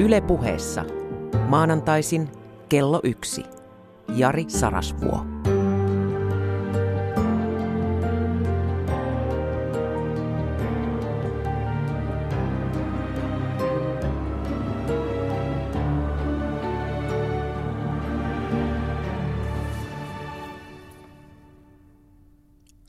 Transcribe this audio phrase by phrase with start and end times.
[0.00, 0.84] Yle puheessa.
[1.48, 2.28] Maanantaisin
[2.68, 3.44] kello yksi.
[4.16, 5.26] Jari Sarasvuo.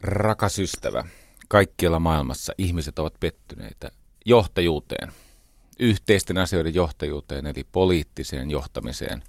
[0.02, 1.04] Rakas ystävä,
[1.48, 3.91] kaikkialla maailmassa ihmiset ovat pettyneitä
[4.25, 5.12] johtajuuteen,
[5.82, 9.24] yhteisten asioiden johtajuuteen eli poliittiseen johtamiseen,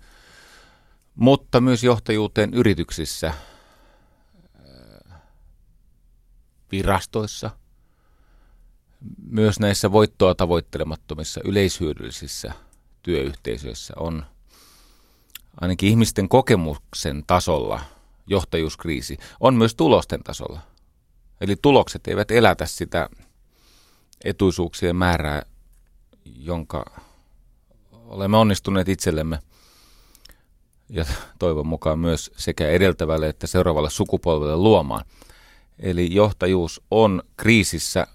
[1.14, 3.36] mutta myös johtajuuteen yrityksissä, äh,
[6.72, 7.50] virastoissa,
[9.30, 12.52] myös näissä voittoa tavoittelemattomissa yleishyödyllisissä
[13.02, 14.27] työyhteisöissä on
[15.60, 17.80] ainakin ihmisten kokemuksen tasolla
[18.27, 20.60] johtajuuskriisi, on myös tulosten tasolla.
[21.41, 23.08] Eli tulokset eivät elätä sitä
[24.24, 25.42] etuisuuksien määrää,
[26.24, 26.84] jonka
[27.92, 29.38] olemme onnistuneet itsellemme
[30.88, 31.05] ja
[31.38, 35.05] toivon mukaan myös sekä edeltävälle että seuraavalle sukupolvelle luomaan.
[35.78, 38.06] Eli johtajuus on kriisissä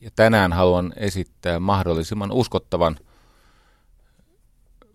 [0.00, 2.96] ja tänään haluan esittää mahdollisimman uskottavan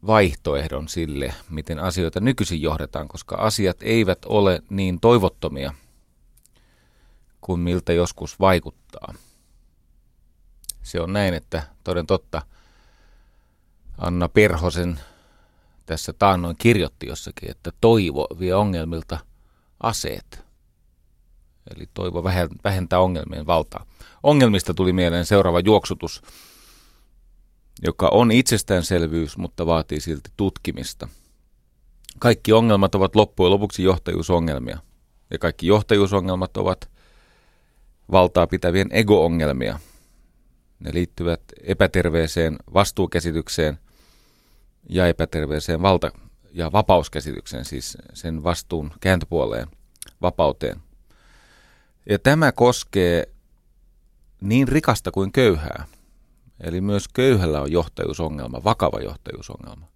[0.07, 5.73] vaihtoehdon sille, miten asioita nykyisin johdetaan, koska asiat eivät ole niin toivottomia
[7.41, 9.13] kuin miltä joskus vaikuttaa.
[10.83, 12.41] Se on näin, että toden totta
[13.97, 14.99] Anna Perhosen
[15.85, 19.19] tässä taannoin kirjoitti jossakin, että toivo vie ongelmilta
[19.83, 20.43] aseet.
[21.75, 22.23] Eli toivo
[22.63, 23.85] vähentää ongelmien valtaa.
[24.23, 26.21] Ongelmista tuli mieleen seuraava juoksutus,
[27.83, 31.07] joka on itsestäänselvyys, mutta vaatii silti tutkimista.
[32.19, 34.77] Kaikki ongelmat ovat loppujen lopuksi johtajuusongelmia.
[35.31, 36.89] Ja kaikki johtajuusongelmat ovat
[38.11, 39.79] valtaa pitävien ego-ongelmia.
[40.79, 43.79] Ne liittyvät epäterveeseen vastuukäsitykseen
[44.89, 46.11] ja epäterveeseen valta-
[46.51, 49.67] ja vapauskäsitykseen, siis sen vastuun kääntöpuoleen,
[50.21, 50.81] vapauteen.
[52.09, 53.29] Ja tämä koskee
[54.41, 55.85] niin rikasta kuin köyhää.
[56.61, 59.87] Eli myös köyhällä on johtajuusongelma, vakava johtajuusongelma.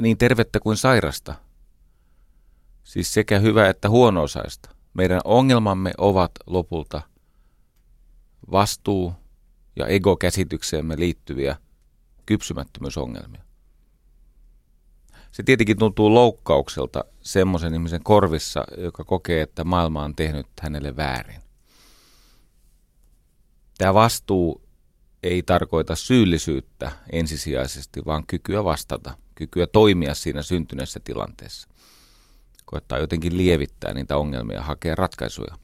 [0.00, 1.34] Niin tervettä kuin sairasta.
[2.84, 4.70] Siis sekä hyvä että huono-osaista.
[4.94, 7.02] Meidän ongelmamme ovat lopulta
[8.50, 9.14] vastuu-
[9.78, 11.56] ja ego-käsitykseemme liittyviä
[12.26, 13.42] kypsymättömyysongelmia.
[15.32, 21.40] Se tietenkin tuntuu loukkaukselta semmoisen ihmisen korvissa, joka kokee, että maailma on tehnyt hänelle väärin.
[23.78, 24.62] Tämä vastuu
[25.22, 31.68] ei tarkoita syyllisyyttä ensisijaisesti, vaan kykyä vastata, kykyä toimia siinä syntyneessä tilanteessa.
[32.64, 35.58] Koettaa jotenkin lievittää niitä ongelmia ja hakea ratkaisuja.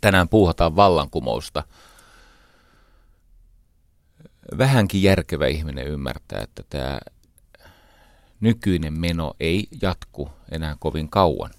[0.00, 1.64] Tänään puuhataan vallankumousta.
[4.58, 6.98] Vähänkin järkevä ihminen ymmärtää, että tämä
[8.40, 11.50] nykyinen meno ei jatku enää kovin kauan.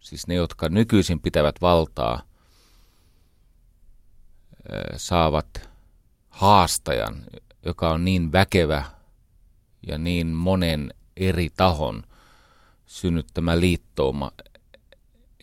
[0.00, 2.22] Siis ne, jotka nykyisin pitävät valtaa,
[4.96, 5.70] saavat
[6.28, 7.24] haastajan,
[7.64, 8.84] joka on niin väkevä
[9.86, 12.02] ja niin monen eri tahon
[12.86, 14.32] synnyttämä liittouma,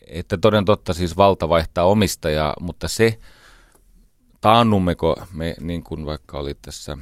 [0.08, 3.20] että toden totta siis valta vaihtaa omistajaa, mutta se
[4.44, 6.98] taannummeko me, niin kuin vaikka oli tässä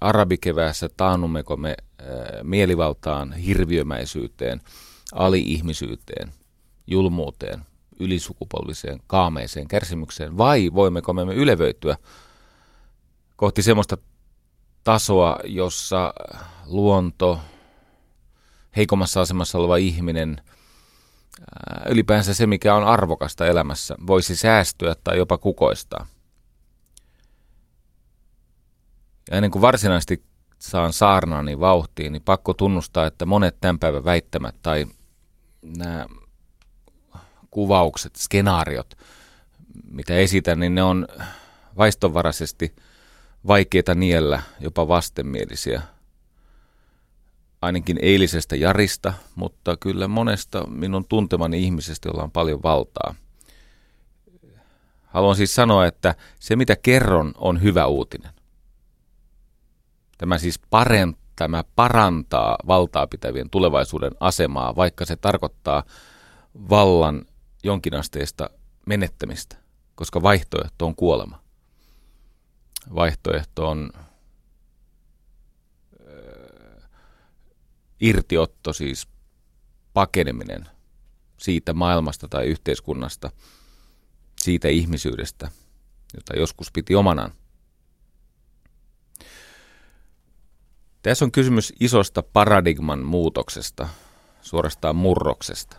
[0.00, 2.06] arabikeväässä, taannummeko me äh,
[2.42, 4.60] mielivaltaan, hirviömäisyyteen,
[5.14, 6.32] ali-ihmisyyteen,
[6.86, 7.60] julmuuteen,
[8.00, 11.96] ylisukupolviseen, kaameeseen kärsimykseen, vai voimmeko me ylevöityä
[13.36, 13.96] kohti semmoista
[14.84, 16.14] tasoa, jossa
[16.66, 17.40] luonto,
[18.76, 20.40] heikommassa asemassa oleva ihminen,
[21.88, 26.06] ylipäänsä se, mikä on arvokasta elämässä, voisi säästyä tai jopa kukoistaa.
[29.30, 30.22] Ja ennen kuin varsinaisesti
[30.58, 34.86] saan saarnaani vauhtiin, niin pakko tunnustaa, että monet tämän päivän väittämät tai
[35.62, 36.06] nämä
[37.50, 38.94] kuvaukset, skenaariot,
[39.90, 41.08] mitä esitän, niin ne on
[41.76, 42.74] vaistonvaraisesti
[43.46, 45.82] vaikeita niellä, jopa vastenmielisiä.
[47.62, 53.14] Ainakin eilisestä Jarista, mutta kyllä monesta minun tuntemani ihmisestä, jolla on paljon valtaa.
[55.06, 58.32] Haluan siis sanoa, että se mitä kerron on hyvä uutinen.
[60.22, 65.84] Tämä siis parent, tämä parantaa valtaa pitävien tulevaisuuden asemaa, vaikka se tarkoittaa
[66.70, 67.26] vallan
[67.62, 68.50] jonkinasteista
[68.86, 69.56] menettämistä,
[69.94, 71.42] koska vaihtoehto on kuolema.
[72.94, 73.92] Vaihtoehto on
[78.00, 79.08] irtiotto, siis
[79.92, 80.68] pakeneminen
[81.36, 83.30] siitä maailmasta tai yhteiskunnasta,
[84.40, 85.50] siitä ihmisyydestä,
[86.14, 87.32] jota joskus piti omanaan.
[91.02, 93.88] Tässä on kysymys isosta paradigman muutoksesta,
[94.42, 95.76] suorastaan murroksesta.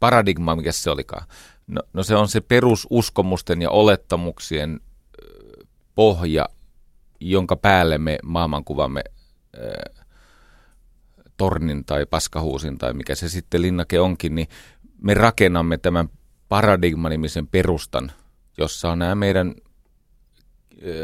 [0.00, 1.26] Paradigma, mikä se olikaan?
[1.66, 4.80] No, no se on se perususkomusten ja olettamuksien
[5.94, 6.48] pohja,
[7.20, 9.02] jonka päälle me maailmankuvamme
[9.56, 10.04] äh,
[11.36, 14.48] tornin tai paskahuusin tai mikä se sitten linnake onkin, niin
[15.02, 16.08] me rakennamme tämän
[16.48, 18.12] paradigmanimisen perustan,
[18.58, 19.54] jossa on nämä meidän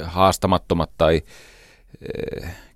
[0.02, 1.22] haastamattomat tai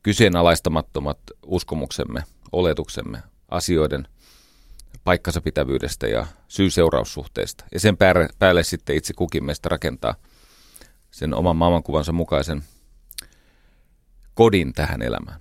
[0.03, 2.23] kyseenalaistamattomat uskomuksemme,
[2.53, 4.09] oletuksemme, asioiden
[5.05, 7.65] paikkansa pitävyydestä ja syy-seuraussuhteista.
[7.73, 10.15] Ja sen päälle, päälle sitten itse kukin meistä rakentaa
[11.11, 12.63] sen oman maailmankuvansa mukaisen
[14.35, 15.41] kodin tähän elämään.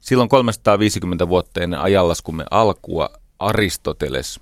[0.00, 4.40] Silloin 350 vuotta ennen ajallaskumme alkua Aristoteles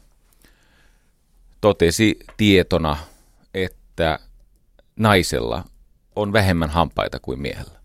[1.61, 2.97] totesi tietona,
[3.55, 4.19] että
[4.97, 5.65] naisella
[6.17, 7.81] on vähemmän hampaita kuin miehellä.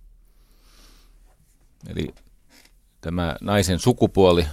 [1.89, 2.15] Eli
[3.01, 4.47] tämä naisen sukupuoli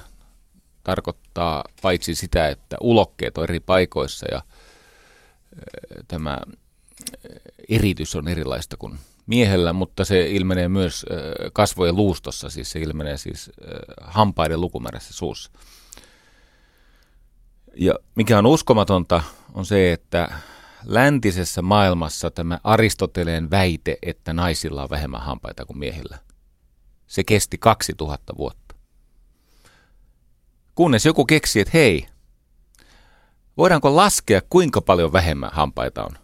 [0.82, 4.42] tarkoittaa paitsi sitä, että ulokkeet on eri paikoissa ja
[6.08, 6.38] tämä
[7.68, 11.06] eritys on erilaista kuin miehellä, mutta se ilmenee myös
[11.52, 13.50] kasvojen luustossa, siis se ilmenee siis
[14.00, 15.50] hampaiden lukumäärässä suussa.
[17.76, 19.22] Ja mikä on uskomatonta,
[19.54, 20.28] on se, että
[20.84, 26.18] läntisessä maailmassa tämä Aristoteleen väite, että naisilla on vähemmän hampaita kuin miehillä,
[27.06, 28.74] se kesti 2000 vuotta.
[30.74, 32.06] Kunnes joku keksi, että hei,
[33.56, 36.18] voidaanko laskea kuinka paljon vähemmän hampaita on?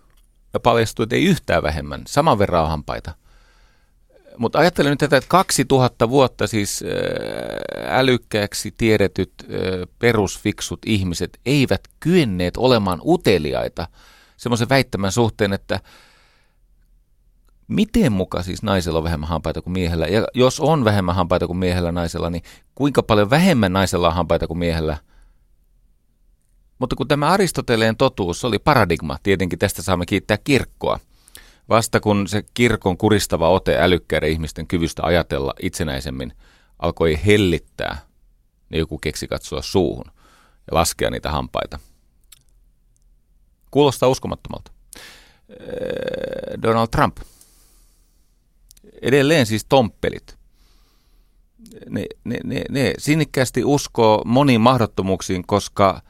[0.52, 3.14] Ja paljastui, että ei yhtään vähemmän, saman verran on hampaita.
[4.38, 6.84] Mutta ajattelen nyt tätä, että 2000 vuotta siis
[7.88, 9.32] älykkääksi tiedetyt
[9.98, 13.88] perusfiksut ihmiset eivät kyenneet olemaan uteliaita
[14.40, 15.80] semmoisen väittämän suhteen, että
[17.68, 20.06] miten muka siis naisella on vähemmän hampaita kuin miehellä?
[20.06, 22.42] Ja jos on vähemmän hampaita kuin miehellä naisella, niin
[22.74, 24.96] kuinka paljon vähemmän naisella on hampaita kuin miehellä?
[26.78, 31.00] Mutta kun tämä Aristoteleen totuus oli paradigma, tietenkin tästä saamme kiittää kirkkoa–
[31.70, 36.32] Vasta kun se kirkon kuristava ote älykkäiden ihmisten kyvystä ajatella itsenäisemmin
[36.78, 37.98] alkoi hellittää,
[38.70, 40.04] niin joku keksi katsoa suuhun
[40.70, 41.78] ja laskea niitä hampaita.
[43.70, 44.72] Kuulostaa uskomattomalta.
[46.62, 47.16] Donald Trump.
[49.02, 50.38] Edelleen siis tomppelit.
[51.88, 56.02] Ne, ne, ne, ne sinnikkäästi uskoo moniin mahdottomuuksiin, koska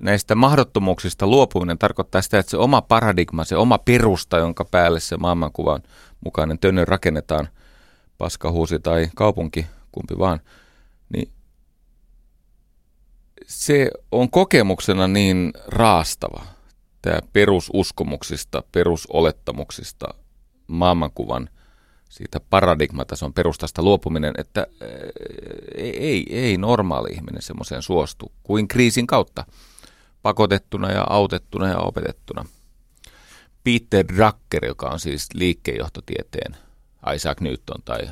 [0.00, 5.16] näistä mahdottomuuksista luopuminen tarkoittaa sitä, että se oma paradigma, se oma perusta, jonka päälle se
[5.16, 5.82] maailmankuvan
[6.24, 7.48] mukainen tönnö rakennetaan,
[8.18, 10.40] paskahuusi tai kaupunki, kumpi vaan,
[11.12, 11.32] niin
[13.46, 16.44] se on kokemuksena niin raastava,
[17.02, 20.14] tämä perususkomuksista, perusolettamuksista,
[20.66, 21.48] maailmankuvan
[22.08, 24.66] siitä paradigmatason perustasta luopuminen, että
[25.74, 29.44] ei, ei normaali ihminen semmoiseen suostu kuin kriisin kautta
[30.22, 32.44] pakotettuna ja autettuna ja opetettuna.
[33.64, 36.56] Peter Drucker, joka on siis liikkeenjohtotieteen
[37.14, 38.08] Isaac Newton tai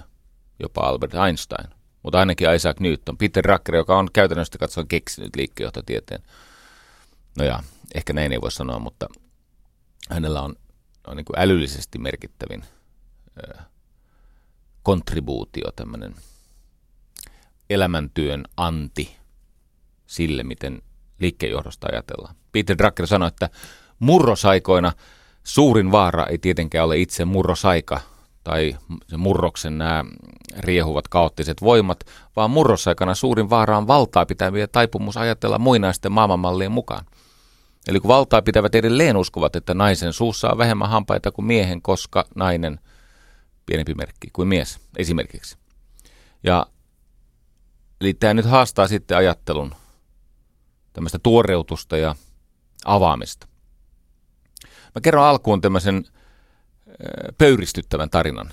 [0.61, 1.69] jopa Albert Einstein,
[2.03, 3.19] mutta ainakin Isaac Newton.
[3.19, 6.23] Peter Drucker, joka on käytännössä katsoen keksinyt liikkeenjohtotieteen.
[7.39, 7.63] No ja,
[7.95, 9.07] ehkä näin ei voi sanoa, mutta
[10.11, 10.55] hänellä on,
[11.07, 12.65] on niin kuin älyllisesti merkittävin
[13.43, 13.59] ö,
[14.83, 16.15] kontribuutio, tämmöinen
[17.71, 19.17] elämäntyön anti
[20.07, 20.83] sille, miten
[21.21, 22.35] liikkeenjohdosta ajatellaan.
[22.53, 23.51] Peter Drucker sanoi, että
[23.99, 24.93] murrosaikoina
[25.45, 28.01] suurin vaara ei tietenkään ole itse murrosaika
[28.45, 28.77] tai
[29.09, 30.05] se murroksen nämä
[30.59, 32.05] riehuvat kaoottiset voimat,
[32.37, 37.05] vaan murrosaikana suurin vaara on valtaa pitäviä taipumus ajatella muinaisten maailmanmallien mukaan.
[37.89, 42.25] Eli kun valtaa pitävät edelleen uskovat, että naisen suussa on vähemmän hampaita kuin miehen, koska
[42.35, 42.81] nainen,
[43.67, 45.57] pienempi merkki kuin mies esimerkiksi.
[46.43, 46.67] Ja,
[48.01, 49.75] eli tämä nyt haastaa sitten ajattelun
[50.93, 52.15] tämmöistä tuoreutusta ja
[52.85, 53.49] avaamista.
[54.95, 56.05] Mä kerron alkuun tämmöisen
[57.39, 58.51] pöyristyttävän tarinan,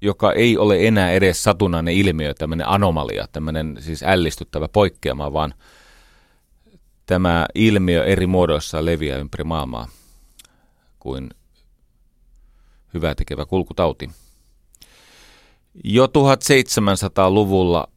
[0.00, 5.54] joka ei ole enää edes satunnainen ilmiö, tämmöinen anomalia, tämmöinen siis ällistyttävä poikkeama, vaan
[7.08, 9.88] tämä ilmiö eri muodoissa leviää ympäri maailmaa
[10.98, 11.30] kuin
[12.94, 14.10] hyvää tekevä kulkutauti.
[15.84, 17.88] Jo 1700-luvulla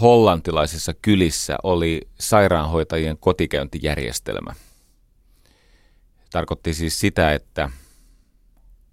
[0.00, 4.54] hollantilaisissa kylissä oli sairaanhoitajien kotikäyntijärjestelmä.
[6.30, 7.70] Tarkoitti siis sitä, että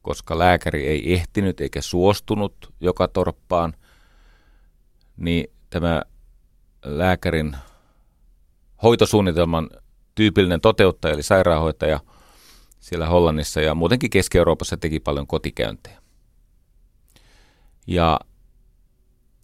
[0.02, 3.74] koska lääkäri ei ehtinyt eikä suostunut joka torppaan,
[5.18, 6.02] niin tämä
[6.86, 7.56] lääkärin
[8.84, 9.70] hoitosuunnitelman
[10.16, 12.00] tyypillinen toteuttaja eli sairaanhoitaja
[12.80, 16.02] siellä Hollannissa ja muutenkin Keski-Euroopassa teki paljon kotikäyntejä.
[17.88, 18.20] Ja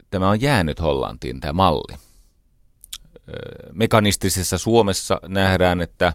[0.10, 1.98] tämä on jäänyt Hollantiin, tämä malli.
[3.74, 6.14] Mekanistisessa Suomessa nähdään, että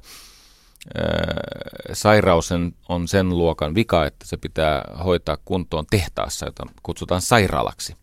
[1.93, 2.50] sairaus
[2.88, 7.97] on sen luokan vika, että se pitää hoitaa kuntoon tehtaassa, jota kutsutaan sairaalaksi.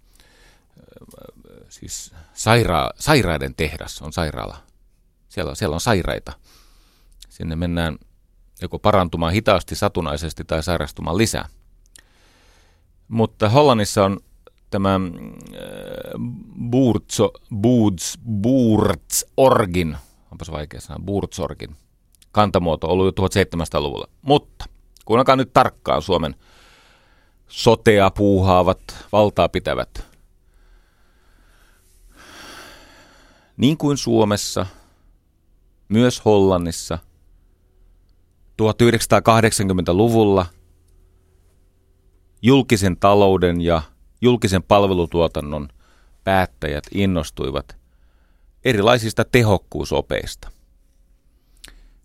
[1.69, 4.70] Siis saira- sairaiden tehdas on sairaala.
[5.31, 6.31] Siellä, siellä on sairaita.
[7.29, 7.97] Sinne mennään
[8.61, 11.49] joko parantumaan hitaasti, satunnaisesti tai sairastumaan lisää.
[13.07, 14.19] Mutta Hollannissa on
[14.69, 15.01] tämä äh,
[16.71, 19.97] Buurtso, Buurts, Buurtsorgin,
[20.31, 21.75] onpas vaikea sanoa, Buurtsorgin
[22.31, 24.07] kantamuoto ollut jo 1700-luvulla.
[24.21, 24.65] Mutta
[25.05, 26.35] kuunnelkaa nyt tarkkaan Suomen
[27.47, 30.05] sotea puuhaavat, valtaa pitävät.
[33.57, 34.65] Niin kuin Suomessa,
[35.91, 36.99] myös Hollannissa–
[38.61, 40.45] 1980-luvulla
[42.41, 43.81] julkisen talouden ja
[44.21, 45.69] julkisen palvelutuotannon
[46.23, 47.77] päättäjät innostuivat
[48.63, 50.51] erilaisista tehokkuusopeista,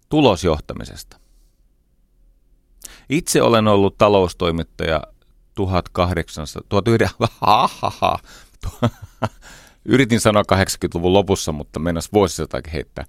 [0.09, 1.21] tulosjohtamisesta.
[3.09, 5.02] Itse olen ollut taloustoimittaja
[5.55, 8.19] 1800, 1900,
[9.85, 13.05] yritin sanoa 80-luvun lopussa, mutta mennäs vuosisatakin heittää.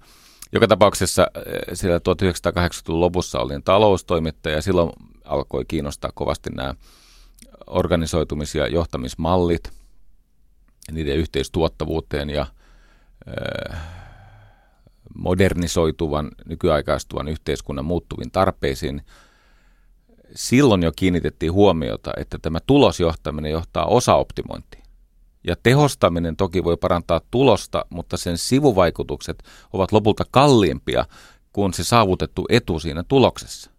[0.52, 1.42] Joka tapauksessa eh,
[1.74, 4.92] siellä 1980-luvun lopussa olin taloustoimittaja ja silloin
[5.24, 6.74] alkoi kiinnostaa kovasti nämä
[7.70, 9.72] organisoitumis- ja johtamismallit,
[10.92, 12.46] niiden yhteistuottavuuteen ja
[13.26, 13.78] eh,
[15.14, 19.02] modernisoituvan, nykyaikaistuvan yhteiskunnan muuttuviin tarpeisiin.
[20.34, 24.87] Silloin jo kiinnitettiin huomiota, että tämä tulosjohtaminen johtaa osaoptimointiin.
[25.44, 29.42] Ja tehostaminen toki voi parantaa tulosta, mutta sen sivuvaikutukset
[29.72, 31.04] ovat lopulta kalliimpia
[31.52, 33.70] kuin se saavutettu etu siinä tuloksessa.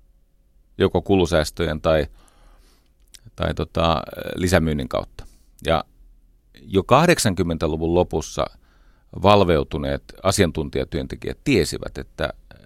[0.77, 2.07] Joko kulusäästöjen tai,
[3.35, 4.03] tai tota,
[4.35, 5.25] lisämyynnin kautta.
[5.65, 5.83] Ja
[6.61, 8.45] jo 80-luvun lopussa
[9.23, 12.59] valveutuneet asiantuntijatyöntekijät tiesivät, että äh,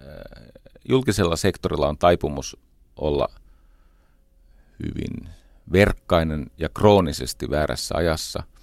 [0.88, 2.56] julkisella sektorilla on taipumus
[2.96, 3.28] olla
[4.82, 5.28] hyvin
[5.72, 8.42] verkkainen ja kroonisesti väärässä ajassa–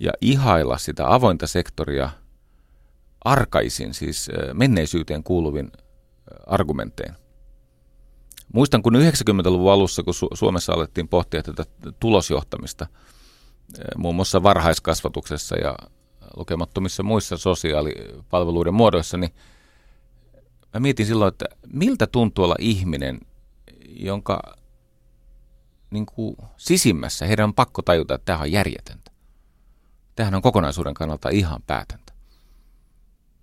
[0.00, 2.10] ja ihailla sitä avointa sektoria
[3.24, 5.72] arkaisin, siis menneisyyteen kuuluvin
[6.46, 7.14] argumentein.
[8.52, 11.64] Muistan, kun 90-luvun alussa, kun Su- Suomessa alettiin pohtia tätä
[12.00, 12.86] tulosjohtamista,
[13.96, 15.76] muun muassa varhaiskasvatuksessa ja
[16.36, 19.34] lukemattomissa muissa sosiaalipalveluiden muodoissa, niin
[20.74, 23.20] mä mietin silloin, että miltä tuntuu olla ihminen,
[23.86, 24.42] jonka
[25.90, 29.13] niin kuin sisimmässä heidän on pakko tajuta, että tämä on järjetöntä.
[30.14, 32.12] Tämähän on kokonaisuuden kannalta ihan päätäntä.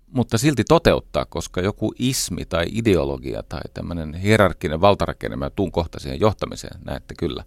[0.06, 6.00] Mutta silti toteuttaa, koska joku ismi tai ideologia tai tämmöinen hierarkkinen valtarakenne, mä tuun kohta
[6.00, 7.44] siihen johtamiseen, näette kyllä,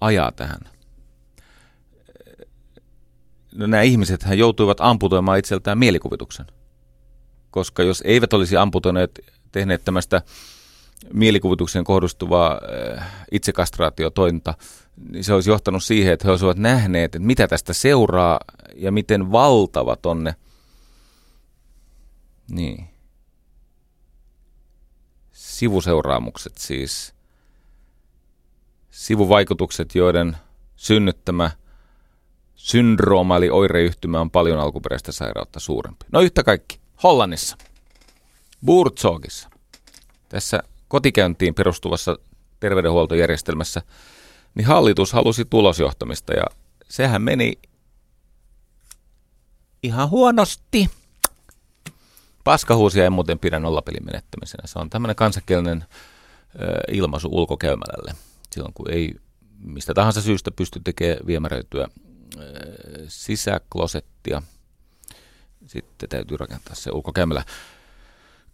[0.00, 0.60] ajaa tähän.
[3.54, 6.46] No nämä ihmiset hän joutuivat amputoimaan itseltään mielikuvituksen.
[7.50, 9.20] Koska jos eivät olisi amputoineet,
[9.52, 10.22] tehneet tämmöistä
[11.12, 12.60] mielikuvitukseen kohdustuvaa
[12.98, 14.54] äh, itsekastraatiotointa,
[14.96, 18.40] niin se olisi johtanut siihen, että he olisivat nähneet, että mitä tästä seuraa
[18.76, 20.34] ja miten valtavat on ne
[22.50, 22.88] niin.
[25.32, 27.14] sivuseuraamukset, siis
[28.90, 30.36] sivuvaikutukset, joiden
[30.76, 31.50] synnyttämä
[32.54, 36.04] syndrooma eli oireyhtymä on paljon alkuperäistä sairautta suurempi.
[36.12, 37.56] No yhtä kaikki, Hollannissa,
[38.64, 39.50] Buurtzogissa,
[40.28, 42.18] tässä kotikäyntiin perustuvassa
[42.60, 43.82] terveydenhuoltojärjestelmässä,
[44.54, 46.44] niin hallitus halusi tulosjohtamista ja
[46.88, 47.52] sehän meni
[49.82, 50.90] ihan huonosti.
[52.44, 54.66] Paskahuusia ei muuten pidä nollapelin menettämisenä.
[54.66, 55.84] Se on tämmöinen kansakielinen
[56.92, 58.14] ilmaisu ulkokäymälälle.
[58.50, 59.14] Silloin kun ei
[59.58, 61.88] mistä tahansa syystä pysty tekemään viemäröityä
[63.08, 64.42] sisäklosettia,
[65.66, 67.44] sitten täytyy rakentaa se ulkokäymälä.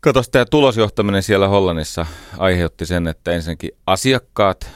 [0.01, 2.07] Kato, tämä tulosjohtaminen siellä Hollannissa
[2.39, 4.71] aiheutti sen, että ensinnäkin asiakkaat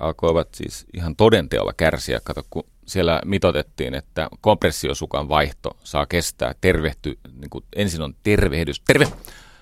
[0.00, 2.20] alkoivat siis ihan todenteolla kärsiä.
[2.24, 8.80] Kato, kun siellä mitotettiin, että kompressiosukan vaihto saa kestää tervehty, niin kuin ensin on tervehdys,
[8.80, 9.08] terve,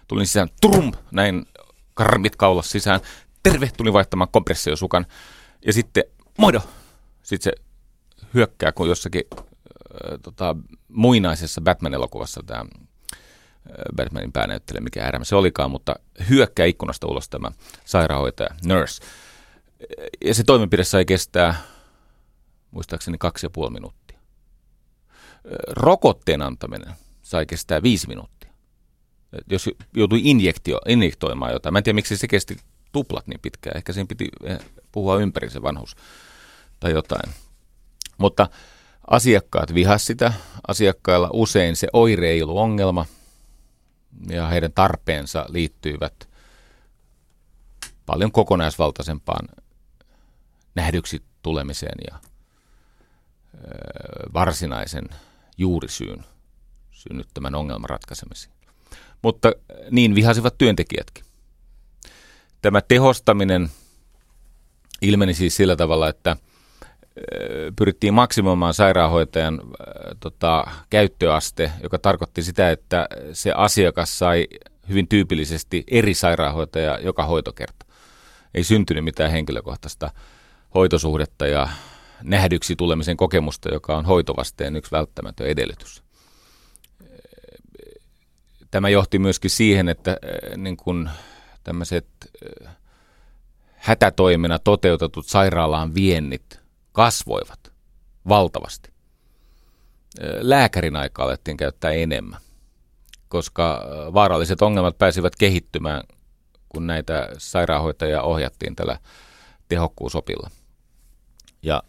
[0.08, 1.46] tulin sisään, trum, näin
[1.94, 3.00] karmit kaulas sisään,
[3.42, 5.06] terve, tuli vaihtamaan kompressiosukan,
[5.66, 6.04] ja sitten
[6.38, 6.60] moido,
[7.22, 7.64] sitten se
[8.34, 10.56] hyökkää, kun jossakin äh, tota,
[10.88, 12.64] muinaisessa Batman-elokuvassa tämä
[13.96, 15.96] Batmanin päänäyttelijä, mikä äärä se olikaan, mutta
[16.30, 17.52] hyökkää ikkunasta ulos tämä
[17.84, 19.02] sairaanhoitaja, nurse.
[20.24, 21.54] Ja se toimenpide sai kestää,
[22.70, 24.18] muistaakseni kaksi ja puoli minuuttia.
[25.68, 28.52] Rokotteen antaminen sai kestää viisi minuuttia.
[29.50, 31.72] Jos joutui injektio, injektoimaan jotain.
[31.72, 32.56] Mä en tiedä, miksi se kesti
[32.92, 33.76] tuplat niin pitkään.
[33.76, 34.58] Ehkä siinä piti eh,
[34.92, 35.96] puhua ympäri se vanhus
[36.80, 37.34] tai jotain.
[38.18, 38.48] Mutta
[39.10, 40.32] asiakkaat vihas sitä.
[40.68, 43.06] Asiakkailla usein se oireilu ongelma
[44.28, 46.28] ja heidän tarpeensa liittyivät
[48.06, 49.48] paljon kokonaisvaltaisempaan
[50.74, 52.18] nähdyksi tulemiseen ja
[54.34, 55.08] varsinaisen
[55.58, 56.24] juurisyyn
[56.90, 58.54] synnyttämän ongelman ratkaisemiseen.
[59.22, 59.52] Mutta
[59.90, 61.24] niin vihasivat työntekijätkin.
[62.62, 63.68] Tämä tehostaminen
[65.02, 66.36] ilmeni siis sillä tavalla, että
[67.76, 69.60] pyrittiin maksimoimaan sairaanhoitajan
[70.20, 74.46] tota, käyttöaste, joka tarkoitti sitä, että se asiakas sai
[74.88, 77.86] hyvin tyypillisesti eri sairaanhoitaja joka hoitokerta.
[78.54, 80.10] Ei syntynyt mitään henkilökohtaista
[80.74, 81.68] hoitosuhdetta ja
[82.22, 86.02] nähdyksi tulemisen kokemusta, joka on hoitovasteen yksi välttämätön edellytys.
[88.70, 90.16] Tämä johti myöskin siihen, että
[90.56, 91.10] niin kun
[91.64, 92.06] tämmöiset
[93.76, 96.60] hätätoimena toteutetut sairaalaan viennit
[96.92, 97.72] kasvoivat
[98.28, 98.92] valtavasti.
[100.40, 102.40] Lääkärin aikaa alettiin käyttää enemmän,
[103.28, 106.02] koska vaaralliset ongelmat pääsivät kehittymään,
[106.68, 108.98] kun näitä sairaanhoitajia ohjattiin tällä
[109.68, 110.50] tehokkuusopilla.
[111.62, 111.82] Ja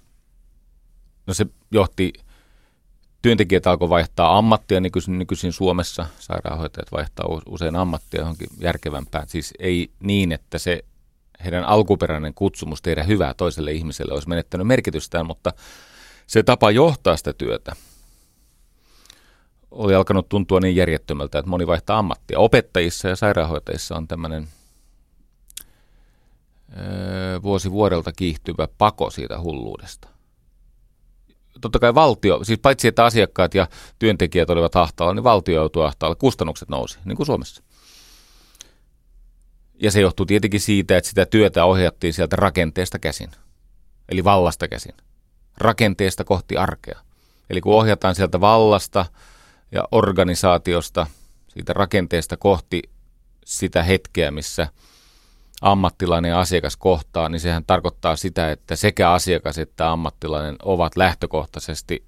[1.28, 2.14] no se johti,
[3.22, 6.06] työntekijät alkoi vaihtaa ammattia nykyisin, nykyisin Suomessa.
[6.20, 9.28] Sairaanhoitajat vaihtaa usein ammattia johonkin järkevämpään.
[9.28, 10.86] Siis ei niin, että se
[11.44, 15.54] heidän alkuperäinen kutsumus tehdä hyvää toiselle ihmiselle olisi menettänyt merkitystään, mutta
[16.28, 17.76] se tapa johtaa sitä työtä
[19.72, 22.40] oli alkanut tuntua niin järjettömältä, että moni vaihtaa ammattia.
[22.40, 24.48] Opettajissa ja sairaanhoitajissa on tämmöinen
[27.44, 30.08] vuosi vuodelta kiihtyvä pako siitä hulluudesta.
[31.62, 33.68] Totta kai valtio, siis paitsi että asiakkaat ja
[34.00, 37.64] työntekijät olivat ahtaalla, niin valtio joutui ahtaalla, kustannukset nousi, niin kuin Suomessa.
[39.80, 43.32] Ja se johtuu tietenkin siitä, että sitä työtä ohjattiin sieltä rakenteesta käsin,
[44.10, 44.94] eli vallasta käsin,
[45.58, 47.00] rakenteesta kohti arkea.
[47.50, 49.06] Eli kun ohjataan sieltä vallasta
[49.72, 51.08] ja organisaatiosta,
[51.48, 52.82] siitä rakenteesta kohti
[53.46, 54.68] sitä hetkeä, missä
[55.64, 62.06] ammattilainen ja asiakas kohtaa, niin sehän tarkoittaa sitä, että sekä asiakas että ammattilainen ovat lähtökohtaisesti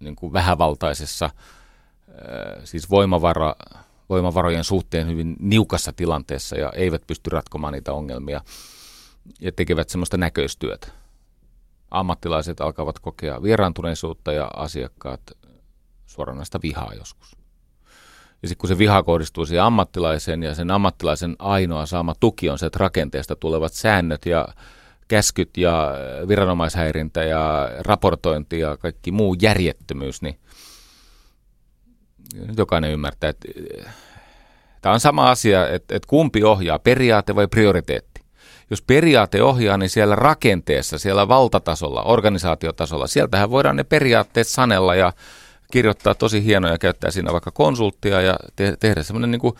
[0.00, 1.30] niin kuin vähävaltaisessa,
[2.64, 3.54] siis voimavara,
[4.08, 8.40] voimavarojen suhteen hyvin niukassa tilanteessa ja eivät pysty ratkomaan niitä ongelmia
[9.40, 10.88] ja tekevät semmoista näköistyötä.
[11.90, 15.20] Ammattilaiset alkavat kokea vieraantuneisuutta ja asiakkaat
[16.06, 17.43] suoranaista vihaa joskus.
[18.44, 22.58] Ja sitten kun se viha kohdistuu siihen ammattilaiseen ja sen ammattilaisen ainoa saama tuki on
[22.58, 24.48] se, että rakenteesta tulevat säännöt ja
[25.08, 25.94] käskyt ja
[26.28, 30.38] viranomaishäirintä ja raportointi ja kaikki muu järjettömyys, niin
[32.34, 33.48] nyt jokainen ymmärtää, että
[34.80, 38.20] tämä on sama asia, että, että kumpi ohjaa, periaate vai prioriteetti.
[38.70, 45.12] Jos periaate ohjaa, niin siellä rakenteessa, siellä valtatasolla, organisaatiotasolla, sieltähän voidaan ne periaatteet sanella ja
[45.74, 49.54] kirjoittaa tosi hienoja ja käyttää siinä vaikka konsulttia ja te- tehdä semmoinen niin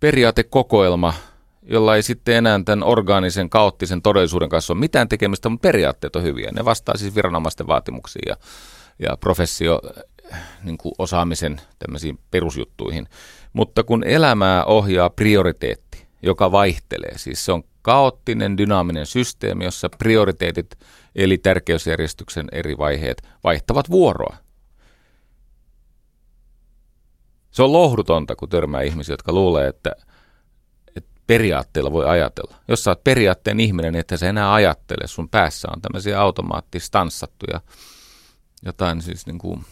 [0.00, 1.14] periaatekokoelma,
[1.62, 6.22] jolla ei sitten enää tämän orgaanisen, kaoottisen todellisuuden kanssa ole mitään tekemistä, mutta periaatteet on
[6.22, 6.50] hyviä.
[6.52, 8.36] Ne vastaa siis viranomaisten vaatimuksiin ja,
[8.98, 9.80] ja professio
[10.64, 13.06] niin kuin osaamisen tämmöisiin perusjuttuihin.
[13.52, 20.78] Mutta kun elämää ohjaa prioriteetti, joka vaihtelee, siis se on kaoottinen, dynaaminen systeemi, jossa prioriteetit
[21.14, 24.36] eli tärkeysjärjestyksen eri vaiheet vaihtavat vuoroa.
[27.50, 29.92] Se on lohdutonta, kun törmää ihmisiä, jotka luulee, että,
[30.96, 32.56] että periaatteella voi ajatella.
[32.68, 35.06] Jos sä oot periaatteen ihminen, niin että sä enää ajattele.
[35.06, 37.60] Sun päässä on tämmöisiä automaattistanssattuja
[38.64, 39.64] jotain siis niin kuin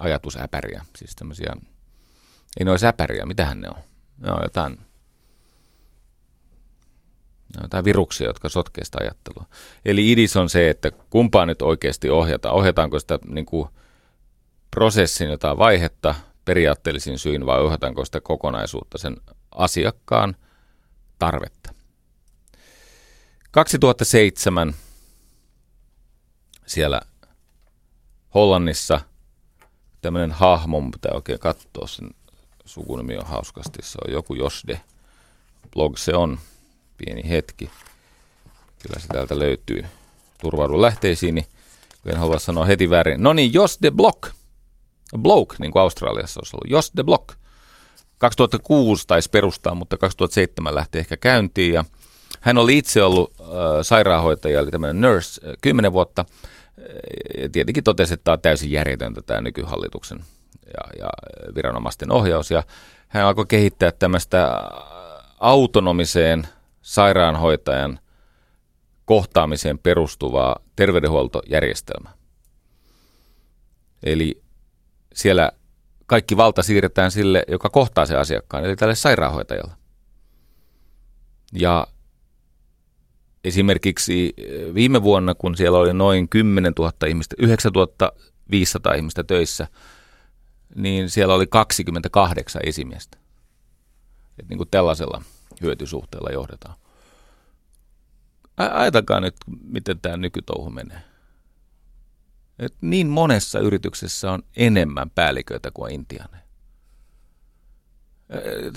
[0.00, 0.84] ajatusäpäriä.
[0.96, 1.56] Siis tämmöisiä,
[2.60, 3.76] ei ne ole säpäriä, mitähän ne on?
[4.18, 4.78] Ne on jotain,
[7.62, 9.46] jotain viruksia, jotka sotkee sitä ajattelua.
[9.84, 12.54] Eli idis on se, että kumpaa nyt oikeasti ohjataan.
[12.54, 13.68] Ohjataanko sitä niin kuin
[14.70, 19.16] prosessin jotain vaihetta periaatteellisin syin vai ohjataanko sitä kokonaisuutta sen
[19.50, 20.36] asiakkaan
[21.18, 21.74] tarvetta.
[23.50, 24.74] 2007
[26.66, 27.00] siellä
[28.34, 29.00] Hollannissa
[30.00, 32.10] tämmöinen hahmo, pitää oikein katsoa sen
[32.64, 34.80] sukunimi on hauskasti, se on joku Josde
[35.72, 36.38] blog se on,
[36.96, 37.70] pieni hetki,
[38.82, 39.84] kyllä se täältä löytyy,
[40.40, 41.46] turvaudun lähteisiin, niin
[42.06, 43.22] en halua sanoa heti väärin.
[43.22, 44.30] No niin, Josde Block,
[45.18, 47.28] Bloke, niin kuin Australiassa olisi ollut, Jos the Block.
[48.18, 51.84] 2006 taisi perustaa, mutta 2007 lähti ehkä käyntiin ja
[52.40, 53.46] hän oli itse ollut äh,
[53.82, 56.24] sairaanhoitaja, eli tämmöinen nurse, äh, 10 vuotta.
[57.38, 60.18] Ja tietenkin totesi, että tämä on täysin järjetöntä tämä nykyhallituksen
[60.66, 61.08] ja, ja
[61.54, 62.50] viranomaisten ohjaus.
[62.50, 62.62] Ja
[63.08, 64.62] hän alkoi kehittää tämmöistä
[65.40, 66.48] autonomiseen
[66.82, 67.98] sairaanhoitajan
[69.04, 72.12] kohtaamiseen perustuvaa terveydenhuoltojärjestelmää
[74.02, 74.43] Eli
[75.14, 75.52] siellä
[76.06, 79.74] kaikki valta siirretään sille, joka kohtaa se asiakkaan, eli tälle sairaanhoitajalle.
[81.52, 81.86] Ja
[83.44, 87.72] esimerkiksi eh, viime vuonna, kun siellä oli noin 10 000 ihmistä, 9
[88.50, 89.68] 500 ihmistä töissä,
[90.74, 93.18] niin siellä oli 28 esimiestä.
[94.38, 95.22] Et niin kuin tällaisella
[95.60, 96.74] hyötysuhteella johdetaan.
[98.56, 101.13] Ajatelkaa nyt, miten tämä nykytouhu menee.
[102.58, 106.44] Et niin monessa yrityksessä on enemmän päälliköitä kuin intianeja.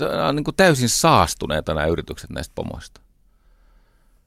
[0.00, 3.00] Nämä on niin kuin täysin saastuneita nämä yritykset näistä pomoista.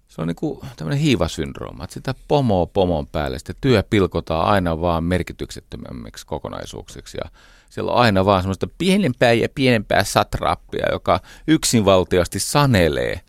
[0.08, 4.82] Se on niin kuin tämmöinen hiivasyndrooma, että sitä pomoa pomon päälle, sitten työ pilkotaan aina
[4.82, 7.32] vaan merkityksettömämmiksi kokonaisuuksiksi ja
[7.70, 13.22] siellä on aina vaan semmoista pienempää ja pienempää satrappia, joka yksinvaltiasti sanelee,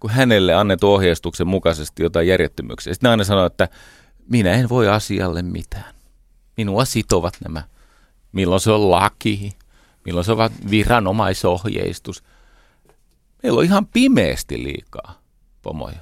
[0.00, 2.94] kun hänelle annettu ohjeistuksen mukaisesti jotain järjettömyyksiä.
[2.94, 3.68] Sitten aina sanoo, että
[4.28, 5.94] minä en voi asialle mitään.
[6.56, 7.62] Minua sitovat nämä.
[8.32, 9.52] Milloin se on laki,
[10.04, 12.24] milloin se on viranomaisohjeistus.
[13.42, 15.20] Meillä on ihan pimeästi liikaa
[15.62, 15.98] pomoja.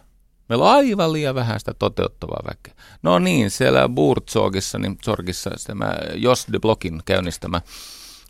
[0.48, 2.74] Meillä on aivan liian vähän sitä toteuttavaa väkeä.
[3.02, 7.60] No niin, siellä Burtsogissa, niin Sorgissa tämä Jos de Blockin käynnistämä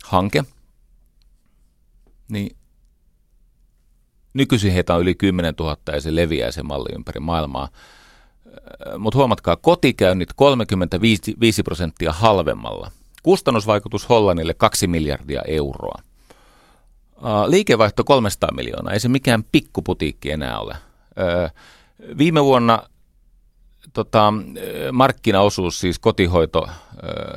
[0.03, 0.43] hanke,
[2.29, 2.57] niin
[4.33, 7.69] nykyisin heitä on yli 10 000 ja se leviää se malli ympäri maailmaa.
[8.97, 12.91] Mutta huomatkaa, kotikäynnit 35 prosenttia halvemmalla.
[13.23, 16.01] Kustannusvaikutus Hollannille 2 miljardia euroa.
[17.47, 20.75] Liikevaihto 300 miljoonaa, ei se mikään pikkuputiikki enää ole.
[22.17, 22.83] Viime vuonna
[23.93, 24.33] tota,
[24.91, 26.67] markkinaosuus, siis kotihoito,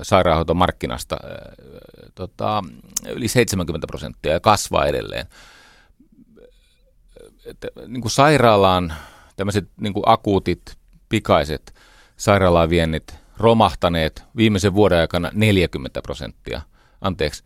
[0.03, 1.17] sairaanhoitomarkkinasta,
[2.15, 2.65] tota,
[3.09, 5.27] yli 70 prosenttia ja kasvaa edelleen.
[7.45, 8.95] Että, niin kuin sairaalaan
[9.37, 10.77] tämmöiset niin akuutit,
[11.09, 11.75] pikaiset
[12.17, 16.61] sairaalaviennit romahtaneet viimeisen vuoden aikana 40 prosenttia.
[17.01, 17.45] Anteeksi,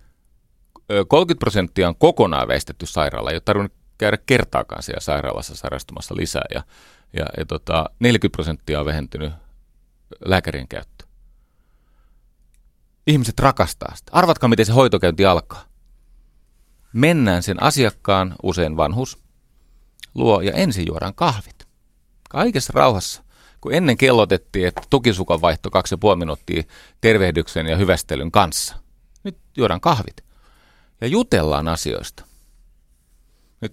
[1.09, 6.45] 30 prosenttia on kokonaan väistetty sairaala, ei ole tarvinnut käydä kertaakaan siellä sairaalassa sairastumassa lisää.
[6.55, 6.63] Ja
[7.13, 9.33] ja, ja tota, 40 prosenttia on vähentynyt
[10.25, 11.05] lääkärien käyttö.
[13.07, 14.13] Ihmiset rakastaa sitä.
[14.15, 15.65] Arvatkaa, miten se hoitokäynti alkaa.
[16.93, 19.19] Mennään sen asiakkaan, usein vanhus,
[20.15, 21.69] luo ja ensin juodaan kahvit.
[22.31, 23.23] Kaikessa rauhassa.
[23.61, 25.69] Kun ennen kellotettiin, että tukisukan vaihto
[26.13, 26.63] 2,5 minuuttia
[27.01, 28.77] tervehdyksen ja hyvästelyn kanssa.
[29.25, 30.25] Nyt juodaan kahvit.
[31.01, 32.25] Ja jutellaan asioista.
[33.61, 33.73] Nyt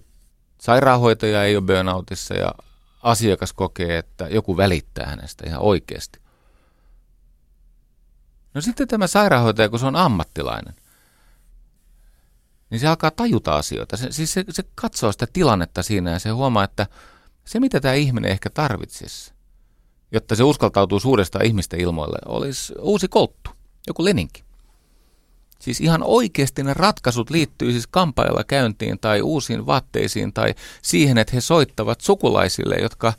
[0.60, 2.54] sairaanhoitaja ei ole burnoutissa ja
[3.02, 6.18] asiakas kokee, että joku välittää hänestä ihan oikeasti.
[8.54, 10.74] No sitten tämä sairaanhoitaja, kun se on ammattilainen,
[12.70, 13.96] niin se alkaa tajuta asioita.
[13.96, 16.86] Se, siis se, se katsoo sitä tilannetta siinä ja se huomaa, että
[17.44, 19.32] se mitä tämä ihminen ehkä tarvitsisi,
[20.12, 23.50] jotta se uskaltautuu suuresta ihmisten ilmoille, olisi uusi kolttu,
[23.86, 24.44] joku leninki.
[25.58, 31.34] Siis ihan oikeasti ne ratkaisut liittyy siis kampailla käyntiin tai uusiin vaatteisiin tai siihen, että
[31.34, 33.12] he soittavat sukulaisille, jotka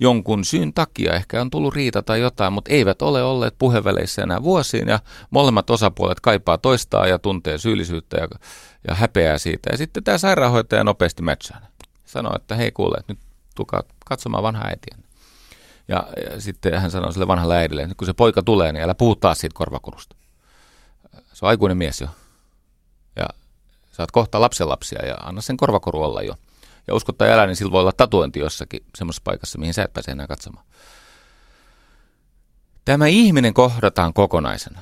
[0.00, 4.42] jonkun syyn takia ehkä on tullut riita tai jotain, mutta eivät ole olleet puheväleissä enää
[4.42, 4.98] vuosiin ja
[5.30, 8.28] molemmat osapuolet kaipaa toistaa ja tuntee syyllisyyttä ja,
[8.88, 9.70] ja häpeää siitä.
[9.72, 11.60] Ja sitten tämä sairaanhoitaja nopeasti matchaa.
[12.04, 13.18] Sanoo, että hei kuule, nyt
[13.54, 15.03] tulkaa katsomaan vanhaa äitiä.
[15.88, 18.94] Ja, ja sitten hän sanoo sille vanhalle äidille, että kun se poika tulee, niin älä
[18.94, 20.16] puhu taas siitä korvakurusta
[21.34, 22.08] se on aikuinen mies jo.
[23.16, 23.28] Ja
[23.92, 26.34] saat kohta lapsenlapsia ja anna sen korvakoru olla jo.
[26.86, 29.92] Ja usko tai älä, niin sillä voi olla tatuointi jossakin semmoisessa paikassa, mihin sä et
[29.92, 30.66] pääse enää katsomaan.
[32.84, 34.80] Tämä ihminen kohdataan kokonaisena.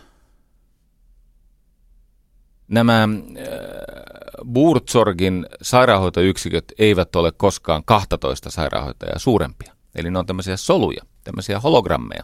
[2.68, 3.08] Nämä äh,
[4.52, 9.74] Buurtsorgin sairaanhoitoyksiköt eivät ole koskaan 12 sairaanhoitajaa suurempia.
[9.94, 12.22] Eli ne on tämmöisiä soluja, tämmöisiä hologrammeja.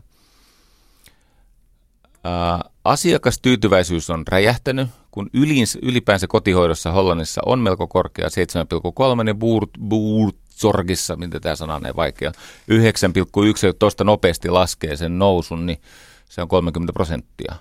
[2.26, 9.70] Äh, Asiakastyytyväisyys on räjähtänyt, kun ylins, ylipäänsä kotihoidossa Hollannissa on melko korkea 7,3 ja Buurt,
[9.88, 12.36] Buurtsorgissa, mitä tämä sana on vaikea, 9,1,
[13.78, 15.80] tuosta nopeasti laskee sen nousun, niin
[16.28, 17.54] se on 30 prosenttia.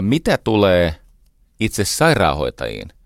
[0.00, 0.94] Mitä tulee
[1.60, 3.03] itse sairaanhoitajiin, niin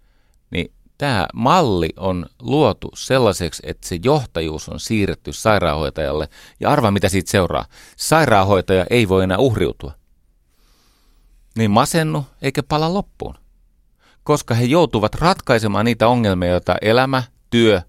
[0.98, 6.28] tämä malli on luotu sellaiseksi, että se johtajuus on siirretty sairaanhoitajalle.
[6.61, 7.64] Ja arva, mitä siitä seuraa.
[7.96, 9.92] Sairaanhoitaja ei voi enää uhriutua.
[11.56, 13.34] Niin masennu eikä pala loppuun.
[14.22, 17.82] Koska he joutuvat ratkaisemaan niitä ongelmia, joita elämä, työ,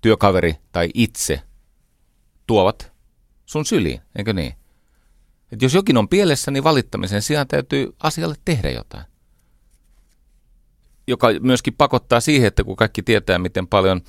[0.00, 1.42] työkaveri tai itse
[2.46, 2.92] tuovat
[3.46, 4.54] sun syliin, eikö niin?
[5.52, 9.04] Et jos jokin on pielessä, niin valittamisen sijaan täytyy asialle tehdä jotain
[11.08, 14.00] joka myöskin pakottaa siihen, että kun kaikki tietää, miten paljon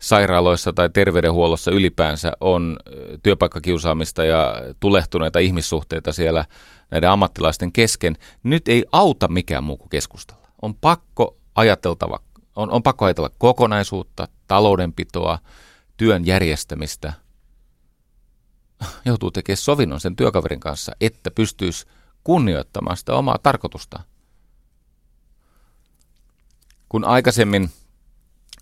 [0.00, 2.78] sairaaloissa tai terveydenhuollossa ylipäänsä on
[3.22, 6.44] työpaikkakiusaamista ja tulehtuneita ihmissuhteita siellä
[6.90, 8.16] näiden ammattilaisten kesken.
[8.42, 10.48] Nyt ei auta mikään muu kuin keskustella.
[10.62, 12.18] On pakko ajateltava,
[12.56, 15.38] on, on pakko ajatella kokonaisuutta, taloudenpitoa,
[15.96, 17.12] työn järjestämistä.
[19.04, 21.86] Joutuu tekemään sovinnon sen työkaverin kanssa, että pystyisi
[22.24, 24.00] kunnioittamaan sitä omaa tarkoitusta.
[26.90, 27.70] Kun aikaisemmin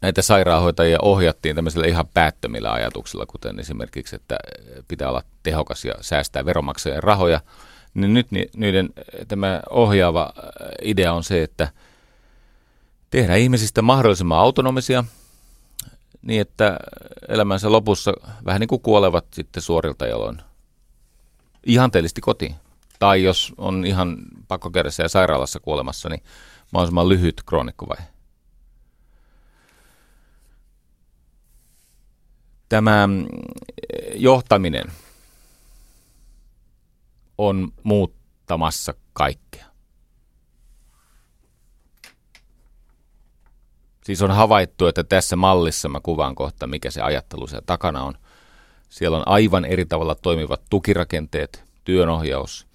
[0.02, 4.38] näitä sairaanhoitajia ohjattiin tämmöisillä ihan päättömillä ajatuksilla, kuten esimerkiksi, että
[4.88, 7.40] pitää olla tehokas ja säästää veromaksajien rahoja,
[7.94, 8.88] niin nyt niiden
[9.28, 10.32] tämä ohjaava
[10.82, 11.68] idea on se, että
[13.10, 15.04] tehdään ihmisistä mahdollisimman autonomisia
[16.22, 16.76] niin, että
[17.28, 18.12] elämänsä lopussa
[18.44, 20.42] vähän niin kuin kuolevat sitten suorilta jaloin
[21.66, 22.54] ihanteellisesti kotiin.
[22.98, 24.16] Tai jos on ihan
[24.48, 26.22] pakkokädessä ja sairaalassa kuolemassa, niin
[26.70, 28.17] mahdollisimman lyhyt kroonikkovaihe.
[32.68, 33.26] Tämä mm,
[34.14, 34.92] johtaminen
[37.38, 39.66] on muuttamassa kaikkea.
[44.04, 48.14] Siis on havaittu, että tässä mallissa mä kuvaan kohta, mikä se ajattelu siellä takana on.
[48.88, 52.66] Siellä on aivan eri tavalla toimivat tukirakenteet, työnohjaus,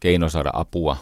[0.00, 0.96] keino saada apua.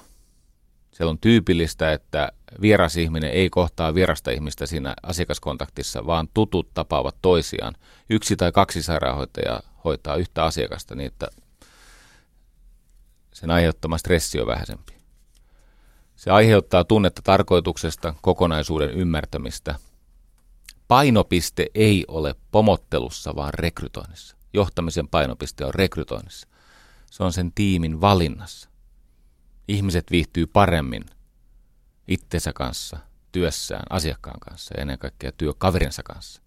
[0.97, 7.17] Siellä on tyypillistä, että vieras ihminen ei kohtaa vierasta ihmistä siinä asiakaskontaktissa, vaan tutut tapaavat
[7.23, 7.75] toisiaan.
[8.11, 11.29] Yksi tai kaksi sairaanhoitajaa hoitaa yhtä asiakasta niin, että
[13.33, 14.93] sen aiheuttama stressi on vähäisempi.
[16.17, 19.75] Se aiheuttaa tunnetta tarkoituksesta, kokonaisuuden ymmärtämistä.
[20.89, 24.37] Painopiste ei ole pomottelussa, vaan rekrytoinnissa.
[24.53, 26.49] Johtamisen painopiste on rekrytoinnissa.
[27.11, 28.76] Se on sen tiimin valinnassa.
[29.69, 31.05] Ihmiset viihtyy paremmin
[32.09, 32.99] itsensä kanssa,
[33.33, 36.43] työssään, asiakkaan kanssa ja ennen kaikkea työkaverinsa kanssa.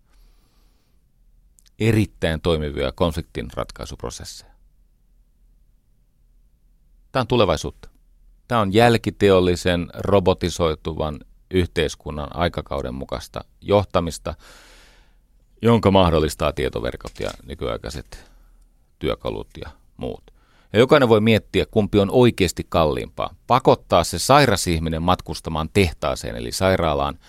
[1.79, 4.51] Erittäin toimivia konfliktin ratkaisuprosesseja.
[7.11, 7.89] Tämä on tulevaisuutta.
[8.47, 11.19] Tämä on jälkiteollisen, robotisoituvan
[11.51, 14.35] yhteiskunnan aikakauden mukaista johtamista,
[15.61, 18.31] jonka mahdollistaa tietoverkot ja nykyaikaiset
[18.99, 20.38] työkalut ja muut.
[20.73, 23.35] Ja jokainen voi miettiä, kumpi on oikeasti kalliimpaa.
[23.47, 27.19] Pakottaa se sairas ihminen matkustamaan tehtaaseen eli sairaalaan,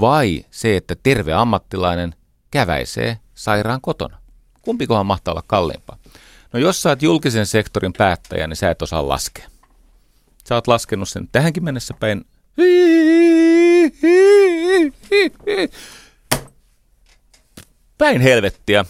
[0.00, 2.14] vai se, että terve ammattilainen
[2.50, 4.18] käväisee sairaan kotona.
[4.62, 5.98] Kumpikohan mahtaa olla kalliimpaa?
[6.52, 9.48] No jos sä oot julkisen sektorin päättäjä, niin sä et osaa laskea.
[10.48, 12.24] Sä oot laskenut sen tähänkin mennessä päin.
[17.98, 18.84] Päin helvettiä.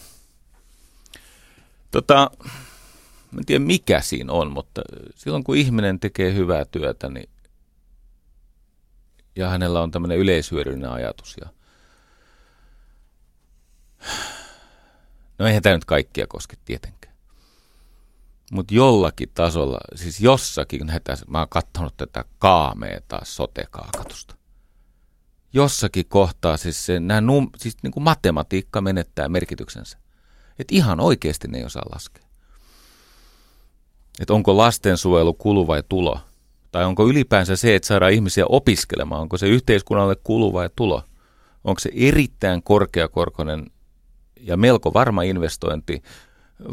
[1.90, 2.30] Tota,
[3.38, 4.82] en tiedä mikä siinä on, mutta
[5.14, 7.28] silloin kun ihminen tekee hyvää työtä, niin
[9.38, 11.36] ja hänellä on tämmöinen yleishyödyllinen ajatus.
[11.40, 11.48] Ja...
[15.38, 17.14] No eihän tämä nyt kaikkia koske tietenkään.
[18.52, 24.36] Mutta jollakin tasolla, siis jossakin näitä, mä oon katsonut tätä kaameeta sote-kaakatusta.
[25.52, 29.98] Jossakin kohtaa siis, se, nämä num, siis niin kuin matematiikka menettää merkityksensä.
[30.58, 32.27] Että ihan oikeasti ne ei osaa laskea.
[34.20, 36.20] Että onko lastensuojelu kulu vai tulo?
[36.72, 41.02] Tai onko ylipäänsä se, että saadaan ihmisiä opiskelemaan, onko se yhteiskunnalle kulu vai tulo?
[41.64, 43.66] Onko se erittäin korkeakorkoinen
[44.40, 46.02] ja melko varma investointi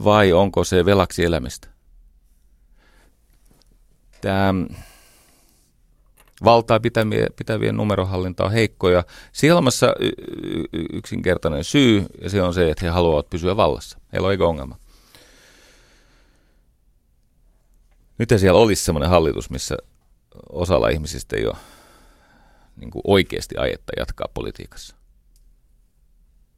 [0.03, 1.67] vai onko se velaksi elämistä?
[4.21, 4.53] Tämä
[6.43, 6.79] valtaa
[7.35, 9.03] pitävien, numerohallinta on heikkoja.
[9.31, 9.67] Siellä on
[10.93, 13.97] yksinkertainen syy, ja se on se, että he haluavat pysyä vallassa.
[14.13, 14.77] Heillä on eikä ongelma.
[18.17, 19.77] Nyt siellä olisi sellainen hallitus, missä
[20.49, 21.55] osalla ihmisistä ei ole
[22.75, 24.95] niin kuin oikeasti ajetta jatkaa politiikassa.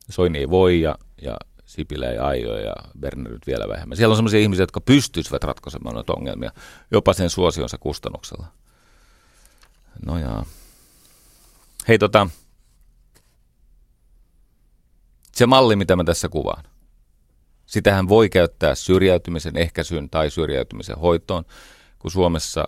[0.10, 3.98] Soini ei voi ja, ja Sipilä ei aio ja Berner nyt vielä vähemmän.
[3.98, 6.52] Siellä on sellaisia ihmisiä, jotka pystyisivät ratkaisemaan noita ongelmia
[6.92, 8.48] jopa sen suosionsa kustannuksella.
[10.06, 10.46] No jaa.
[11.88, 12.30] Hei tota,
[15.32, 16.64] se malli, mitä mä tässä kuvaan.
[17.68, 21.46] Sitähän voi käyttää syrjäytymisen ehkäisyyn tai syrjäytymisen hoitoon,
[22.00, 22.68] kun Suomessa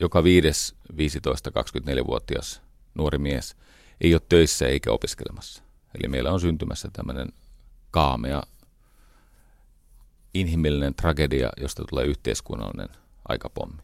[0.00, 2.62] joka viides 15-24-vuotias
[2.94, 3.56] nuori mies
[4.00, 5.62] ei ole töissä eikä opiskelemassa.
[5.94, 7.28] Eli meillä on syntymässä tämmöinen
[7.90, 8.42] kaamea
[10.34, 12.88] inhimillinen tragedia, josta tulee yhteiskunnallinen
[13.28, 13.82] aikapommi.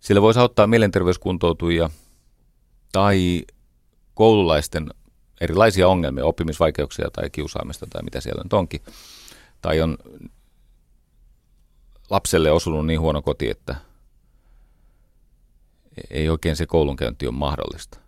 [0.00, 1.90] Sillä voisi auttaa mielenterveyskuntoutujia
[2.92, 3.42] tai
[4.14, 4.90] koululaisten
[5.40, 8.80] erilaisia ongelmia, oppimisvaikeuksia tai kiusaamista tai mitä siellä nyt onkin.
[9.62, 9.98] Tai on
[12.10, 13.76] lapselle osunut niin huono koti, että
[16.10, 17.98] ei oikein se koulunkäynti ole mahdollista.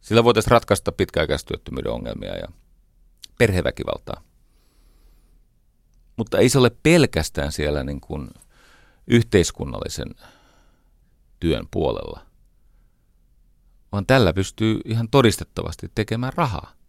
[0.00, 2.48] Sillä voitaisiin ratkaista pitkäaikaistyöttömyyden ongelmia ja
[3.38, 4.22] perheväkivaltaa.
[6.16, 8.30] Mutta ei se ole pelkästään siellä niin kuin
[9.06, 10.14] yhteiskunnallisen
[11.40, 12.20] työn puolella,
[13.92, 16.79] vaan tällä pystyy ihan todistettavasti tekemään rahaa.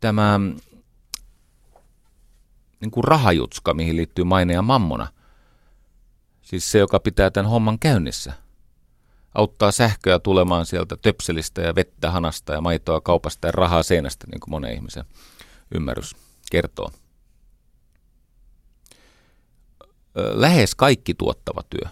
[0.00, 0.40] Tämä
[2.80, 5.08] niin kuin rahajutska, mihin liittyy maine ja mammona,
[6.42, 8.32] siis se, joka pitää tämän homman käynnissä,
[9.34, 14.40] auttaa sähköä tulemaan sieltä töpselistä ja vettä hanasta ja maitoa kaupasta ja rahaa seinästä, niin
[14.40, 15.04] kuin monen ihmisen
[15.74, 16.16] ymmärrys
[16.50, 16.90] kertoo.
[20.14, 21.90] Lähes kaikki tuottava työ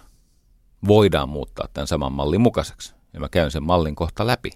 [0.87, 2.93] voidaan muuttaa tämän saman mallin mukaiseksi.
[3.13, 4.51] Ja mä käyn sen mallin kohta läpi.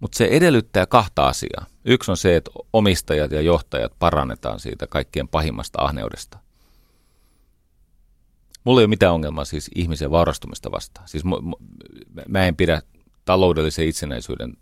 [0.00, 1.66] Mutta se edellyttää kahta asiaa.
[1.84, 6.38] Yksi on se, että omistajat ja johtajat parannetaan siitä kaikkien pahimmasta ahneudesta.
[8.64, 11.08] Mulla ei ole mitään ongelmaa siis ihmisen vaurastumista vastaan.
[11.08, 11.24] Siis
[12.28, 12.82] mä en pidä
[13.24, 14.56] taloudellisen itsenäisyyden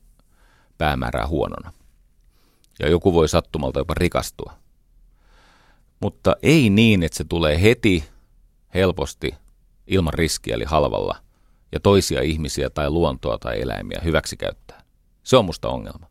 [0.79, 1.73] päämäärää huonona.
[2.79, 4.53] Ja joku voi sattumalta jopa rikastua.
[6.01, 8.05] Mutta ei niin, että se tulee heti,
[8.75, 9.35] helposti,
[9.87, 11.17] ilman riskiä eli halvalla,
[11.73, 14.64] ja toisia ihmisiä tai luontoa tai eläimiä hyväksi käyttää.
[15.25, 16.07] Se on musta ongelma.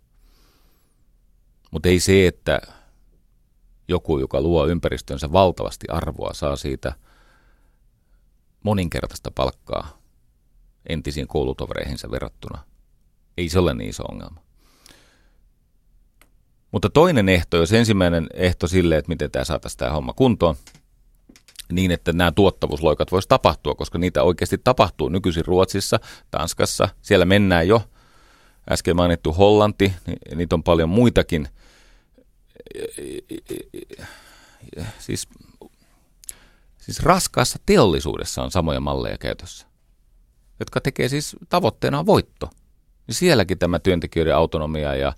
[1.72, 2.62] Mutta ei se, että
[3.88, 6.94] joku, joka luo ympäristönsä valtavasti arvoa, saa siitä
[8.64, 9.98] moninkertaista palkkaa
[10.90, 12.64] entisiin koulutovereihinsa verrattuna.
[13.38, 14.42] Ei se ole niin iso ongelma.
[16.72, 20.56] Mutta toinen ehto, jos ensimmäinen ehto sille, että miten tämä saataisiin tämä homma kuntoon,
[21.72, 26.00] niin että nämä tuottavuusloikat voisi tapahtua, koska niitä oikeasti tapahtuu nykyisin Ruotsissa,
[26.32, 27.82] Tanskassa, siellä mennään jo.
[28.72, 31.48] Äsken mainittu Hollanti, niin niitä on paljon muitakin.
[35.00, 35.28] Siis,
[36.78, 39.68] siis raskaassa teollisuudessa on samoja malleja käytössä,
[40.60, 42.50] jotka tekee siis tavoitteena voitto.
[43.10, 45.14] Sielläkin tämä työntekijöiden autonomia ja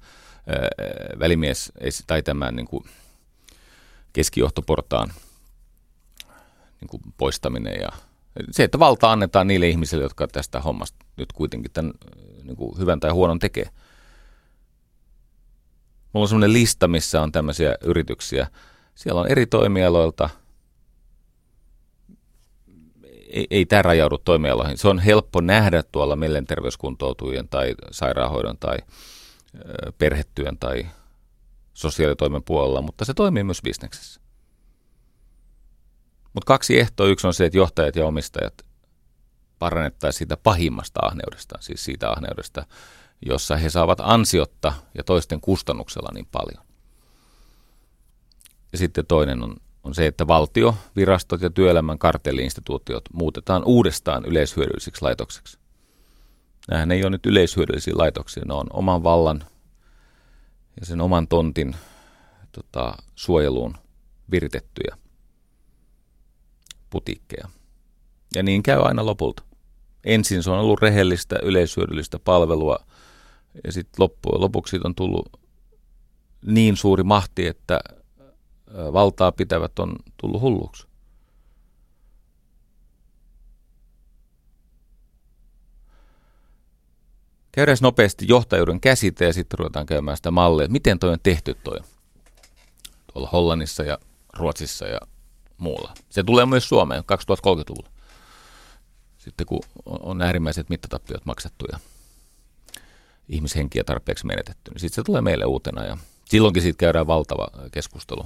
[1.19, 1.71] välimies
[2.07, 2.83] tai tämän niin kuin
[4.13, 5.13] keskijohtoportaan
[6.81, 7.89] niin kuin poistaminen ja
[8.51, 11.93] se, että valta annetaan niille ihmisille, jotka tästä hommasta nyt kuitenkin tämän
[12.45, 13.69] niin kuin hyvän tai huonon tekee.
[16.13, 18.47] Mulla on semmoinen lista, missä on tämmöisiä yrityksiä.
[18.95, 20.29] Siellä on eri toimialoilta.
[23.29, 24.77] Ei, ei tämä rajaudu toimialoihin.
[24.77, 28.77] Se on helppo nähdä tuolla mielenterveyskuntoutujien tai sairaanhoidon tai
[29.97, 30.85] perhetyön tai
[31.73, 34.21] sosiaalitoimen puolella, mutta se toimii myös bisneksessä.
[36.33, 37.07] Mutta kaksi ehtoa.
[37.07, 38.65] Yksi on se, että johtajat ja omistajat
[39.65, 42.65] parannettaisiin siitä pahimmasta ahneudesta, siis siitä ahneudesta,
[43.25, 46.65] jossa he saavat ansiotta ja toisten kustannuksella niin paljon.
[48.71, 55.01] Ja sitten toinen on, on se, että valtio, virastot ja työelämän kartelliinstituutiot muutetaan uudestaan yleishyödyllisiksi
[55.01, 55.57] laitokseksi.
[56.67, 59.43] Nämähän ei ole nyt yleishyödyllisiä laitoksia, ne on oman vallan
[60.79, 61.75] ja sen oman tontin
[62.51, 63.77] tota, suojeluun
[64.31, 64.97] viritettyjä
[66.89, 67.49] putiikkeja.
[68.35, 69.43] Ja niin käy aina lopulta.
[70.05, 72.79] Ensin se on ollut rehellistä, yleishyödyllistä palvelua,
[73.63, 75.39] ja sitten loppujen lopuksi siitä on tullut
[76.45, 77.79] niin suuri mahti, että
[78.93, 80.87] valtaa pitävät on tullut hulluksi.
[87.51, 91.79] Käydään nopeasti johtajuuden käsite ja sitten ruvetaan käymään sitä mallia, miten toi on tehty toi
[93.13, 93.97] tuolla Hollannissa ja
[94.33, 94.99] Ruotsissa ja
[95.57, 95.93] muulla.
[96.09, 97.94] Se tulee myös Suomeen 2030-luvulla.
[99.25, 101.79] Sitten kun on äärimmäiset mittatappiot maksettu ja
[103.29, 108.25] ihmishenkiä tarpeeksi menetetty, niin sitten se tulee meille uutena ja silloinkin siitä käydään valtava keskustelu.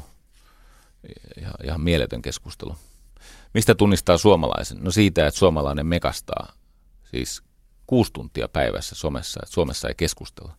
[1.39, 2.75] Ihan, ihan mieletön keskustelu.
[3.53, 4.77] Mistä tunnistaa suomalaisen?
[4.83, 6.53] No siitä, että suomalainen mekastaa
[7.11, 7.43] siis
[7.87, 10.57] kuusi tuntia päivässä somessa, että Suomessa ei keskustella.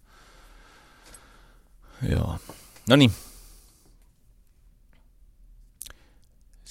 [2.08, 2.38] Joo.
[2.88, 3.12] No niin,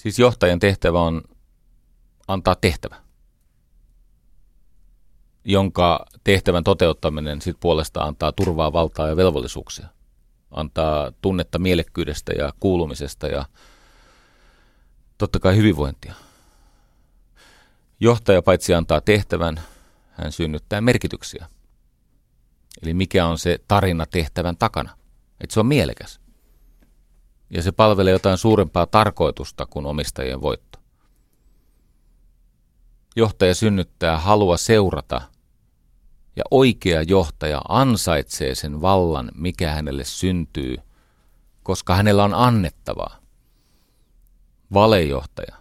[0.02, 1.22] Siis johtajan tehtävä on
[2.28, 2.96] antaa tehtävä,
[5.44, 9.86] jonka tehtävän toteuttaminen sit puolestaan antaa turvaa, valtaa ja velvollisuuksia.
[10.50, 13.44] Antaa tunnetta mielekkyydestä ja kuulumisesta ja
[15.18, 16.14] totta kai hyvinvointia.
[18.00, 19.60] Johtaja paitsi antaa tehtävän,
[20.10, 21.46] hän synnyttää merkityksiä.
[22.82, 24.96] Eli mikä on se tarina tehtävän takana.
[25.40, 26.20] Että se on mielekäs
[27.50, 30.69] ja se palvelee jotain suurempaa tarkoitusta kuin omistajien voitto.
[33.16, 35.20] Johtaja synnyttää halua seurata,
[36.36, 40.76] ja oikea johtaja ansaitsee sen vallan, mikä hänelle syntyy,
[41.62, 43.16] koska hänellä on annettavaa.
[44.74, 45.56] Valejohtaja.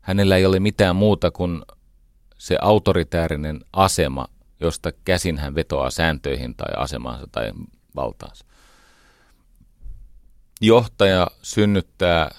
[0.00, 1.62] Hänellä ei ole mitään muuta kuin
[2.38, 4.26] se autoritäärinen asema
[4.60, 7.52] josta käsin hän vetoaa sääntöihin tai asemaansa tai
[7.96, 8.44] valtaansa.
[10.60, 12.30] Johtaja synnyttää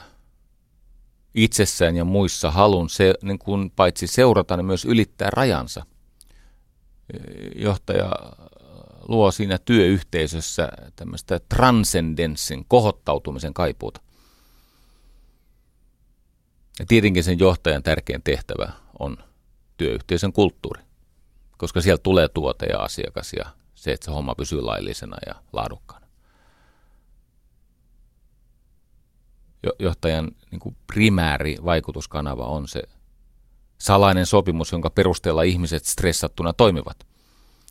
[1.36, 5.86] itsessään ja muissa halun se, niin kuin paitsi seurata, niin myös ylittää rajansa.
[7.56, 8.12] Johtaja
[9.08, 14.02] luo siinä työyhteisössä tämmöistä transcendenssin, kohottautumisen kaipuuta.
[16.80, 19.18] Ja tietenkin sen johtajan tärkein tehtävä on
[19.78, 20.84] työyhteisön kulttuuri,
[21.58, 26.01] koska sieltä tulee tuote ja asiakas ja se, että se homma pysyy laillisena ja laadukkaana.
[29.80, 32.84] Johtajan niin kuin primääri vaikutuskanava on se
[33.78, 37.08] salainen sopimus, jonka perusteella ihmiset stressattuna toimivat.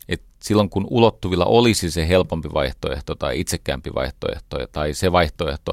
[0.09, 5.73] Et silloin kun ulottuvilla olisi se helpompi vaihtoehto tai itsekäämpi vaihtoehto tai se vaihtoehto,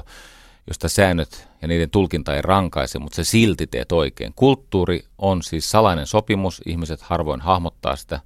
[0.68, 4.34] josta säännöt ja niiden tulkinta ei rankaise, mutta se silti teet oikein.
[4.36, 8.20] Kulttuuri on siis salainen sopimus, ihmiset harvoin hahmottaa sitä.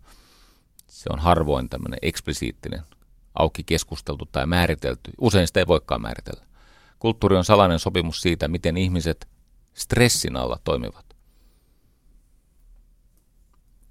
[0.88, 2.82] Se on harvoin tämmöinen eksplisiittinen,
[3.36, 5.12] auki keskusteltu tai määritelty.
[5.22, 6.51] Usein sitä ei voikaan määritellä.
[7.02, 9.28] Kulttuuri on salainen sopimus siitä, miten ihmiset
[9.74, 11.06] stressin alla toimivat.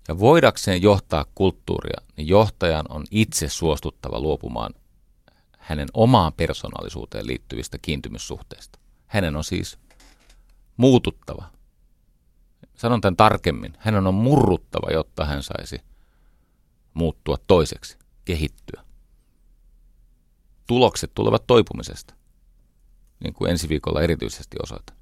[0.09, 4.75] Ja voidakseen johtaa kulttuuria, niin johtajan on itse suostuttava luopumaan
[5.59, 8.79] hänen omaan persoonallisuuteen liittyvistä kiintymyssuhteista.
[9.07, 9.79] Hänen on siis
[10.77, 11.45] muututtava.
[12.75, 13.75] Sanon tämän tarkemmin.
[13.79, 15.81] Hänen on murruttava, jotta hän saisi
[16.95, 18.85] muuttua toiseksi, kehittyä.
[20.67, 22.15] Tulokset tulevat toipumisesta,
[23.21, 24.97] niin kuin ensi viikolla erityisesti osoitan.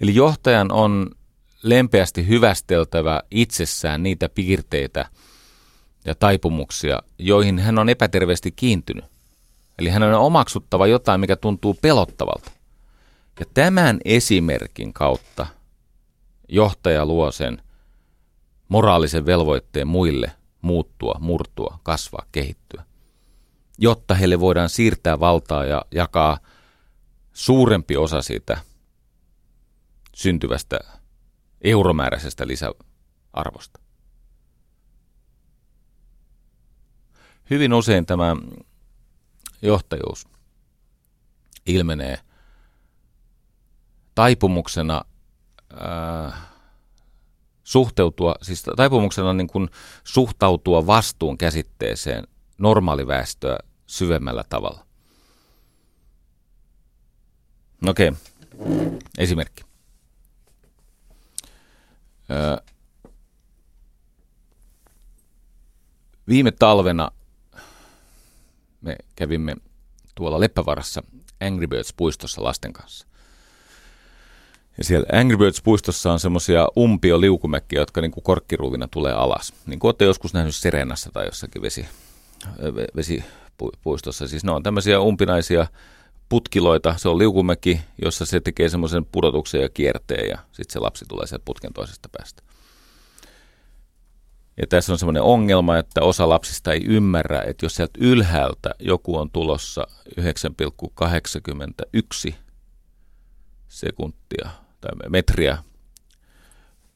[0.00, 1.10] Eli johtajan on
[1.62, 5.06] lempeästi hyvästeltävä itsessään niitä piirteitä
[6.04, 9.04] ja taipumuksia, joihin hän on epäterveesti kiintynyt.
[9.78, 12.50] Eli hän on omaksuttava jotain, mikä tuntuu pelottavalta.
[13.40, 15.46] Ja tämän esimerkin kautta
[16.48, 17.62] johtaja luo sen
[18.68, 22.83] moraalisen velvoitteen muille muuttua, murtua, kasvaa, kehittyä,
[23.78, 26.38] jotta heille voidaan siirtää valtaa ja jakaa
[27.32, 28.58] suurempi osa siitä
[30.14, 30.78] syntyvästä
[31.60, 33.80] euromääräisestä lisäarvosta.
[37.50, 38.36] Hyvin usein tämä
[39.62, 40.28] johtajuus
[41.66, 42.18] ilmenee
[44.14, 45.04] taipumuksena
[45.76, 46.40] ää,
[47.64, 49.68] suhteutua, siis taipumuksena niin kuin
[50.04, 52.26] suhtautua vastuun käsitteeseen
[52.64, 54.86] normaaliväestöä syvemmällä tavalla.
[57.86, 58.12] Okei,
[58.58, 58.98] okay.
[59.18, 59.64] esimerkki.
[66.28, 67.10] Viime talvena
[68.80, 69.56] me kävimme
[70.14, 71.02] tuolla Leppävarassa
[71.40, 73.06] Angry Birds-puistossa lasten kanssa.
[74.78, 79.52] Ja siellä Angry Birds-puistossa on semmoisia umpio-liukumäkkiä, jotka niin kuin korkkiruuvina tulee alas.
[79.66, 81.86] Niin kuin olette joskus nähnyt Serenassa tai jossakin vesi,
[82.96, 84.28] vesipuistossa.
[84.28, 85.66] Siis ne on tämmöisiä umpinaisia
[86.28, 86.94] putkiloita.
[86.96, 91.26] Se on liukumäki, jossa se tekee semmoisen pudotuksen ja kierteen ja sitten se lapsi tulee
[91.26, 92.42] sieltä putken toisesta päästä.
[94.60, 99.16] Ja tässä on semmoinen ongelma, että osa lapsista ei ymmärrä, että jos sieltä ylhäältä joku
[99.16, 99.86] on tulossa
[102.28, 102.34] 9,81
[103.68, 105.58] sekuntia tai metriä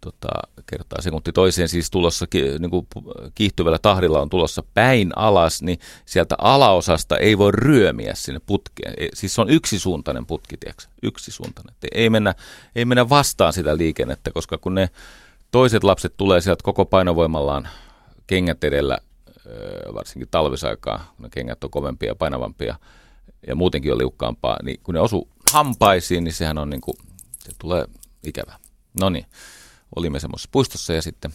[0.00, 0.28] tota,
[0.66, 2.26] kertaa sekunti toiseen, siis tulossa
[2.58, 2.86] niin kuin
[3.34, 8.94] kiihtyvällä tahdilla on tulossa päin alas, niin sieltä alaosasta ei voi ryömiä sinne putkeen.
[9.14, 10.84] Siis se on yksisuuntainen putki, tiedätkö?
[11.02, 11.74] Yksisuuntainen.
[11.92, 12.34] Ei mennä,
[12.76, 14.90] ei mennä vastaan sitä liikennettä, koska kun ne
[15.50, 17.68] toiset lapset tulee sieltä koko painovoimallaan
[18.26, 18.98] kengät edellä,
[19.94, 22.76] varsinkin talvisaikaa, kun ne kengät on kovempia ja painavampia
[23.46, 26.96] ja muutenkin on liukkaampaa, niin kun ne osuu hampaisiin, niin sehän on niin kuin,
[27.38, 27.86] se tulee
[28.24, 28.54] ikävä.
[29.00, 29.26] No niin,
[29.96, 31.34] olimme semmoisessa puistossa ja sitten,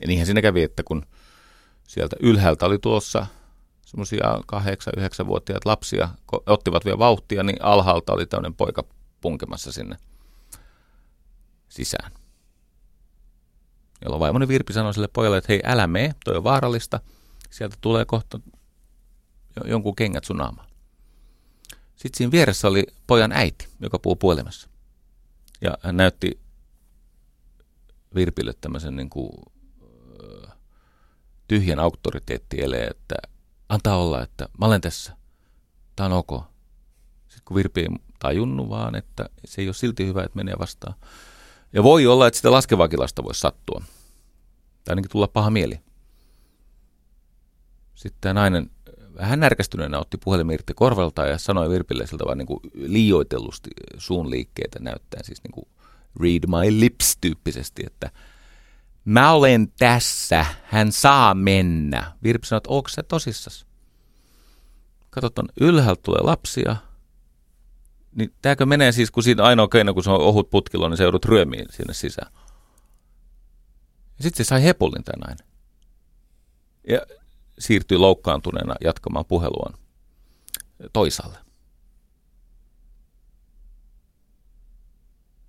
[0.00, 1.06] ja niinhän siinä kävi, että kun
[1.88, 3.26] sieltä ylhäältä oli tuossa
[3.86, 6.08] semmoisia 8-9-vuotiaat lapsia,
[6.46, 8.84] ottivat vielä vauhtia, niin alhaalta oli tämmöinen poika
[9.20, 9.96] punkemassa sinne–
[11.72, 12.12] sisään.
[14.04, 17.00] Jolloin vaimoni Virpi sanoi sille pojalle, että hei älä mene, toi on vaarallista,
[17.50, 18.40] sieltä tulee kohta
[19.64, 20.68] jonkun kengät sun naamaan.
[21.96, 24.68] Sitten siinä vieressä oli pojan äiti, joka puhuu puhelimessa.
[25.62, 26.40] Ja hän näytti
[28.14, 29.30] Virpille tämmöisen niin kuin,
[31.48, 33.14] tyhjän auktoriteettieleen, että
[33.68, 35.16] antaa olla, että mä olen tässä,
[35.96, 36.44] tämä on ok.
[37.28, 37.88] Sitten kun Virpi ei
[38.18, 40.94] tajunnut vaan, että se ei ole silti hyvä, että menee vastaan,
[41.72, 43.82] ja voi olla, että sitä laskevaakin lasta voisi sattua.
[44.84, 45.80] Tai ainakin tulla paha mieli.
[47.94, 48.70] Sitten tämä nainen
[49.16, 54.30] vähän närkästyneenä otti puhelimen irti korvalta ja sanoi Virpille siltä vaan niin kuin liioitellusti suun
[54.30, 55.66] liikkeitä näyttäen, siis niin kuin
[56.20, 58.10] read my lips tyyppisesti, että
[59.04, 62.12] Mä olen tässä, hän saa mennä.
[62.22, 63.66] Virpi sanoi, että onko se tosissas?
[65.10, 66.76] Katsot, on ylhäältä tulee lapsia.
[68.14, 71.02] Niin tääkö menee siis, kun siinä ainoa keino, kun se on ohut putkilo, niin se
[71.02, 72.32] joudut ryömiin sinne sisään.
[74.18, 75.46] Ja sitten se sai hepullin nainen.
[76.88, 77.00] Ja
[77.58, 79.74] siirtyi loukkaantuneena jatkamaan puheluaan
[80.92, 81.38] toisaalle.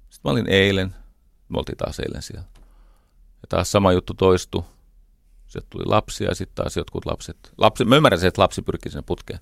[0.09, 0.95] Sitten mä olin eilen,
[1.49, 2.45] me oltiin taas eilen siellä.
[3.41, 4.63] Ja taas sama juttu toistui.
[5.47, 7.37] Sieltä tuli lapsia ja sitten taas jotkut lapset.
[7.57, 9.39] Lapsi, mä ymmärrän että lapsi pyrkii sinne putkeen.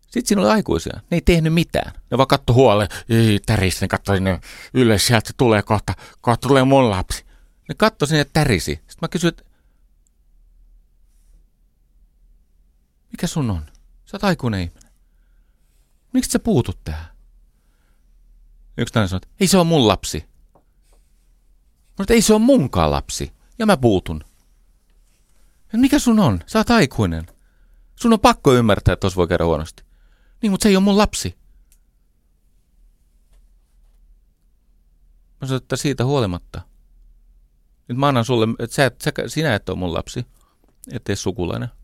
[0.00, 1.00] Sitten siinä oli aikuisia.
[1.10, 1.92] Ne ei tehnyt mitään.
[2.10, 2.88] Ne vaan katto huole.
[3.08, 3.80] Ei, tärisi.
[3.80, 4.40] Ne katsoi ne
[4.74, 5.06] ylös.
[5.06, 5.94] Sieltä tulee kohta.
[6.20, 7.24] Kohta tulee mun lapsi.
[7.68, 8.74] Ne katsoi sinne tärisi.
[8.74, 9.44] Sitten mä kysyin, että
[13.18, 13.66] mikä sun on?
[14.04, 14.92] Sä oot aikuinen ihminen.
[16.12, 17.06] Miksi sä puutut tähän?
[18.76, 20.24] Yksi nainen sanoi, että ei se ole mun lapsi.
[21.98, 23.32] Mä että ei se ole munkaan lapsi.
[23.58, 24.24] Ja mä puutun.
[25.72, 26.40] Ja mikä sun on?
[26.46, 27.26] Sä oot aikuinen.
[27.96, 29.82] Sun on pakko ymmärtää, että tos voi käydä huonosti.
[30.42, 31.38] Niin, mutta se ei ole mun lapsi.
[35.40, 36.60] Mä sanoin, että siitä huolimatta.
[37.88, 40.26] Nyt mä annan sulle, että sä, sä, sinä et ole mun lapsi,
[40.92, 41.77] ettei sukulainen.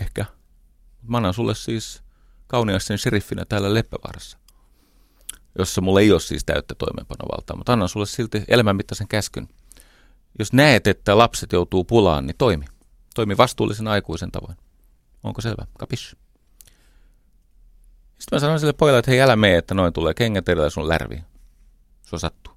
[0.00, 0.24] Ehkä.
[1.02, 2.02] Mä annan sulle siis
[2.46, 4.38] kauniasten sheriffinä täällä Leppävaarassa,
[5.58, 9.48] jossa mulla ei ole siis täyttä toimeenpanovaltaa, mutta annan sulle silti elämänmittaisen käskyn.
[10.38, 12.64] Jos näet, että lapset joutuu pulaan, niin toimi.
[13.14, 14.56] Toimi vastuullisen aikuisen tavoin.
[15.22, 15.66] Onko selvä?
[15.78, 16.16] Kapis?
[18.18, 20.88] Sitten mä sanoin sille pojalle, että hei älä mene, että noin tulee kengät edellä sun
[20.88, 21.24] lärviin.
[22.02, 22.54] Se on sattuu.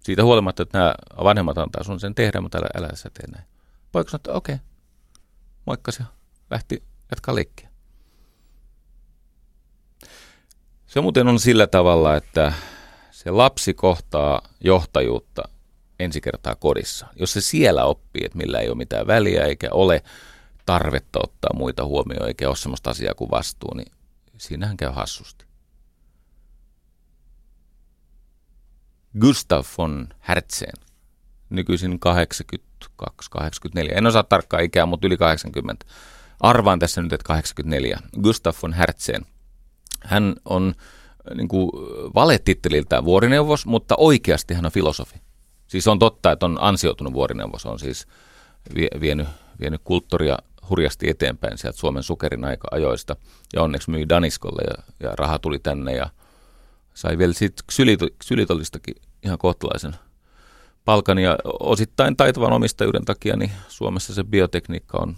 [0.00, 0.94] Siitä huolimatta, että nämä
[1.24, 3.44] vanhemmat antaa sun sen tehdä, mutta älä, älä sä tee näin.
[3.92, 4.54] Poika sanoi, että okei.
[4.54, 4.66] Okay.
[5.66, 6.06] Moikkasi ja
[6.54, 7.68] lähti jatkaa leikkiä.
[10.86, 12.52] Se muuten on sillä tavalla, että
[13.10, 15.42] se lapsi kohtaa johtajuutta
[15.98, 17.06] ensi kertaa kodissa.
[17.16, 20.02] Jos se siellä oppii, että millä ei ole mitään väliä eikä ole
[20.66, 23.92] tarvetta ottaa muita huomioon eikä ole sellaista asiaa kuin vastuu, niin
[24.38, 25.44] siinähän käy hassusti.
[29.20, 30.72] Gustav von Hertzen,
[31.50, 32.00] nykyisin
[33.02, 33.46] 82-84,
[33.94, 35.86] en osaa tarkkaa ikää, mutta yli 80.
[36.40, 37.98] Arvaan tässä nyt, että 84.
[38.22, 39.26] Gustav von Hertzen.
[40.04, 40.74] Hän on
[41.34, 41.70] niin kuin
[42.14, 45.20] valetitteliltään vuorineuvos, mutta oikeasti hän on filosofi.
[45.66, 48.06] Siis on totta, että on ansioitunut vuorineuvos, on siis
[49.00, 49.28] vienyt,
[49.60, 50.38] vienyt kulttuuria
[50.70, 53.16] hurjasti eteenpäin sieltä Suomen sukerin aika ajoista.
[53.54, 56.10] Ja onneksi myi Daniskolle ja, ja raha tuli tänne ja
[56.94, 57.64] sai vielä sitten
[58.22, 59.94] Sylitolistakin ihan kohtalaisen
[60.84, 61.18] palkan.
[61.18, 65.16] Ja osittain taitavan omistajuuden takia niin Suomessa se biotekniikka on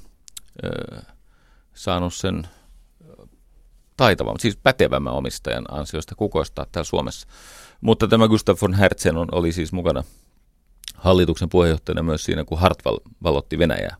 [1.74, 2.48] saanut sen
[3.96, 7.28] taitavan, siis pätevämmän omistajan ansiosta kukoistaa täällä Suomessa.
[7.80, 10.04] Mutta tämä Gustav von Herzen on, oli siis mukana
[10.94, 13.96] hallituksen puheenjohtajana myös siinä, kun Hartwall valotti Venäjää.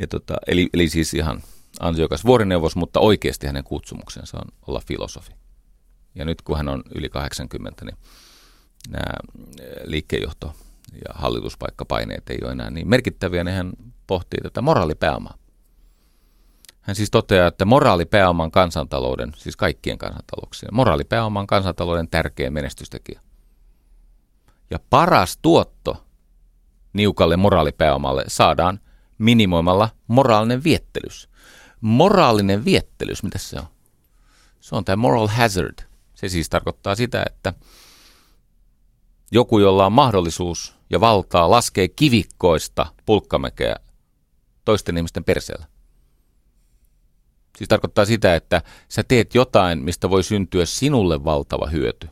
[0.00, 1.42] Ja tota, eli, eli siis ihan
[1.80, 5.32] ansiokas vuorineuvos, mutta oikeasti hänen kutsumuksensa on olla filosofi.
[6.14, 7.96] Ja nyt kun hän on yli 80, niin
[8.88, 9.14] nämä
[9.84, 10.54] liikkeenjohto-
[10.92, 13.72] ja hallituspaikkapaineet ei ole enää niin merkittäviä, niin hän
[14.12, 15.34] pohtii tätä moraalipääomaa.
[16.80, 23.20] Hän siis toteaa, että moraalipääoman kansantalouden, siis kaikkien kansantalouksien, moraalipääoman kansantalouden tärkein menestystekijä.
[24.70, 26.04] Ja paras tuotto
[26.92, 28.80] niukalle moraalipääomalle saadaan
[29.18, 31.28] minimoimalla moraalinen viettelys.
[31.80, 33.66] Moraalinen viettelys, mitä se on?
[34.60, 35.78] Se on tämä moral hazard.
[36.14, 37.54] Se siis tarkoittaa sitä, että
[39.30, 43.76] joku, jolla on mahdollisuus ja valtaa, laskee kivikkoista pulkkamäkeä
[44.64, 45.66] toisten ihmisten perseellä.
[47.58, 52.08] Siis tarkoittaa sitä, että sä teet jotain, mistä voi syntyä sinulle valtava hyöty.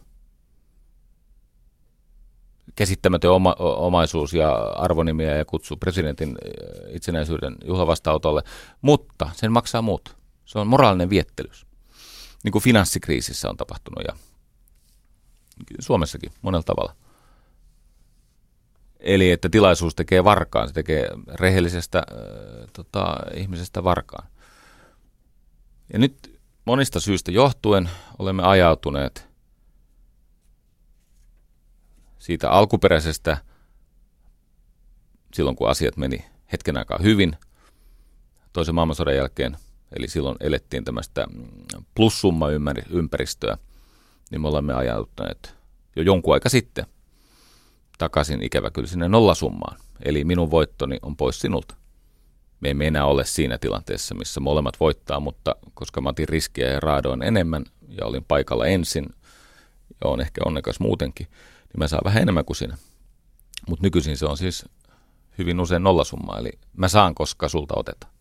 [2.76, 8.42] Käsittämätön oma, omaisuus ja arvonimiä ja kutsu presidentin eh, itsenäisyyden juhlavastaanotolle,
[8.82, 10.16] mutta sen maksaa muut.
[10.44, 11.66] Se on moraalinen viettelys.
[12.44, 14.16] Niin kuin finanssikriisissä on tapahtunut ja
[15.80, 16.94] Suomessakin monella tavalla.
[19.00, 24.28] Eli että tilaisuus tekee varkaan, se tekee rehellisestä äh, tota, ihmisestä varkaan.
[25.92, 29.28] Ja nyt monista syistä johtuen olemme ajautuneet
[32.18, 33.36] siitä alkuperäisestä,
[35.34, 37.36] silloin kun asiat meni hetken aikaa hyvin,
[38.52, 39.56] toisen maailmansodan jälkeen,
[39.96, 41.26] eli silloin elettiin tämmöistä
[41.94, 43.58] plussumma-ympäristöä,
[44.30, 45.54] niin me olemme ajautuneet
[45.96, 46.86] jo jonkun aika sitten
[48.00, 49.78] takaisin ikävä kyllä sinne nollasummaan.
[50.04, 51.74] Eli minun voittoni on pois sinulta
[52.60, 56.80] me emme enää ole siinä tilanteessa, missä molemmat voittaa, mutta koska mä otin riskiä ja
[56.80, 59.06] raadoin enemmän ja olin paikalla ensin
[60.04, 62.78] ja on ehkä onnekas muutenkin, niin mä saan vähän enemmän kuin sinä.
[63.68, 64.64] Mutta nykyisin se on siis
[65.38, 68.12] hyvin usein nollasumma, eli mä saan, koska sulta otetaan.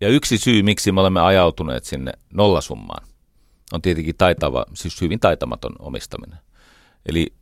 [0.00, 3.06] Ja yksi syy, miksi me olemme ajautuneet sinne nollasummaan,
[3.72, 6.38] on tietenkin taitava, siis hyvin taitamaton omistaminen.
[7.06, 7.34] Eli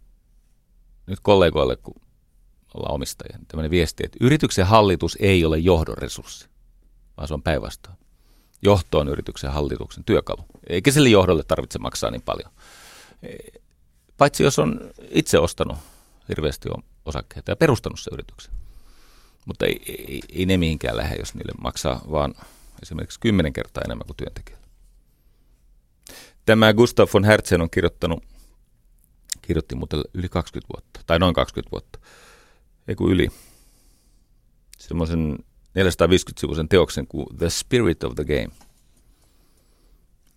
[1.07, 1.95] nyt kollegoille, kun
[2.75, 6.49] ollaan omistajia, niin tämmöinen viesti, että yrityksen hallitus ei ole johdon resurssi,
[7.17, 7.97] vaan se on päinvastoin.
[8.63, 10.45] Johto on yrityksen hallituksen työkalu.
[10.69, 12.53] Eikä sille johdolle tarvitse maksaa niin paljon.
[14.17, 14.81] Paitsi jos on
[15.11, 15.79] itse ostanut
[16.29, 16.69] hirveästi
[17.05, 18.55] osakkeita ja perustanut se yrityksen.
[19.47, 22.35] Mutta ei, ei, ei ne mihinkään lähde, jos niille maksaa vaan
[22.83, 24.67] esimerkiksi kymmenen kertaa enemmän kuin työntekijälle.
[26.47, 28.25] Tämä Gustav von Hertzen on kirjoittanut,
[29.51, 31.99] kirjoitti muuten yli 20 vuotta, tai noin 20 vuotta,
[32.89, 33.29] ei kun yli,
[34.79, 35.39] semmoisen
[35.69, 38.51] 450-sivuisen teoksen kuin The Spirit of the Game.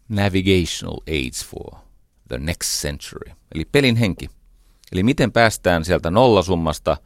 [0.09, 1.75] Navigational Aids for
[2.27, 4.29] the Next Century, eli pelin henki.
[4.91, 6.97] Eli miten päästään sieltä nollasummasta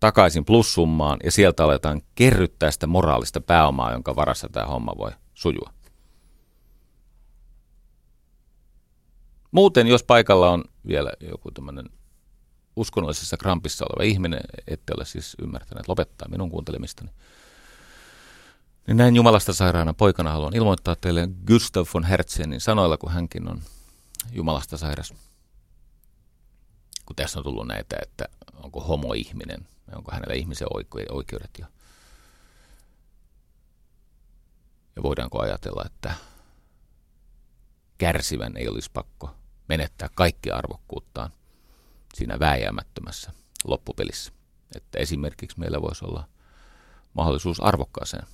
[0.00, 5.72] takaisin plussummaan ja sieltä aletaan kerryttää sitä moraalista pääomaa, jonka varassa tämä homma voi sujua.
[9.50, 11.90] Muuten, jos paikalla on vielä joku tämmöinen
[12.76, 17.10] uskonnollisessa krampissa oleva ihminen, ette ole siis ymmärtäneet lopettaa minun kuuntelemistani,
[18.86, 23.62] niin näin Jumalasta sairaana poikana haluan ilmoittaa teille Gustav von Herzenin sanoilla, kun hänkin on
[24.32, 25.14] Jumalasta sairas.
[27.06, 28.24] Kun tässä on tullut näitä, että
[28.54, 30.68] onko homo ihminen, onko hänellä ihmisen
[31.10, 31.66] oikeudet ja,
[34.96, 36.14] ja voidaanko ajatella, että
[37.98, 39.37] kärsivän ei olisi pakko
[39.68, 41.30] menettää kaikkea arvokkuuttaan
[42.14, 43.32] siinä vääjäämättömässä
[43.64, 44.32] loppupelissä.
[44.76, 46.28] Että esimerkiksi meillä voisi olla
[47.14, 48.26] mahdollisuus arvokkaaseen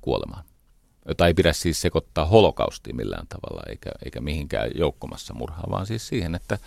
[0.00, 0.44] kuolemaan,
[1.08, 6.08] jota ei pidä siis sekoittaa holokaustiin millään tavalla eikä, eikä mihinkään joukkomassa murhaa, vaan siis
[6.08, 6.58] siihen, että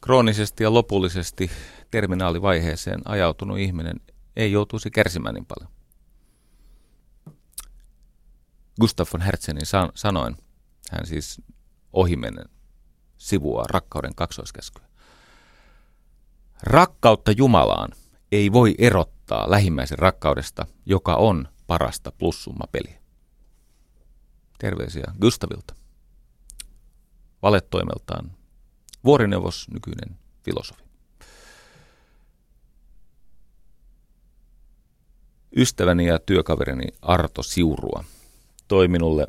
[0.00, 1.50] kroonisesti ja lopullisesti
[1.90, 4.00] terminaalivaiheeseen ajautunut ihminen
[4.36, 5.72] ei joutuisi kärsimään niin paljon.
[8.80, 10.36] Gustav von Herzenin san- sanoin,
[10.90, 11.42] hän siis
[11.92, 12.44] ohimennen
[13.22, 14.84] sivua rakkauden kaksoiskäskyä.
[16.62, 17.90] Rakkautta Jumalaan
[18.32, 23.02] ei voi erottaa lähimmäisen rakkaudesta, joka on parasta plussumma-peliä.
[24.58, 25.74] Terveisiä Gustavilta.
[27.42, 28.32] Valettoimeltaan
[29.04, 30.82] vuorineuvos, nykyinen filosofi.
[35.56, 38.04] Ystäväni ja työkaverini Arto Siurua
[38.68, 39.26] toi minulle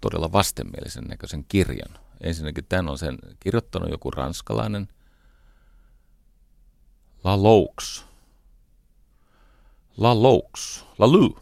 [0.00, 2.01] todella vastenmielisen näköisen kirjan.
[2.22, 4.88] Ensinnäkin tämän on sen kirjoittanut joku ranskalainen
[7.24, 8.04] La Louks.
[9.96, 10.84] La Louks.
[10.98, 11.36] La Lou.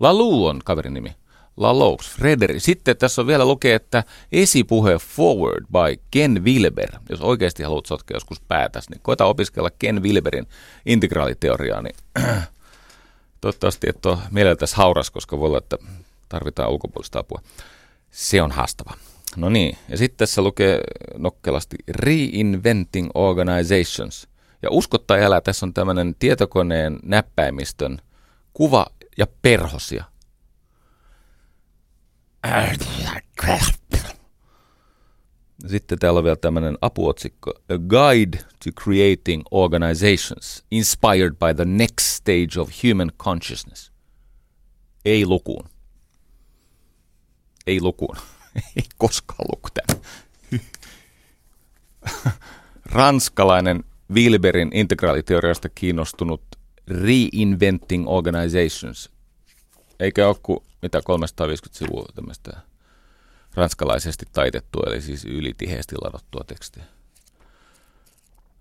[0.00, 1.16] La Lou on kaverin nimi.
[1.56, 2.10] La Louks.
[2.10, 2.60] Frederi.
[2.60, 6.90] Sitten tässä on vielä lukee, että esipuhe Forward by Ken Wilber.
[7.08, 10.46] Jos oikeasti haluat sotkea joskus päätäs, niin koita opiskella Ken Wilberin
[10.86, 11.96] integraaliteoriaa, niin
[13.40, 15.78] toivottavasti et ole mieleltäsi hauras, koska voi olla, että
[16.28, 17.42] tarvitaan ulkopuolista apua.
[18.10, 18.94] Se on haastava.
[19.36, 20.80] No niin, ja sitten tässä lukee
[21.18, 24.28] nokkelasti Reinventing Organizations.
[24.62, 27.98] Ja uskottaa elää, tässä on tämmöinen tietokoneen näppäimistön
[28.52, 28.86] kuva
[29.18, 30.04] ja perhosia.
[35.66, 37.50] Sitten täällä on vielä tämmöinen apuotsikko.
[37.50, 43.92] A Guide to Creating Organizations, Inspired by the Next Stage of Human Consciousness.
[45.04, 45.68] Ei lukuun.
[47.66, 48.16] Ei lukuun.
[48.76, 50.02] Ei koskaan tämän.
[52.84, 56.42] Ranskalainen Wilberin integraaliteoriasta kiinnostunut
[56.88, 59.10] Reinventing Organizations.
[60.00, 62.50] Eikä ole kuin mitä 350 sivua tämmöistä
[63.54, 66.84] ranskalaisesti taitettua, eli siis ylitiheesti ladattua tekstiä.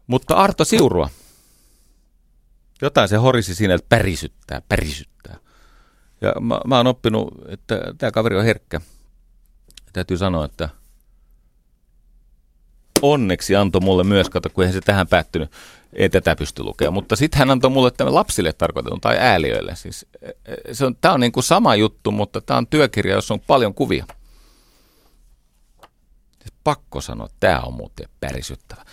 [0.08, 1.10] Mutta Arto Siurua.
[2.82, 5.38] Jotain se horisi siinä, että pärisyttää, pärisyttää.
[6.22, 8.82] Ja mä, mä oon oppinut, että tämä kaveri on herkkä.
[9.94, 10.70] Täytyy sanoa, että
[13.02, 15.52] onneksi antoi mulle myös, kato kun eihän se tähän päättynyt,
[15.94, 19.76] ei tätä pysty lukemaan, mutta sitten hän antoi mulle tämän lapsille tarkoitetun tai ääliöille.
[19.76, 23.16] Siis, e, e, se on, tämä on niin kuin sama juttu, mutta tämä on työkirja,
[23.16, 24.06] jossa on paljon kuvia.
[26.40, 28.86] Siis pakko sanoa, että tämä on muuten pärisyttävä.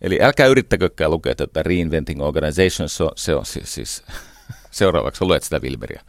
[0.00, 4.02] Eli älkää yrittäkökään lukea tätä Reinventing Organization, se on, se on siis, siis
[4.70, 6.02] seuraavaksi luet sitä Wilberia.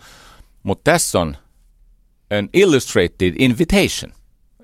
[0.63, 1.37] Mutta tässä on
[2.30, 4.13] an illustrated invitation.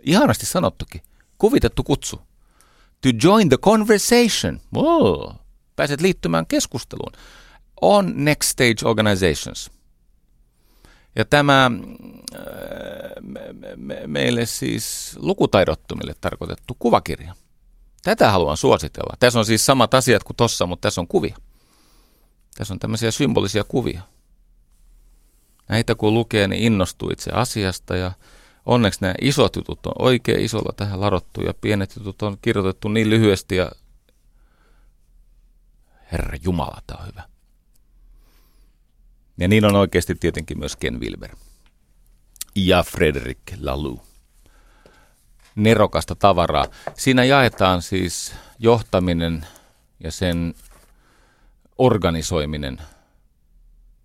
[0.02, 1.02] Ihanasti sanottukin.
[1.38, 2.22] Kuvitettu kutsu.
[3.02, 4.62] To join the conversation.
[4.76, 5.36] Oh,
[5.76, 7.12] pääset liittymään keskusteluun.
[7.82, 9.72] On next stage organizations.
[11.16, 11.72] Ja tämä
[12.36, 12.42] äh,
[13.22, 13.40] me,
[13.76, 17.34] me, meille siis lukutaidottomille tarkoitettu kuvakirja.
[18.04, 19.16] Tätä haluan suositella.
[19.20, 21.38] Tässä on siis samat asiat kuin tossa, mutta tässä on kuvia.
[22.56, 24.02] Tässä on tämmöisiä symbolisia kuvia.
[25.70, 28.12] Näitä kun lukee, niin innostuu itse asiasta ja
[28.66, 33.10] onneksi nämä isot jutut on oikein isolla tähän ladottu ja pienet jutut on kirjoitettu niin
[33.10, 33.72] lyhyesti ja
[36.12, 37.24] Herra Jumala, tämä on hyvä.
[39.38, 41.36] Ja niin on oikeasti tietenkin myös Ken Wilber
[42.56, 44.02] ja Frederic Laloux.
[45.56, 46.66] Nerokasta tavaraa.
[46.98, 49.48] Siinä jaetaan siis johtaminen
[50.00, 50.54] ja sen
[51.78, 52.82] organisoiminen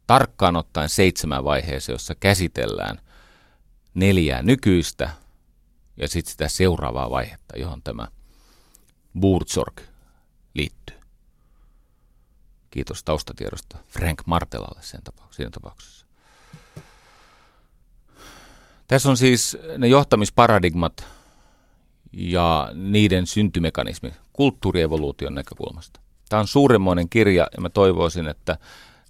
[0.09, 3.01] tarkkaan ottaen seitsemän vaiheeseen, jossa käsitellään
[3.95, 5.11] neljää nykyistä
[5.97, 8.09] ja sitten sitä seuraavaa vaihetta, johon tämä
[9.21, 9.81] Burzorg
[10.55, 10.97] liittyy.
[12.71, 16.07] Kiitos taustatiedosta Frank Martelalle sen tapauksessa, siinä tapauksessa.
[18.87, 21.07] Tässä on siis ne johtamisparadigmat
[22.13, 26.01] ja niiden syntymekanismi kulttuurievoluution näkökulmasta.
[26.29, 28.59] Tämä on suuremmoinen kirja ja mä toivoisin, että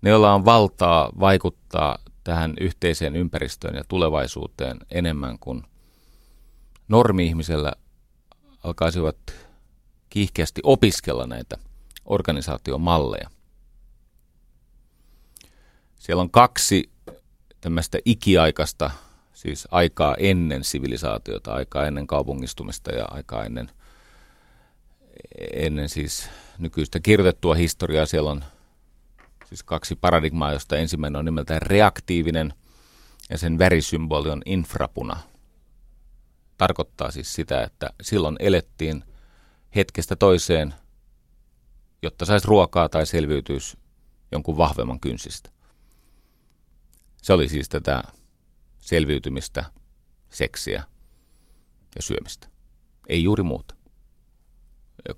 [0.03, 5.63] ne, joilla on valtaa vaikuttaa tähän yhteiseen ympäristöön ja tulevaisuuteen enemmän kuin
[6.89, 7.73] normi-ihmisellä
[8.65, 9.17] alkaisivat
[10.11, 11.59] kiihkeästi opiskella näitä
[12.05, 13.31] organisaatiomalleja.
[15.99, 16.91] Siellä on kaksi
[17.61, 18.91] tämmöistä ikiaikaista,
[19.33, 23.71] siis aikaa ennen sivilisaatiota, aikaa ennen kaupungistumista ja aikaa ennen,
[25.53, 28.07] ennen siis nykyistä kirjoitettua historiaa.
[28.07, 28.45] Siellä on
[29.49, 32.55] siis kaksi paradigmaa, josta ensimmäinen on nimeltään reaktiivinen
[33.31, 35.21] ja sen värisymboli on infrapuna.
[36.59, 39.05] Tarkoittaa siis sitä, että silloin elettiin
[39.77, 40.75] hetkestä toiseen,
[42.03, 43.79] jotta saisi ruokaa tai selviytyisi
[44.33, 45.51] jonkun vahvemman kynsistä.
[47.23, 48.03] Se oli siis tätä
[48.79, 49.65] selviytymistä,
[50.31, 50.85] seksiä
[51.97, 52.49] ja syömistä.
[53.09, 53.75] Ei juuri muuta.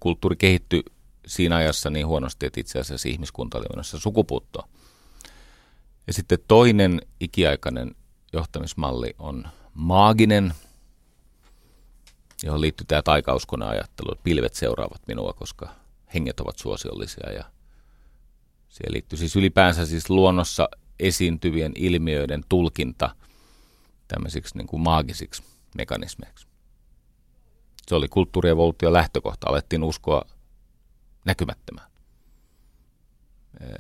[0.01, 0.83] Kulttuuri kehittyi
[1.31, 4.69] siinä ajassa niin huonosti, että itse asiassa ihmiskunta oli menossa sukupuuttoon.
[6.07, 7.95] Ja sitten toinen ikiaikainen
[8.33, 10.55] johtamismalli on maaginen,
[12.43, 15.69] johon liittyy tämä taikauskona ajattelu, että pilvet seuraavat minua, koska
[16.15, 17.45] henget ovat suosiollisia ja
[18.69, 20.69] siihen liittyy siis ylipäänsä siis luonnossa
[21.01, 23.15] esiintyvien ilmiöiden tulkinta
[24.09, 25.43] tämmöisiksi niin kuin maagisiksi
[25.77, 26.47] mekanismeiksi.
[27.87, 29.51] Se oli kulttuurievoluution lähtökohta.
[29.51, 30.23] Alettiin uskoa
[31.25, 31.91] näkymättömään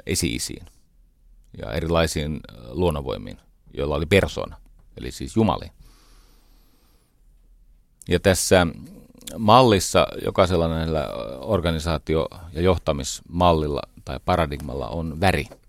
[0.06, 0.66] esi-isiin
[1.58, 3.38] ja erilaisiin luonnonvoimiin,
[3.74, 4.56] joilla oli persona,
[4.96, 5.66] eli siis jumali.
[8.08, 8.66] Ja tässä
[9.38, 11.08] mallissa, jokaisella näillä
[11.40, 15.46] organisaatio- ja johtamismallilla tai paradigmalla on väri–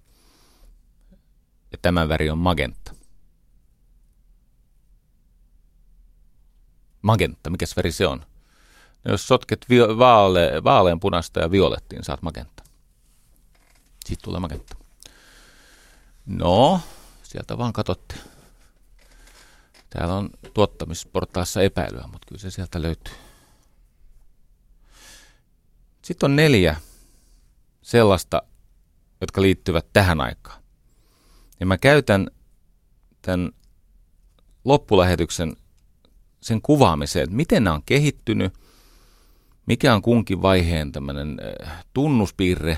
[1.72, 2.96] ja tämän väri on magenta.
[7.02, 8.26] Magenta, mikä väri se on?
[9.06, 12.64] Jos sotket vi- vaale, vaaleanpunasta ja violettiin, saat magenta.
[14.06, 14.76] Siitä tulee magenta.
[16.26, 16.82] No,
[17.24, 18.16] sieltä vaan katsotte.
[19.90, 23.14] Täällä on tuottamisportaassa epäilyä, mutta kyllä se sieltä löytyy.
[26.02, 26.76] Sitten on neljä
[27.82, 28.42] sellaista,
[29.22, 30.64] jotka liittyvät tähän aikaan.
[31.60, 32.32] Ja mä käytän
[33.22, 33.52] tämän
[34.66, 35.56] loppulähetyksen
[36.42, 38.54] sen kuvaamiseen, että miten nämä on kehittynyt,
[39.72, 42.78] mikä on kunkin vaiheen tämmöinen äh, tunnuspiirre,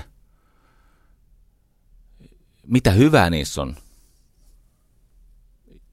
[2.66, 3.76] mitä hyvää niissä on?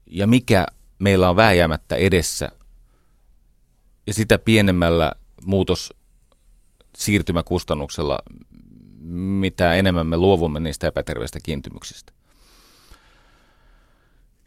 [0.06, 0.66] Ja mikä
[0.98, 2.48] meillä on vääjäämättä edessä?
[4.06, 5.12] Ja sitä pienemmällä
[5.44, 5.94] muutos
[6.96, 8.18] siirtymäkustannuksella,
[9.40, 12.12] mitä enemmän me luovumme niistä epäterveistä kiintymyksistä.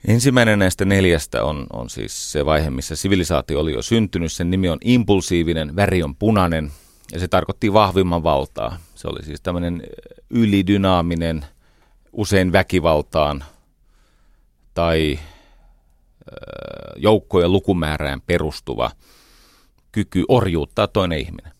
[0.07, 4.31] Ensimmäinen näistä neljästä on, on siis se vaihe, missä sivilisaatio oli jo syntynyt.
[4.31, 6.71] Sen nimi on impulsiivinen, väri on punainen
[7.11, 8.77] ja se tarkoitti vahvimman valtaa.
[8.95, 9.83] Se oli siis tämmöinen
[10.29, 11.45] ylidynaaminen,
[12.11, 13.43] usein väkivaltaan
[14.73, 15.19] tai
[16.95, 18.91] joukkojen lukumäärään perustuva
[19.91, 21.51] kyky orjuuttaa toinen ihminen.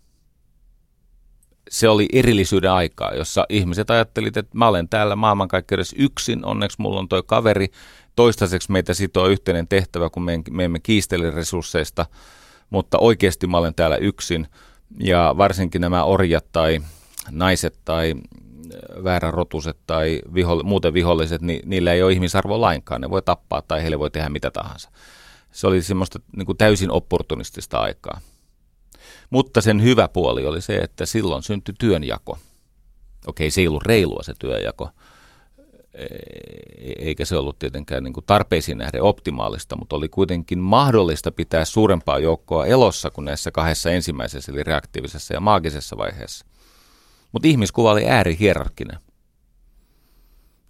[1.70, 7.00] Se oli erillisyyden aikaa, jossa ihmiset ajattelivat, että mä olen täällä maailmankaikkeudessa yksin, onneksi mulla
[7.00, 7.68] on toi kaveri,
[8.16, 12.06] toistaiseksi meitä sitoo yhteinen tehtävä, kun me, me emme kiistele resursseista,
[12.70, 14.48] mutta oikeasti mä olen täällä yksin
[15.00, 16.80] ja varsinkin nämä orjat tai
[17.32, 23.02] naiset tai äh, väärärotuset tai viho, muuten viholliset, niin niillä ei ole ihmisarvo lainkaan.
[23.02, 24.90] Ne voi tappaa tai heille voi tehdä mitä tahansa.
[25.52, 28.20] Se oli semmoista niin kuin täysin opportunistista aikaa.
[29.30, 32.38] Mutta sen hyvä puoli oli se, että silloin syntyi työnjako.
[33.28, 34.90] Okei, se ei ollut reilua se työnjako,
[37.00, 42.20] eikä se ollut tietenkään niin kuin tarpeisiin nähden optimaalista, mutta oli kuitenkin mahdollista pitää suurempaa
[42.20, 46.46] joukkoa elossa kuin näissä kahdessa ensimmäisessä, eli reaktiivisessa ja maagisessa vaiheessa.
[47.32, 49.00] Mutta ihmiskuva oli äärihierarkkinen.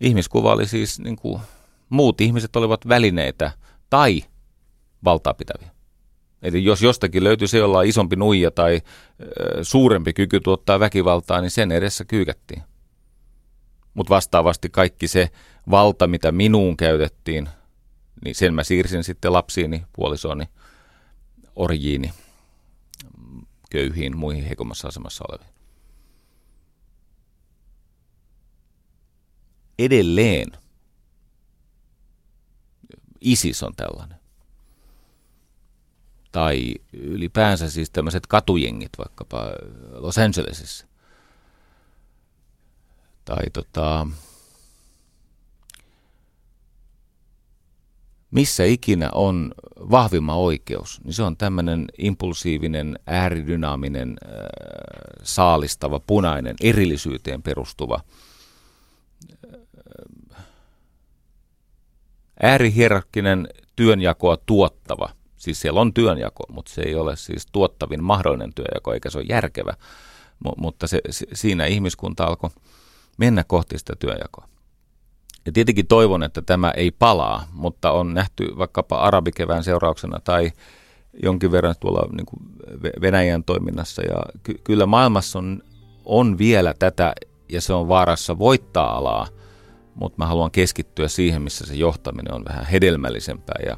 [0.01, 1.41] Ihmiskuva oli siis, niin kuin,
[1.89, 3.51] muut ihmiset olivat välineitä
[3.89, 4.23] tai
[5.03, 5.75] valtaa pitäviä.
[6.41, 8.81] Eli jos jostakin löytyy se, jolla on isompi nuija tai
[9.21, 12.63] ö, suurempi kyky tuottaa väkivaltaa, niin sen edessä kyykättiin.
[13.95, 15.29] Mutta vastaavasti kaikki se
[15.69, 17.49] valta, mitä minuun käytettiin,
[18.25, 20.49] niin sen mä siirsin sitten lapsiini, puolisooni,
[21.55, 22.13] orjiini,
[23.71, 25.55] köyhiin, muihin heikommassa asemassa oleviin.
[29.79, 30.47] Edelleen
[33.21, 34.17] ISIS on tällainen.
[36.31, 39.45] Tai ylipäänsä siis tämmöiset katujengit vaikkapa
[39.91, 40.85] Los Angelesissa
[43.25, 44.07] tai tota,
[48.31, 54.35] missä ikinä on vahvimma oikeus, niin se on tämmöinen impulsiivinen, ääridynaaminen, äh,
[55.23, 57.99] saalistava, punainen, erillisyyteen perustuva,
[59.45, 60.45] äh,
[62.41, 65.09] äärihierarkkinen työnjakoa tuottava.
[65.37, 69.25] Siis siellä on työnjako, mutta se ei ole siis tuottavin mahdollinen työnjako, eikä se ole
[69.29, 69.73] järkevä.
[70.45, 71.01] M- mutta se,
[71.33, 72.49] siinä ihmiskunta alkoi
[73.17, 74.47] mennä kohti sitä työjakoa.
[75.45, 80.51] Ja tietenkin toivon, että tämä ei palaa, mutta on nähty vaikkapa arabikevään seurauksena tai
[81.23, 82.41] jonkin verran tuolla niin kuin
[83.01, 84.01] Venäjän toiminnassa.
[84.01, 85.61] Ja ky- kyllä maailmassa on,
[86.05, 87.13] on vielä tätä
[87.49, 89.27] ja se on vaarassa voittaa alaa,
[89.95, 93.77] mutta mä haluan keskittyä siihen, missä se johtaminen on vähän hedelmällisempää ja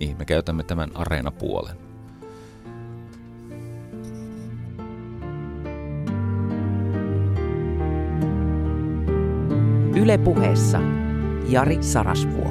[0.00, 1.81] niin me käytämme tämän areenapuolen.
[10.02, 10.78] Ylepuheessa
[11.48, 12.48] Jari Sarasvuo.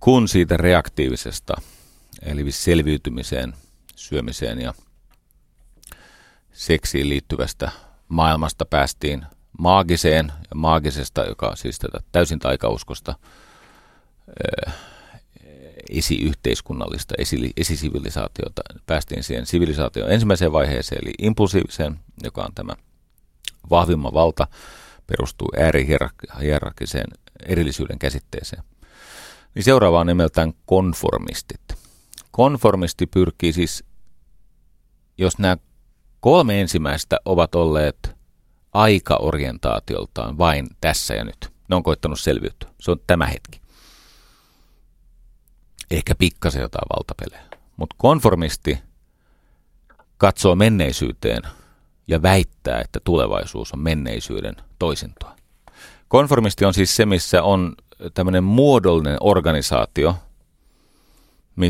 [0.00, 1.54] Kun siitä reaktiivisesta,
[2.22, 3.54] eli selviytymiseen,
[3.96, 4.74] syömiseen ja
[6.52, 7.70] seksiin liittyvästä
[8.08, 9.26] maailmasta päästiin
[9.58, 13.14] maagiseen ja maagisesta, joka siis tätä täysin taikauskosta
[15.94, 18.62] esiyhteiskunnallista, esi, esisivilisaatiota.
[18.86, 22.76] Päästiin siihen sivilisaation ensimmäiseen vaiheeseen, eli impulsiiviseen, joka on tämä
[23.70, 24.46] vahvimman valta,
[25.06, 27.06] perustuu äärihierarkiseen
[27.46, 28.62] erillisyyden käsitteeseen.
[29.54, 31.60] Niin seuraava on nimeltään konformistit.
[32.30, 33.84] Konformisti pyrkii siis,
[35.18, 35.56] jos nämä
[36.20, 38.16] kolme ensimmäistä ovat olleet
[38.72, 41.52] aikaorientaatioltaan vain tässä ja nyt.
[41.68, 42.70] Ne on koittanut selviytyä.
[42.80, 43.61] Se on tämä hetki
[45.96, 47.42] ehkä pikkasen jotain valtapelejä.
[47.76, 48.78] Mutta konformisti
[50.16, 51.42] katsoo menneisyyteen
[52.08, 55.36] ja väittää, että tulevaisuus on menneisyyden toisintoa.
[56.08, 57.74] Konformisti on siis se, missä on
[58.14, 60.16] tämmöinen muodollinen organisaatio,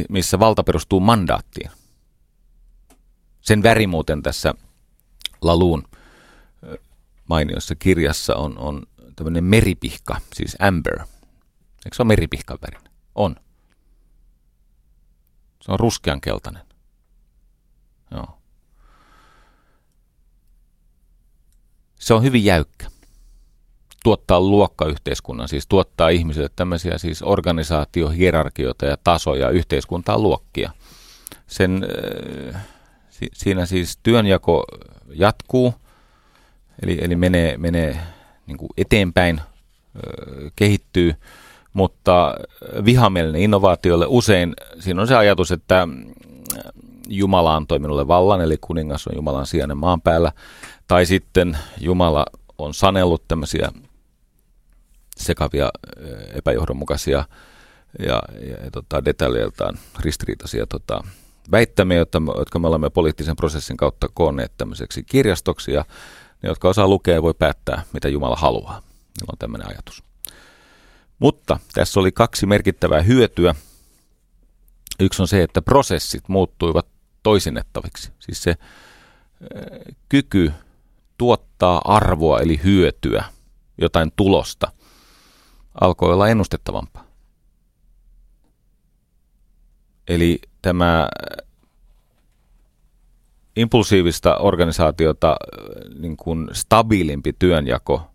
[0.08, 1.70] missä valta perustuu mandaattiin.
[3.40, 4.54] Sen väri muuten tässä
[5.40, 5.82] Laluun
[7.28, 8.82] mainiossa kirjassa on, on
[9.16, 10.98] tämmöinen meripihka, siis amber.
[11.84, 12.90] Eikö se ole meripihkan värin?
[13.14, 13.36] On.
[15.62, 16.62] Se on ruskean keltainen.
[18.10, 18.38] Joo.
[21.98, 22.86] Se on hyvin jäykkä.
[24.04, 30.70] Tuottaa luokkayhteiskunnan, siis tuottaa ihmisille tämmöisiä siis organisaatiohierarkioita ja tasoja, yhteiskuntaa luokkia.
[31.46, 31.86] Sen,
[32.54, 32.62] äh,
[33.10, 34.64] si, siinä siis työnjako
[35.14, 35.74] jatkuu,
[36.82, 38.00] eli, eli menee, menee
[38.46, 41.14] niin kuin eteenpäin, äh, kehittyy,
[41.72, 42.34] mutta
[42.84, 45.88] vihamielinen innovaatiolle usein, siinä on se ajatus, että
[47.08, 50.32] Jumala antoi minulle vallan, eli kuningas on Jumalan sijainen maan päällä,
[50.86, 52.26] tai sitten Jumala
[52.58, 53.72] on sanellut tämmöisiä
[55.16, 55.70] sekavia,
[56.34, 57.24] epäjohdonmukaisia
[57.98, 58.22] ja,
[58.64, 61.04] ja, tota, detaljeiltaan ristiriitaisia tota,
[61.50, 65.84] väittämiä, jotka, jotka me olemme poliittisen prosessin kautta koonneet tämmöiseksi kirjastoksi, ja
[66.42, 68.72] ne, jotka osaa lukea, voi päättää, mitä Jumala haluaa.
[68.72, 70.11] Niillä on tämmöinen ajatus.
[71.22, 73.54] Mutta tässä oli kaksi merkittävää hyötyä.
[75.00, 76.86] Yksi on se, että prosessit muuttuivat
[77.22, 78.12] toisinnettaviksi.
[78.18, 78.58] Siis se äh,
[80.08, 80.52] kyky
[81.18, 83.24] tuottaa arvoa eli hyötyä,
[83.78, 84.72] jotain tulosta,
[85.80, 87.04] alkoi olla ennustettavampaa.
[90.08, 91.48] Eli tämä äh,
[93.56, 98.10] impulsiivista organisaatiota äh, niin kuin stabiilimpi työnjako,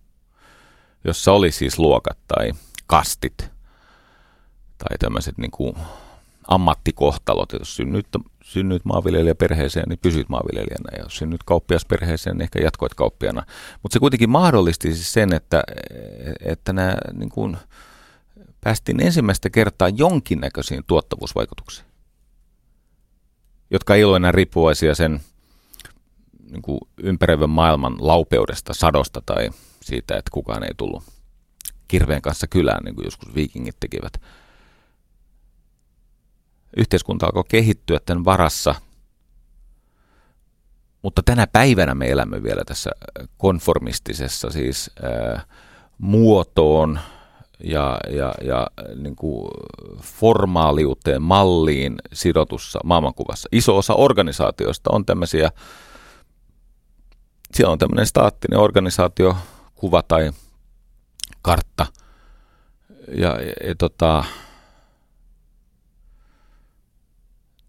[1.04, 2.52] jossa oli siis luokat tai
[2.88, 3.38] kastit
[4.78, 5.76] tai tämmöiset niin kuin
[6.48, 7.54] ammattikohtalot.
[7.60, 8.08] Jos synnyit,
[8.44, 10.90] synnyit maanviljelijäperheeseen, niin pysyit maanviljelijänä.
[10.98, 13.44] Ja jos synnyit kauppiasperheeseen, niin ehkä jatkoit kauppiana.
[13.84, 15.64] Mutta se kuitenkin mahdollisti siis sen, että,
[16.40, 17.58] että nämä niin kuin,
[18.62, 21.88] päästiin ensimmäistä kertaa jonkinnäköisiin tuottavuusvaikutuksiin,
[23.72, 25.22] jotka ei ole enää riippuvaisia sen
[26.52, 29.50] niin kuin ympäröivän maailman laupeudesta, sadosta tai
[29.82, 31.17] siitä, että kukaan ei tullut
[31.88, 34.14] kirveen kanssa kylään, niin kuin joskus viikingit tekivät.
[36.78, 38.76] Yhteiskunta alkoi kehittyä tämän varassa,
[41.02, 42.90] mutta tänä päivänä me elämme vielä tässä
[43.38, 45.42] konformistisessa, siis ää,
[45.98, 47.00] muotoon
[47.64, 49.52] ja, ja, ja niin kuin
[50.02, 53.50] formaaliuteen, malliin sidotussa maailmankuvassa.
[53.52, 55.52] Iso osa organisaatioista on tämmöisiä,
[57.54, 60.32] siellä on tämmöinen staattinen organisaatiokuva tai
[61.48, 61.86] kartta.
[63.08, 64.24] Ja, ja, ja tota,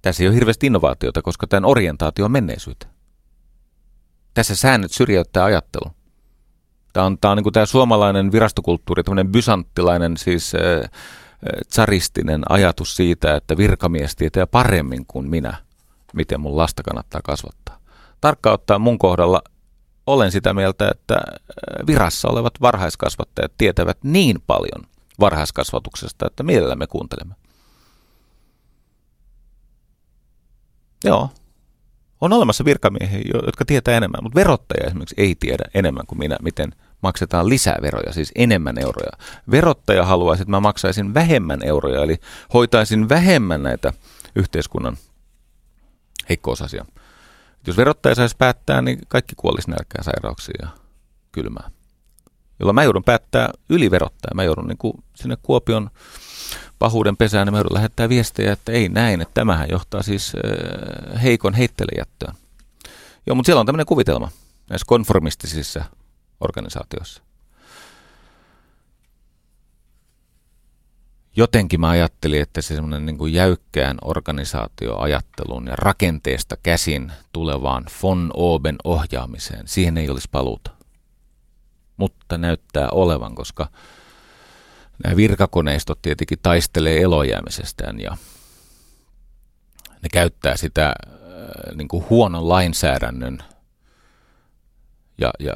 [0.03, 2.87] tässä ei ole hirveästi innovaatiota, koska tämän orientaatio on menneisyyttä.
[4.35, 5.93] Tässä säännöt syrjäyttää ajattelun.
[6.93, 10.91] Tämä on, tämä on niin kuin tämä suomalainen virastokulttuuri, tämmöinen bysanttilainen, siis äh,
[11.68, 15.57] tsaristinen ajatus siitä, että virkamies tietää paremmin kuin minä,
[16.14, 17.79] miten mun lasta kannattaa kasvattaa.
[18.20, 19.43] Tarkka ottaa mun kohdalla
[20.09, 21.17] olen sitä mieltä, että
[21.87, 24.85] virassa olevat varhaiskasvattajat tietävät niin paljon
[25.21, 27.35] varhaiskasvatuksesta, että mielellämme kuuntelemme.
[31.05, 31.31] Joo,
[32.21, 36.75] on olemassa virkamiehiä, jotka tietää enemmän, mutta verottaja esimerkiksi ei tiedä enemmän kuin minä, miten
[37.03, 39.11] maksetaan lisää veroja, siis enemmän euroja.
[39.51, 42.17] Verottaja haluaisi, että mä maksaisin vähemmän euroja, eli
[42.55, 43.93] hoitaisin vähemmän näitä
[44.37, 44.97] yhteiskunnan
[46.29, 46.85] heikkousasia.
[47.67, 50.69] Jos verottaja saisi päättää, niin kaikki kuolisi nälkään, sairauksiin ja
[51.33, 51.73] kylmään.
[52.61, 54.35] Jolloin mä joudun päättää yliverottaa.
[54.35, 55.91] Mä joudun niin kuin sinne Kuopion
[56.79, 61.23] pahuuden pesään, niin mä joudun lähettää viestejä, että ei näin, että tämähän johtaa siis äh,
[61.23, 62.35] heikon heittelejättöön.
[63.27, 64.31] Joo, mutta siellä on tämmöinen kuvitelma
[64.71, 65.85] näissä konformistisissa
[66.41, 67.23] organisaatioissa.
[71.39, 78.30] Jotenkin mä ajattelin, että se semmoinen niin kuin jäykkään organisaatioajatteluun ja rakenteesta käsin tulevaan von
[78.34, 80.70] Oben ohjaamiseen, siihen ei olisi paluuta.
[81.97, 83.68] Mutta näyttää olevan, koska
[85.05, 88.16] nämä virkakoneistot tietenkin taistelee elojäämisestään ja
[90.03, 93.39] ne käyttää sitä äh, niin kuin huonon lainsäädännön
[95.18, 95.53] ja, ja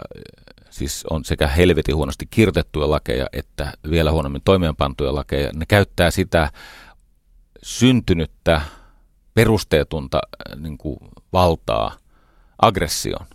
[0.73, 5.51] siis on sekä helvetin huonosti kirjoitettuja lakeja että vielä huonommin toimeenpantuja lakeja.
[5.55, 6.51] Ne käyttää sitä
[7.63, 8.63] syntynyttä
[9.35, 10.99] perusteetunta äh, niin kuin
[11.33, 11.97] valtaa
[12.63, 13.27] aggressioon.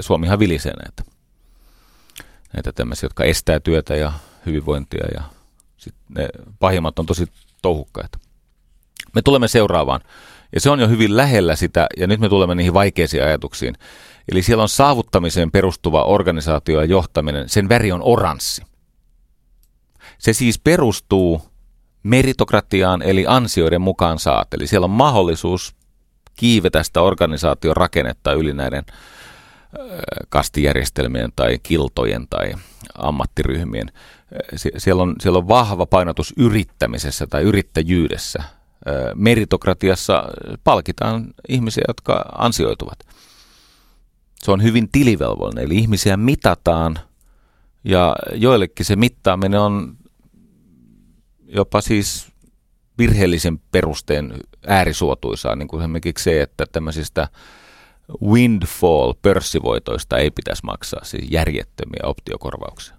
[0.00, 1.02] Suomihan vilisee näitä.
[2.54, 4.12] Näitä tämmöisiä, jotka estää työtä ja
[4.46, 5.22] hyvinvointia ja
[5.76, 7.26] sit ne pahimmat on tosi
[7.62, 8.18] touhukkaita.
[9.14, 10.00] Me tulemme seuraavaan.
[10.54, 13.74] Ja se on jo hyvin lähellä sitä, ja nyt me tulemme niihin vaikeisiin ajatuksiin.
[14.32, 18.62] Eli siellä on saavuttamiseen perustuva organisaatio ja johtaminen, sen väri on oranssi.
[20.18, 21.42] Se siis perustuu
[22.02, 24.54] meritokratiaan eli ansioiden mukaan saat.
[24.54, 25.74] Eli siellä on mahdollisuus
[26.36, 28.84] kiivetä sitä organisaation rakennetta yli näiden
[30.28, 32.54] kastijärjestelmien tai kiltojen tai
[32.94, 33.92] ammattiryhmien.
[34.56, 38.42] Siellä on, siellä on vahva painotus yrittämisessä tai yrittäjyydessä.
[39.14, 40.24] Meritokratiassa
[40.64, 42.98] palkitaan ihmisiä, jotka ansioituvat
[44.42, 46.98] se on hyvin tilivelvollinen, eli ihmisiä mitataan
[47.84, 49.96] ja joillekin se mittaaminen on
[51.48, 52.28] jopa siis
[52.98, 54.34] virheellisen perusteen
[54.66, 57.28] äärisuotuisaa, niin kuin esimerkiksi se, että tämmöisistä
[58.22, 62.94] windfall-pörssivoitoista ei pitäisi maksaa siis järjettömiä optiokorvauksia.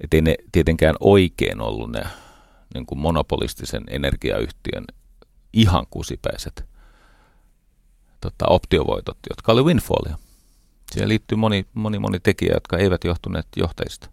[0.00, 2.02] Että ei ne tietenkään oikein ollut ne
[2.74, 4.84] niin kuin monopolistisen energiayhtiön
[5.52, 6.64] ihan kusipäiset
[8.20, 10.18] tota, optiovoitot, jotka oli windfallia.
[10.92, 14.08] Siihen liittyy moni, moni, moni tekijä, jotka eivät johtuneet johtajista.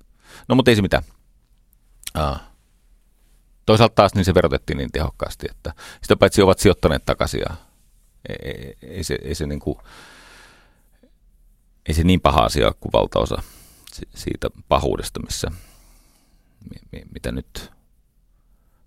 [0.47, 1.03] No, mutta ei se mitään.
[2.13, 2.41] Ah.
[3.65, 7.55] Toisaalta taas niin se verotettiin niin tehokkaasti, että sitä paitsi ovat sijoittaneet takaisin ja
[8.29, 9.77] ei, ei, ei se, ei se, niin kuin,
[11.85, 13.43] ei se niin paha asia kuin valtaosa
[14.15, 15.51] siitä pahuudesta, missä,
[17.13, 17.71] mitä nyt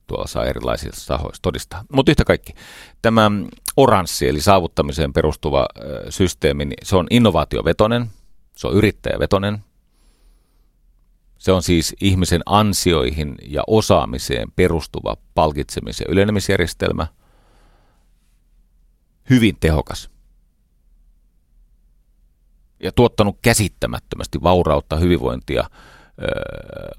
[0.06, 1.84] tuolla saa erilaisissa tahoissa todistaa.
[1.92, 2.54] Mutta yhtä kaikki,
[3.02, 3.30] tämä
[3.76, 5.66] oranssi eli saavuttamiseen perustuva
[6.08, 8.06] systeemi, niin se on innovaatiovetonen,
[8.56, 9.58] se on yrittäjävetonen,
[11.38, 17.06] se on siis ihmisen ansioihin ja osaamiseen perustuva palkitsemis- ja ylenemisjärjestelmä.
[19.30, 20.10] Hyvin tehokas.
[22.82, 25.70] Ja tuottanut käsittämättömästi vaurautta, hyvinvointia,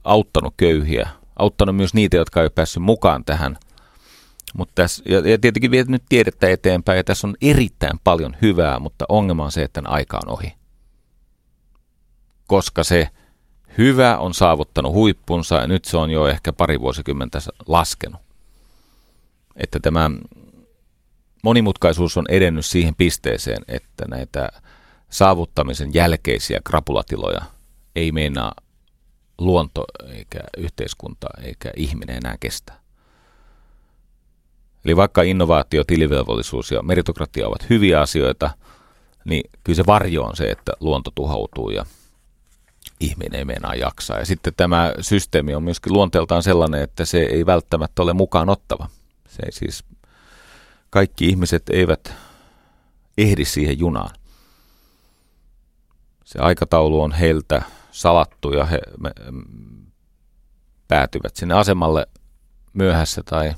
[0.03, 3.57] auttanut köyhiä, auttanut myös niitä, jotka ei ole päässyt mukaan tähän
[4.57, 8.79] Mutta tässä, ja, ja tietenkin viet nyt tiedettä eteenpäin, ja tässä on erittäin paljon hyvää,
[8.79, 10.53] mutta ongelma on se, että aika on ohi.
[12.47, 13.09] Koska se
[13.77, 18.21] hyvä on saavuttanut huippunsa, ja nyt se on jo ehkä pari vuosikymmentä laskenut.
[19.55, 20.11] Että tämä
[21.43, 24.49] monimutkaisuus on edennyt siihen pisteeseen, että näitä
[25.09, 27.41] saavuttamisen jälkeisiä krapulatiloja
[27.95, 28.51] ei meinaa
[29.37, 32.79] luonto eikä yhteiskunta eikä ihminen enää kestää.
[34.85, 38.51] Eli vaikka innovaatio, tilivelvollisuus ja meritokratia ovat hyviä asioita,
[39.25, 41.85] niin kyllä se varjo on se, että luonto tuhoutuu ja
[42.99, 44.19] ihminen ei meinaa jaksaa.
[44.19, 48.89] Ja sitten tämä systeemi on myöskin luonteeltaan sellainen, että se ei välttämättä ole mukaan ottava.
[49.27, 49.83] Se ei siis,
[50.89, 52.13] kaikki ihmiset eivät
[53.17, 54.15] ehdi siihen junaan.
[56.25, 57.61] Se aikataulu on heiltä
[57.95, 59.11] salattu ja he me,
[60.87, 62.07] päätyvät sinne asemalle
[62.73, 63.53] myöhässä tai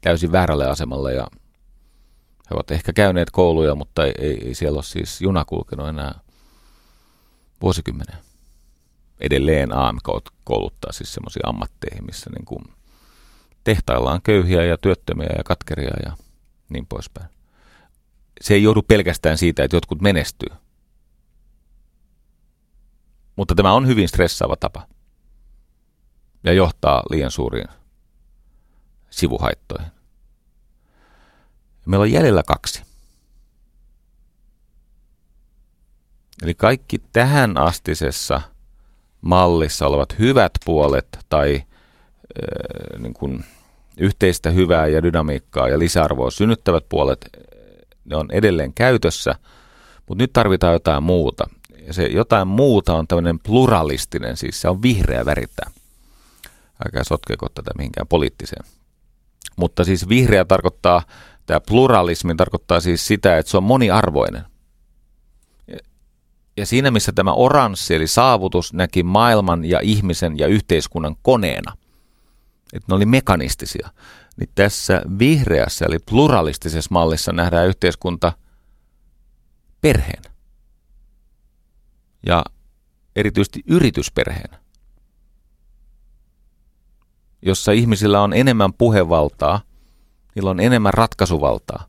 [0.00, 1.26] täysin väärälle asemalle ja
[2.50, 6.20] he ovat ehkä käyneet kouluja, mutta ei, ei, ei siellä ole siis juna kulkenut enää
[7.62, 8.16] vuosikymmenen.
[9.20, 10.08] Edelleen AMK
[10.44, 12.64] kouluttaa siis semmoisia ammatteihin, missä niin kuin
[13.64, 16.12] tehtaillaan köyhiä ja työttömiä ja katkeria ja
[16.68, 17.28] niin poispäin.
[18.40, 20.56] Se ei joudu pelkästään siitä, että jotkut menestyy.
[23.36, 24.86] Mutta tämä on hyvin stressaava tapa
[26.44, 27.68] ja johtaa liian suuriin
[29.10, 29.92] sivuhaittoihin.
[31.86, 32.82] Meillä on jäljellä kaksi.
[36.42, 38.40] Eli kaikki tähän astisessa
[39.20, 43.44] mallissa olevat hyvät puolet tai äh, niin kuin
[43.96, 47.30] yhteistä hyvää ja dynamiikkaa ja lisäarvoa synnyttävät puolet,
[48.04, 49.34] ne on edelleen käytössä,
[50.08, 51.48] mutta nyt tarvitaan jotain muuta.
[51.86, 55.70] Ja se jotain muuta on tämmöinen pluralistinen, siis se on vihreä värittää.
[56.86, 58.64] Älkää sotkeko tätä mihinkään poliittiseen.
[59.56, 61.02] Mutta siis vihreä tarkoittaa,
[61.46, 64.44] tämä pluralismi tarkoittaa siis sitä, että se on moniarvoinen.
[66.56, 71.76] Ja siinä missä tämä oranssi eli saavutus näki maailman ja ihmisen ja yhteiskunnan koneena,
[72.72, 73.90] että ne oli mekanistisia,
[74.36, 78.32] niin tässä vihreässä eli pluralistisessa mallissa nähdään yhteiskunta
[79.80, 80.29] perheen
[82.26, 82.44] ja
[83.16, 84.58] erityisesti yritysperheen,
[87.42, 89.60] jossa ihmisillä on enemmän puhevaltaa,
[90.34, 91.84] niillä on enemmän ratkaisuvaltaa,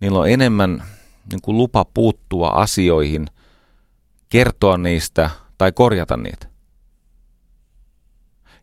[0.00, 0.82] niillä on enemmän
[1.30, 3.26] niin kuin lupa puuttua asioihin,
[4.28, 6.46] kertoa niistä tai korjata niitä.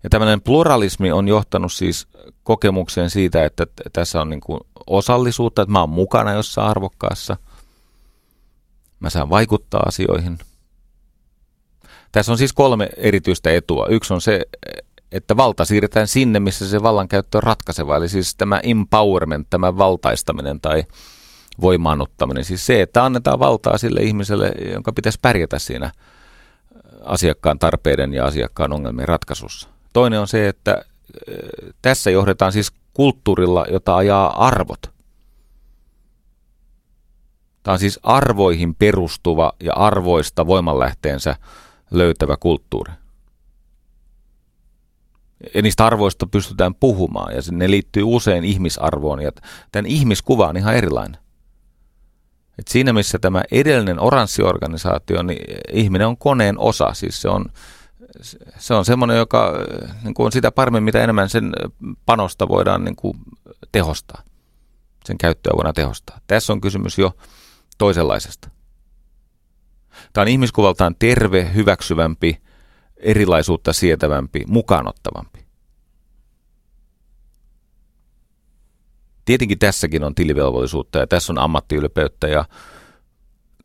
[0.04, 2.08] Ja tämmöinen pluralismi on johtanut siis
[2.44, 7.38] kokemukseen siitä, että tässä on niin kuin osallisuutta, että mä oon mukana jossain arvokkaassa–
[9.04, 10.40] Mä saan vaikuttaa asioihin.
[12.12, 13.88] Tässä on siis kolme erityistä etua.
[13.90, 14.42] Yksi on se,
[15.12, 17.98] että valta siirretään sinne, missä se vallankäyttö on ratkaiseva.
[17.98, 20.84] Eli siis tämä empowerment, tämä valtaistaminen tai
[21.62, 22.46] voimaannuttaminen.
[22.46, 25.92] Siis se, että annetaan valtaa sille ihmiselle, jonka pitäisi pärjätä siinä
[27.04, 29.68] asiakkaan tarpeiden ja asiakkaan ongelmien ratkaisussa.
[29.94, 30.86] Toinen on se, että
[31.82, 34.94] tässä johdetaan siis kulttuurilla, jota ajaa arvot.
[37.64, 41.36] Tämä on siis arvoihin perustuva ja arvoista voimanlähteensä
[41.92, 42.92] löytävä kulttuuri.
[45.56, 49.32] Ja niistä arvoista pystytään puhumaan ja ne liittyy usein ihmisarvoon ja
[49.72, 51.24] tämän ihmiskuva on ihan erilainen.
[52.60, 55.44] Et siinä missä tämä edellinen oranssiorganisaatio, niin
[55.74, 57.46] ihminen on koneen osa, siis se on,
[58.58, 59.54] se on semmoinen, joka
[60.04, 61.54] niin kuin on sitä paremmin, mitä enemmän sen
[62.06, 63.18] panosta voidaan niin kuin
[63.72, 64.24] tehostaa.
[65.06, 66.20] Sen käyttöä voidaan tehostaa.
[66.28, 67.12] Tässä on kysymys jo
[67.84, 68.50] toisenlaisesta.
[70.14, 72.42] Tämä on ihmiskuvaltaan terve, hyväksyvämpi,
[72.98, 75.46] erilaisuutta sietävämpi, mukaanottavampi.
[79.26, 82.46] Tietenkin tässäkin on tilivelvollisuutta ja tässä on ammattiylpeyttä ja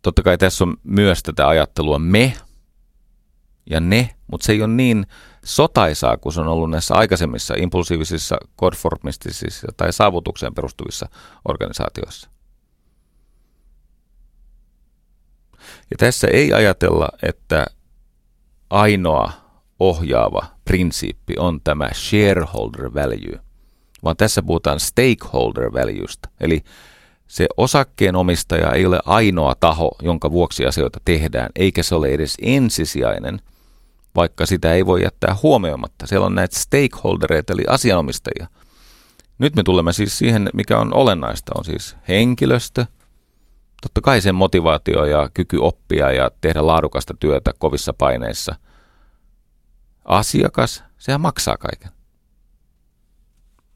[0.03, 2.33] totta kai tässä on myös tätä ajattelua me
[3.71, 5.07] ja ne, mutta se ei ole niin
[5.45, 11.09] sotaisaa kuin se on ollut näissä aikaisemmissa impulsiivisissa, konformistisissa tai saavutukseen perustuvissa
[11.49, 12.38] organisaatioissa.
[15.91, 17.67] Ja tässä ei ajatella, että
[18.71, 19.33] ainoa
[19.81, 23.41] ohjaava prinsiippi on tämä shareholder value,
[24.05, 26.29] vaan tässä puhutaan stakeholder valuesta.
[26.41, 26.63] Eli
[27.27, 33.41] se osakkeenomistaja ei ole ainoa taho, jonka vuoksi asioita tehdään, eikä se ole edes ensisijainen,
[34.17, 36.07] vaikka sitä ei voi jättää huomioimatta.
[36.07, 38.47] Siellä on näitä stakeholdereita, eli asianomistajia.
[39.39, 42.87] Nyt me tulemme siis siihen, mikä on olennaista, on siis henkilöstö–
[43.83, 48.55] totta kai sen motivaatio ja kyky oppia ja tehdä laadukasta työtä kovissa paineissa.
[50.05, 51.93] Asiakas, sehän maksaa kaiken.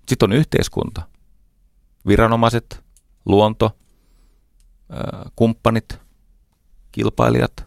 [0.09, 1.03] Sitten on yhteiskunta.
[2.07, 2.85] viranomaiset,
[3.25, 3.77] luonto,
[5.37, 5.99] kumppanit,
[6.93, 7.67] kilpailijat,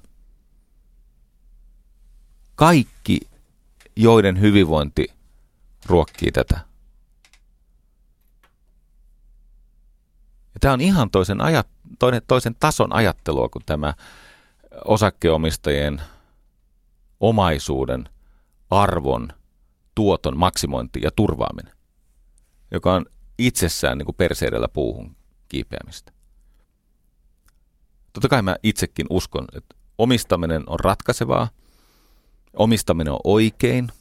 [2.55, 3.19] kaikki,
[3.95, 5.07] joiden hyvinvointi
[5.85, 6.59] ruokkii tätä.
[10.53, 11.67] Ja tämä on ihan toisen, ajat,
[11.99, 13.93] toinen, toisen tason ajattelua kuin tämä
[14.85, 16.01] osakkeomistajien
[17.19, 18.09] omaisuuden
[18.69, 19.27] arvon,
[19.95, 21.73] tuoton maksimointi ja turvaaminen,
[22.71, 23.05] joka on
[23.37, 25.15] itsessään niin kuin perseidellä puuhun
[25.47, 26.11] kiipeämistä.
[28.13, 31.49] Totta kai mä itsekin uskon, että omistaminen on ratkaisevaa,
[32.53, 33.91] omistaminen on oikein,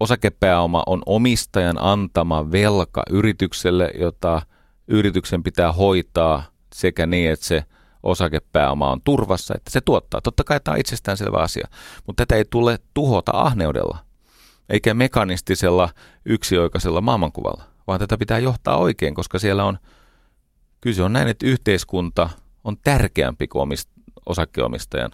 [0.00, 4.42] osakepääoma on omistajan antama velka yritykselle, jota
[4.88, 6.42] yrityksen pitää hoitaa
[6.74, 7.64] sekä niin, että se
[8.02, 10.20] osakepääoma on turvassa, että se tuottaa.
[10.20, 11.68] Totta kai tämä on itsestäänselvä asia,
[12.06, 13.98] mutta tätä ei tule tuhota ahneudella,
[14.68, 15.88] eikä mekanistisella
[16.24, 19.78] yksioikaisella maailmankuvalla, vaan tätä pitää johtaa oikein, koska siellä on,
[20.80, 22.30] kyse on näin, että yhteiskunta
[22.64, 23.90] on tärkeämpi kuin omist,
[24.26, 25.10] osakkeomistajan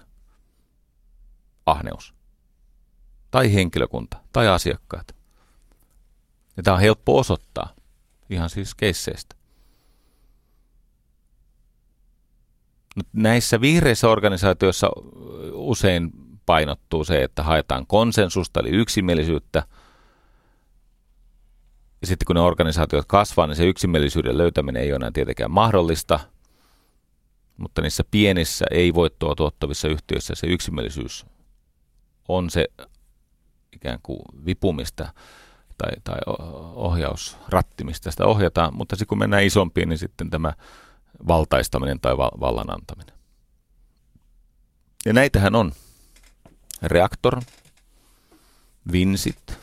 [1.67, 2.15] ahneus.
[3.31, 5.17] Tai henkilökunta, tai asiakkaat.
[6.57, 7.75] Ja tämä on helppo osoittaa,
[8.31, 9.37] ihan siis keisseistä.
[13.13, 14.91] Näissä vihreissä organisaatioissa
[15.53, 16.11] usein
[16.47, 19.63] painottuu se, että haetaan konsensusta eli yksimielisyyttä.
[22.01, 26.21] Ja sitten kun ne organisaatiot kasvaa, niin se yksimielisyyden löytäminen ei ole enää tietenkään mahdollista.
[27.57, 31.27] Mutta niissä pienissä ei voittoa tuottavissa yhtiöissä se yksimielisyys
[32.29, 32.67] on se
[33.73, 35.13] ikään kuin vipumista
[35.79, 36.19] tai, tai
[36.75, 40.53] ohjausrattimista sitä ohjataan, mutta sitten kun mennään isompiin, niin sitten tämä
[41.29, 43.15] valtaistaminen tai val- vallan antaminen.
[45.07, 45.73] Ja näitähän on.
[46.83, 47.41] Reaktor,
[48.93, 49.59] Vinsit,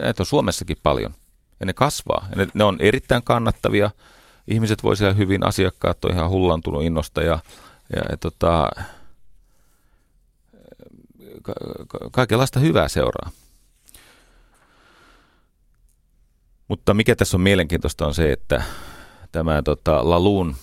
[0.00, 1.14] näitä on Suomessakin paljon.
[1.60, 2.26] Ja ne kasvaa.
[2.30, 3.90] Ja ne, ne on erittäin kannattavia.
[4.48, 7.38] Ihmiset voi siellä hyvin, asiakkaat on ihan hullantunut innosta ja,
[7.96, 8.70] ja, ja tota,
[11.42, 11.54] ka-
[11.86, 13.30] ka- kaikenlaista hyvää seuraa.
[16.68, 18.62] Mutta mikä tässä on mielenkiintoista on se, että
[19.34, 20.56] tämä tota, Laluun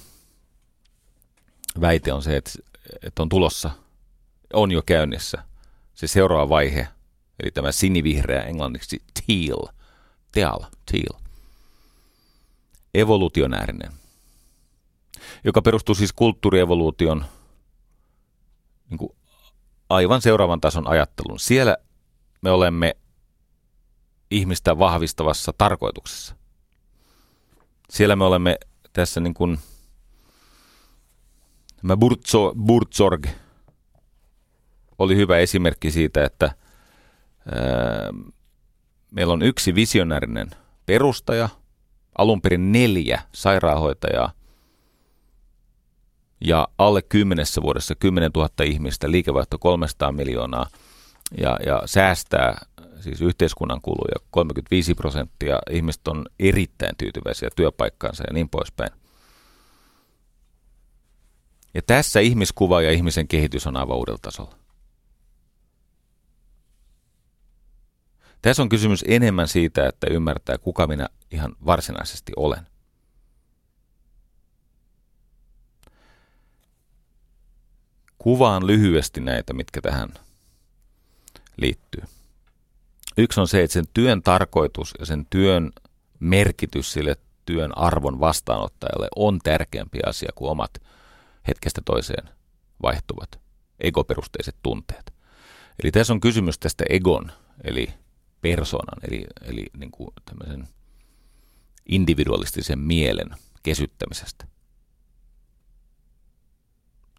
[1.81, 2.51] väite on se, että,
[3.01, 3.71] että on tulossa,
[4.53, 5.43] on jo käynnissä
[5.93, 6.87] se seuraava vaihe,
[7.43, 9.67] eli tämä sinivihreä englanniksi teal,
[10.31, 10.59] teal,
[10.91, 11.19] teal,
[12.93, 13.91] evolutionäärinen,
[15.43, 17.25] joka perustuu siis kulttuurievoluution
[18.89, 19.15] niin kuin
[19.89, 21.39] aivan seuraavan tason ajattelun.
[21.39, 21.77] Siellä
[22.41, 22.95] me olemme
[24.31, 26.40] ihmistä vahvistavassa tarkoituksessa.
[27.91, 28.57] Siellä me olemme
[28.93, 29.59] tässä niin kuin,
[31.81, 33.25] tämä Burzo, Burzorg
[34.97, 36.53] oli hyvä esimerkki siitä, että ää,
[39.11, 40.49] meillä on yksi visionäärinen
[40.85, 41.49] perustaja,
[42.17, 44.31] alun perin neljä sairaanhoitajaa
[46.41, 50.67] ja alle kymmenessä vuodessa 10 000 ihmistä, liikevaihto 300 miljoonaa
[51.37, 52.65] ja, ja säästää
[53.01, 55.59] siis yhteiskunnan kuluja 35 prosenttia.
[55.71, 58.91] Ihmiset on erittäin tyytyväisiä työpaikkaansa ja niin poispäin.
[61.73, 64.55] Ja tässä ihmiskuva ja ihmisen kehitys on aivan uudella tasolla.
[68.41, 72.67] Tässä on kysymys enemmän siitä, että ymmärtää, kuka minä ihan varsinaisesti olen.
[78.17, 80.09] Kuvaan lyhyesti näitä, mitkä tähän
[81.57, 82.03] liittyy.
[83.17, 85.71] Yksi on se, että sen työn tarkoitus ja sen työn
[86.19, 87.15] merkitys sille
[87.45, 90.71] työn arvon vastaanottajalle on tärkeämpi asia kuin omat
[91.47, 92.29] hetkestä toiseen
[92.81, 93.39] vaihtuvat
[93.79, 95.13] egoperusteiset tunteet.
[95.83, 97.31] Eli tässä on kysymys tästä egon,
[97.63, 97.93] eli
[98.41, 100.67] persoonan, eli, eli niin kuin tämmöisen
[101.85, 103.29] individualistisen mielen
[103.63, 104.45] kesyttämisestä.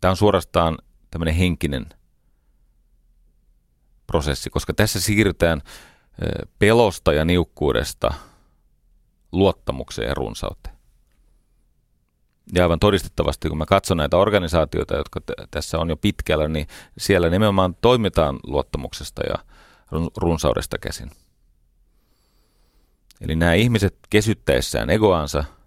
[0.01, 0.79] Tämä on suorastaan
[1.11, 1.87] tämmöinen henkinen
[4.13, 5.63] prosessi, koska tässä siirrytään
[6.59, 8.15] pelosta ja niukkuudesta
[9.33, 10.77] luottamukseen ja runsauteen.
[12.55, 16.67] Ja aivan todistettavasti, kun mä katson näitä organisaatioita, jotka t- tässä on jo pitkällä, niin
[16.99, 19.35] siellä nimenomaan toimitaan luottamuksesta ja
[20.17, 21.11] runsaudesta käsin.
[23.21, 25.45] Eli nämä ihmiset kesyttäessään egoansa–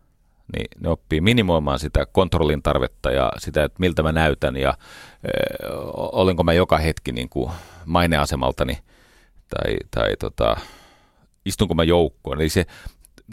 [0.53, 5.81] niin ne oppii minimoimaan sitä kontrollin tarvetta ja sitä, että miltä mä näytän ja ö,
[5.95, 7.51] olenko mä joka hetki niin kuin
[7.85, 8.77] maineasemaltani
[9.47, 10.57] tai, tai tota,
[11.45, 12.41] istunko mä joukkoon.
[12.41, 12.65] Eli se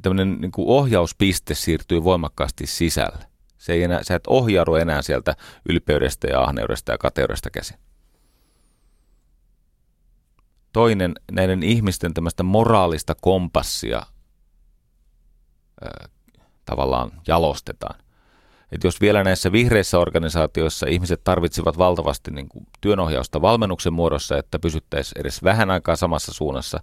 [0.02, 3.24] tämmöinen niin kuin ohjauspiste siirtyy voimakkaasti sisälle.
[3.58, 5.36] Se ei enää, sä et ohjaudu enää sieltä
[5.68, 7.76] ylpeydestä ja ahneudesta ja kateudesta käsin.
[10.72, 14.02] Toinen, näiden ihmisten tämmöistä moraalista kompassia
[15.84, 16.10] äh,
[16.64, 18.00] tavallaan jalostetaan.
[18.72, 24.58] Et jos vielä näissä vihreissä organisaatioissa ihmiset tarvitsivat valtavasti niin kuin työnohjausta valmennuksen muodossa, että
[24.58, 26.80] pysyttäisiin edes vähän aikaa samassa suunnassa,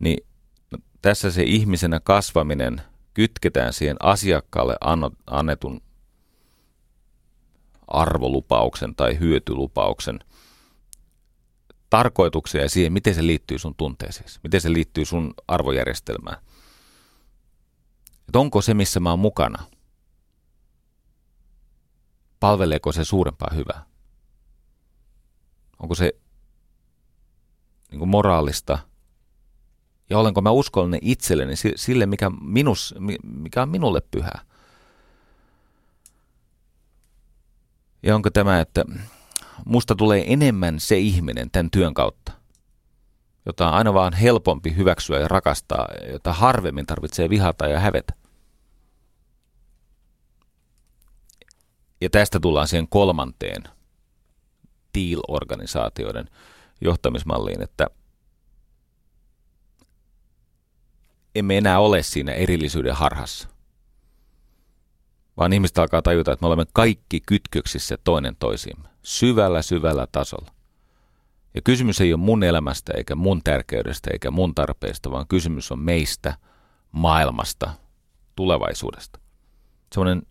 [0.00, 0.26] niin
[1.02, 2.82] tässä se ihmisenä kasvaminen
[3.14, 4.76] kytketään siihen asiakkaalle
[5.26, 5.80] annetun
[7.88, 10.18] arvolupauksen tai hyötylupauksen
[11.90, 16.38] tarkoituksia ja siihen, miten se liittyy sun tunteisiin, miten se liittyy sun arvojärjestelmään.
[18.28, 19.64] Et onko se, missä mä oon mukana,
[22.40, 23.84] palveleeko se suurempaa hyvää?
[25.78, 26.12] Onko se
[27.90, 28.78] niin kuin moraalista
[30.10, 34.40] ja olenko mä uskollinen itselleni sille, mikä, minus, mikä on minulle pyhää?
[38.02, 38.84] Ja onko tämä, että
[39.64, 42.32] musta tulee enemmän se ihminen tämän työn kautta,
[43.46, 48.14] jota on aina vaan helpompi hyväksyä ja rakastaa, jota harvemmin tarvitsee vihata ja hävetä.
[52.00, 53.62] Ja tästä tullaan siihen kolmanteen
[54.94, 56.30] deal-organisaatioiden
[56.80, 57.86] johtamismalliin, että
[61.34, 63.48] emme enää ole siinä erillisyyden harhassa
[65.36, 70.55] vaan ihmiset alkaa tajuta, että me olemme kaikki kytköksissä toinen toisiimme, syvällä, syvällä tasolla.
[71.56, 75.78] Ja kysymys ei ole mun elämästä, eikä mun tärkeydestä, eikä mun tarpeesta, vaan kysymys on
[75.78, 76.36] meistä,
[76.92, 77.70] maailmasta,
[78.36, 79.20] tulevaisuudesta.
[79.92, 80.22] Sellainen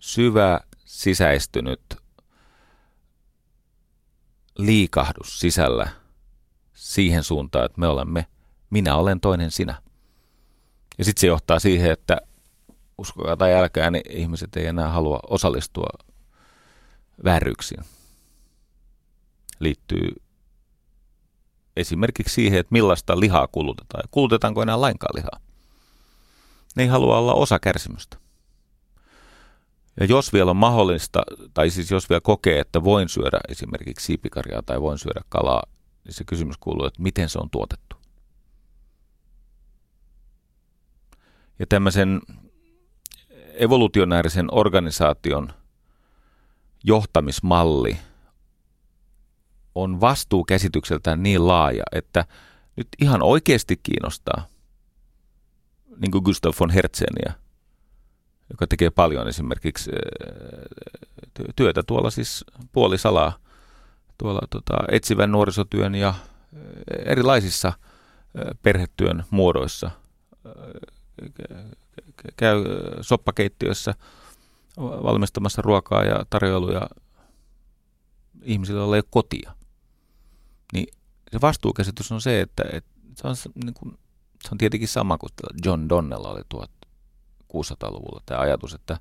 [0.00, 1.80] syvä, sisäistynyt
[4.58, 5.88] liikahdus sisällä
[6.74, 8.26] siihen suuntaan, että me olemme,
[8.70, 9.82] minä olen toinen sinä.
[10.98, 12.20] Ja sitten se johtaa siihen, että
[12.98, 15.88] uskokaa tai älkää, niin ihmiset ei enää halua osallistua
[17.24, 17.84] vääryyksiin.
[19.60, 20.27] Liittyy
[21.80, 25.40] esimerkiksi siihen, että millaista lihaa kulutetaan ja kulutetaanko enää lainkaan lihaa.
[26.76, 28.16] Ne ei halua olla osa kärsimystä.
[30.00, 31.22] Ja jos vielä on mahdollista,
[31.54, 35.62] tai siis jos vielä kokee, että voin syödä esimerkiksi siipikarjaa tai voin syödä kalaa,
[36.04, 37.96] niin se kysymys kuuluu, että miten se on tuotettu.
[41.58, 42.20] Ja tämmöisen
[43.54, 45.52] evolutionäärisen organisaation
[46.84, 47.98] johtamismalli
[49.82, 52.24] on vastuukäsitykseltään niin laaja, että
[52.76, 54.46] nyt ihan oikeasti kiinnostaa,
[55.98, 57.32] niin kuin Gustav von Herzenia,
[58.50, 63.38] joka tekee paljon esimerkiksi äh, työtä tuolla siis puolisalaa,
[64.18, 66.16] tuolla tota, etsivän nuorisotyön ja äh,
[67.04, 67.74] erilaisissa äh,
[68.62, 69.90] perhetyön muodoissa
[72.36, 72.64] käy
[73.00, 73.94] soppakeittiössä
[74.78, 76.88] valmistamassa ruokaa ja tarjoiluja
[78.42, 79.57] ihmisille, joilla ei ole kotia.
[80.72, 80.94] Niin
[81.32, 83.98] se vastuukäsitys on se, että, että se, on, niin kuin,
[84.42, 85.30] se on tietenkin sama kuin
[85.64, 89.00] John Donnella oli 1600-luvulla tämä ajatus, että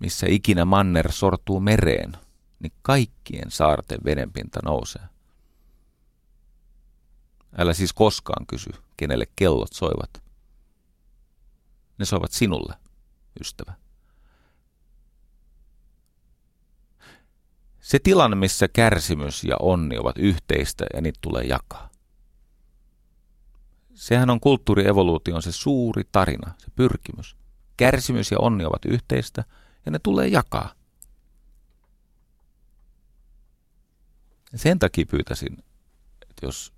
[0.00, 2.12] missä ikinä manner sortuu mereen,
[2.60, 5.02] niin kaikkien saarten vedenpinta nousee.
[7.58, 10.22] Älä siis koskaan kysy, kenelle kellot soivat.
[11.98, 12.74] Ne soivat sinulle,
[13.40, 13.72] ystävä.
[17.80, 21.90] Se tilanne, missä kärsimys ja onni ovat yhteistä ja niitä tulee jakaa.
[23.94, 27.36] Sehän on kulttuurievoluution se suuri tarina, se pyrkimys.
[27.76, 29.44] Kärsimys ja onni ovat yhteistä
[29.86, 30.74] ja ne tulee jakaa.
[34.54, 35.52] Sen takia pyytäisin,
[36.22, 36.72] että jos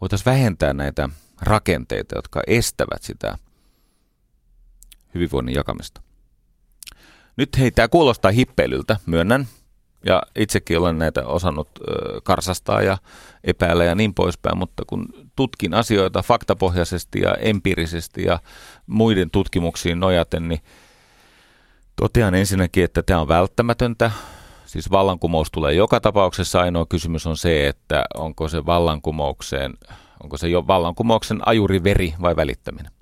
[0.00, 1.08] voitaisiin vähentää näitä
[1.40, 3.38] rakenteita, jotka estävät sitä
[5.14, 6.03] hyvinvoinnin jakamista.
[7.36, 9.46] Nyt hei, tämä kuulostaa hippeilyltä, myönnän,
[10.06, 11.68] ja itsekin olen näitä osannut
[12.22, 12.98] karsastaa ja
[13.44, 18.38] epäillä ja niin poispäin, mutta kun tutkin asioita faktapohjaisesti ja empiirisesti ja
[18.86, 20.60] muiden tutkimuksiin nojaten, niin
[21.96, 24.10] totean ensinnäkin, että tämä on välttämätöntä.
[24.66, 26.60] Siis vallankumous tulee joka tapauksessa.
[26.60, 29.74] Ainoa kysymys on se, että onko se vallankumoukseen
[30.24, 32.92] Onko se jo vallankumouksen ajuri veri vai välittäminen?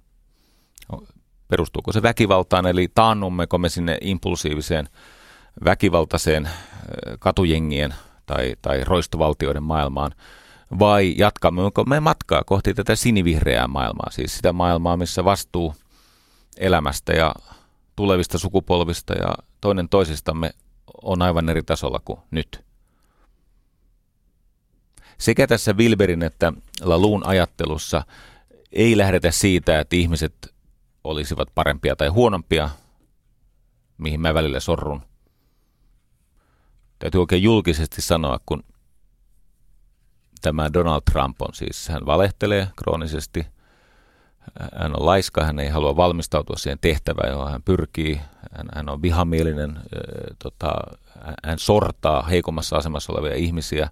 [1.52, 4.88] Perustuuko se väkivaltaan, eli taannummeko me sinne impulsiiviseen
[5.64, 6.48] väkivaltaiseen
[7.18, 7.94] katujengien
[8.26, 10.14] tai, tai roistovaltioiden maailmaan,
[10.78, 15.74] vai jatkammeko me matkaa kohti tätä sinivihreää maailmaa, siis sitä maailmaa, missä vastuu
[16.56, 17.34] elämästä ja
[17.96, 20.50] tulevista sukupolvista ja toinen toisistamme
[21.02, 22.64] on aivan eri tasolla kuin nyt.
[25.18, 28.02] Sekä tässä Wilberin että Laluun ajattelussa
[28.72, 30.51] ei lähdetä siitä, että ihmiset
[31.04, 32.70] olisivat parempia tai huonompia,
[33.98, 35.02] mihin mä välillä sorrun.
[36.98, 38.64] Täytyy oikein julkisesti sanoa, kun
[40.40, 43.46] tämä Donald Trump on siis, hän valehtelee kroonisesti,
[44.76, 48.20] hän on laiska, hän ei halua valmistautua siihen tehtävään, johon hän pyrkii.
[48.56, 49.78] Hän, hän on vihamielinen,
[50.42, 50.72] tota,
[51.44, 53.90] hän sortaa heikommassa asemassa olevia ihmisiä,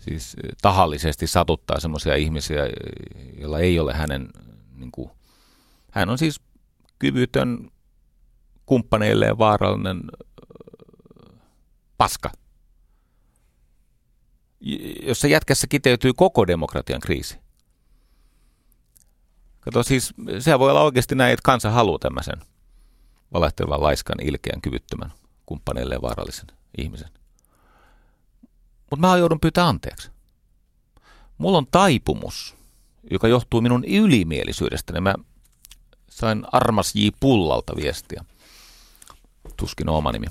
[0.00, 2.62] siis tahallisesti satuttaa sellaisia ihmisiä,
[3.38, 4.28] joilla ei ole hänen,
[4.76, 5.10] niin kuin,
[5.92, 6.40] hän on siis
[6.98, 7.70] kyvytön
[8.66, 10.02] kumppaneilleen vaarallinen
[11.98, 12.30] paska,
[15.02, 17.38] jossa jätkässä kiteytyy koko demokratian kriisi.
[19.60, 22.36] Kato siis, sehän voi olla oikeasti näin, että kansa haluaa tämmöisen
[23.32, 25.12] valehtelevan, laiskan, ilkeän, kyvyttömän,
[25.46, 26.46] kumppaneille ja vaarallisen
[26.78, 27.08] ihmisen.
[28.90, 30.10] Mutta mä joudun pyytää anteeksi.
[31.38, 32.56] Mulla on taipumus,
[33.10, 35.00] joka johtuu minun ylimielisyydestäni.
[35.00, 35.14] Mä
[36.12, 37.08] sain Armas J.
[37.20, 38.24] Pullalta viestiä.
[39.56, 40.26] Tuskin oma nimi.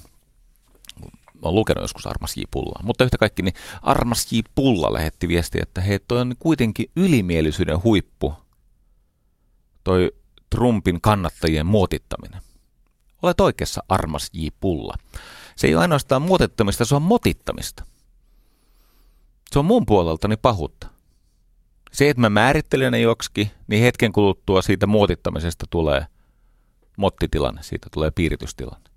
[1.42, 2.42] Oon lukenut joskus Armas J.
[2.52, 2.82] Pullaa.
[2.84, 4.40] Mutta yhtä kaikki, niin Armas J.
[4.56, 8.34] Pulla lähetti viestiä, että hei, toi on kuitenkin ylimielisyyden huippu,
[9.84, 10.12] toi
[10.50, 12.42] Trumpin kannattajien muotittaminen.
[13.22, 14.48] Olet oikeassa, armas J.
[14.60, 14.94] Pulla.
[15.56, 17.86] Se ei ole ainoastaan muotittamista, se on motittamista.
[19.52, 20.88] Se on mun puoleltani pahuutta.
[21.92, 26.06] Se, että mä määrittelen ne joksikin, niin hetken kuluttua siitä muotittamisesta tulee
[26.98, 28.90] mottitilanne, siitä tulee piiritystilanne.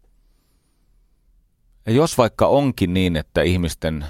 [1.86, 4.06] Ja jos vaikka onkin niin, että ihmisten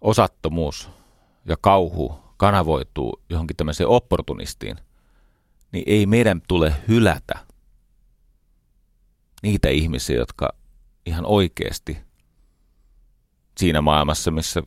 [0.00, 0.90] osattomuus
[1.46, 4.76] ja kauhu kanavoituu johonkin tämmöiseen opportunistiin–
[5.74, 7.34] niin ei meidän tule hylätä
[9.42, 10.54] niitä ihmisiä, jotka
[11.06, 11.98] ihan oikeasti
[13.58, 14.62] siinä maailmassa, missä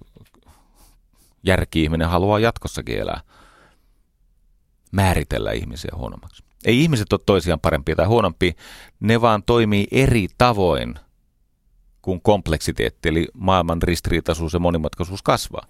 [1.44, 3.22] järki-ihminen haluaa jatkossakin elää,
[4.92, 6.44] määritellä ihmisiä huonommaksi.
[6.66, 8.54] Ei ihmiset ole toisiaan parempia tai huonompia,
[9.00, 10.96] ne vaan toimii eri tavoin,
[12.02, 15.68] kun kompleksiteetti, eli maailman ristiriitaisuus ja monimutkaisuus kasvaa.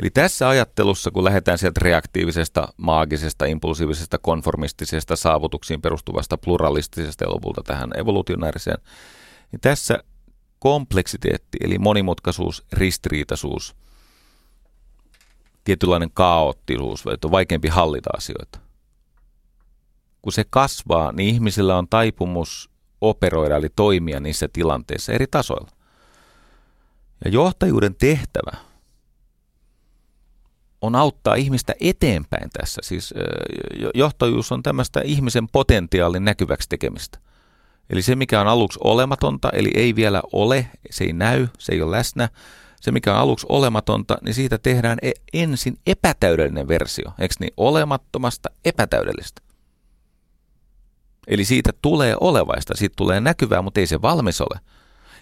[0.00, 7.62] Eli tässä ajattelussa, kun lähdetään sieltä reaktiivisesta, maagisesta, impulsiivisesta, konformistisesta, saavutuksiin perustuvasta, pluralistisesta ja lopulta
[7.62, 8.78] tähän evolutionääriseen,
[9.52, 10.04] niin tässä
[10.58, 13.76] kompleksiteetti, eli monimutkaisuus, ristiriitaisuus,
[15.70, 18.58] tietynlainen kaoottisuus, että on vaikeampi hallita asioita.
[20.22, 22.70] Kun se kasvaa, niin ihmisillä on taipumus
[23.00, 25.70] operoida, eli toimia niissä tilanteissa eri tasoilla.
[27.24, 28.52] Ja johtajuuden tehtävä–
[30.80, 32.80] on auttaa ihmistä eteenpäin tässä.
[32.84, 33.14] Siis
[33.94, 37.18] johtajuus on tämmöistä ihmisen potentiaalin näkyväksi tekemistä.
[37.90, 41.82] Eli se, mikä on aluksi olematonta, eli ei vielä ole, se ei näy, se ei
[41.82, 42.28] ole läsnä.
[42.80, 47.12] Se, mikä on aluksi olematonta, niin siitä tehdään e- ensin epätäydellinen versio.
[47.18, 47.52] Eikö niin?
[47.56, 49.42] Olemattomasta epätäydellistä.
[51.26, 54.60] Eli siitä tulee olevaista, siitä tulee näkyvää, mutta ei se valmis ole.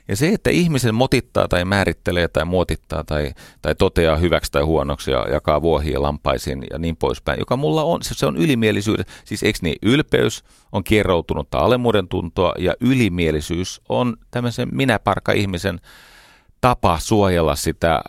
[0.09, 3.33] Ja se, että ihmisen motittaa tai määrittelee tai muotittaa tai,
[3.63, 8.03] tai toteaa hyväksi tai huonoksi ja jakaa vuohia lampaisiin ja niin poispäin, joka mulla on,
[8.03, 14.69] se, on ylimielisyyden, siis eikö niin, ylpeys on kierroutunutta alemmuuden tuntoa ja ylimielisyys on tämmöisen
[14.73, 15.81] minäparka ihmisen
[16.61, 18.03] tapa suojella sitä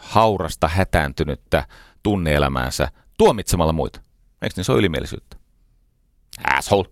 [0.00, 1.66] haurasta, hätääntynyttä
[2.02, 4.00] tunneelämäänsä tuomitsemalla muita.
[4.42, 5.36] Eikö niin se on ylimielisyyttä?
[6.44, 6.88] Asshole.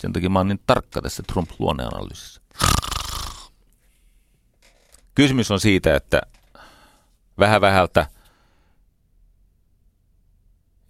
[0.00, 2.40] Sen takia mä oon niin tarkka tässä Trump-luonneanalyysissä.
[5.14, 6.22] Kysymys on siitä, että
[7.38, 8.06] vähän vähältä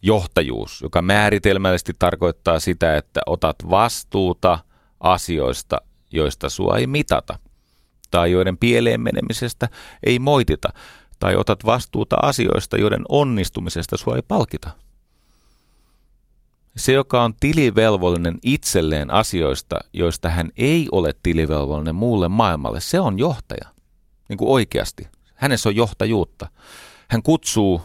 [0.03, 4.59] johtajuus, joka määritelmällisesti tarkoittaa sitä, että otat vastuuta
[5.01, 5.81] asioista,
[6.11, 7.39] joista sua ei mitata,
[8.11, 9.69] tai joiden pieleen menemisestä
[10.07, 10.69] ei moitita,
[11.19, 14.71] tai otat vastuuta asioista, joiden onnistumisesta sua ei palkita.
[16.77, 23.19] Se, joka on tilivelvollinen itselleen asioista, joista hän ei ole tilivelvollinen muulle maailmalle, se on
[23.19, 23.69] johtaja
[24.29, 25.09] niin kuin oikeasti.
[25.35, 26.49] Hänessä on johtajuutta.
[27.09, 27.83] Hän kutsuu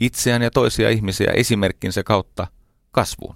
[0.00, 2.46] itseään ja toisia ihmisiä esimerkkinsä kautta
[2.90, 3.34] kasvuun.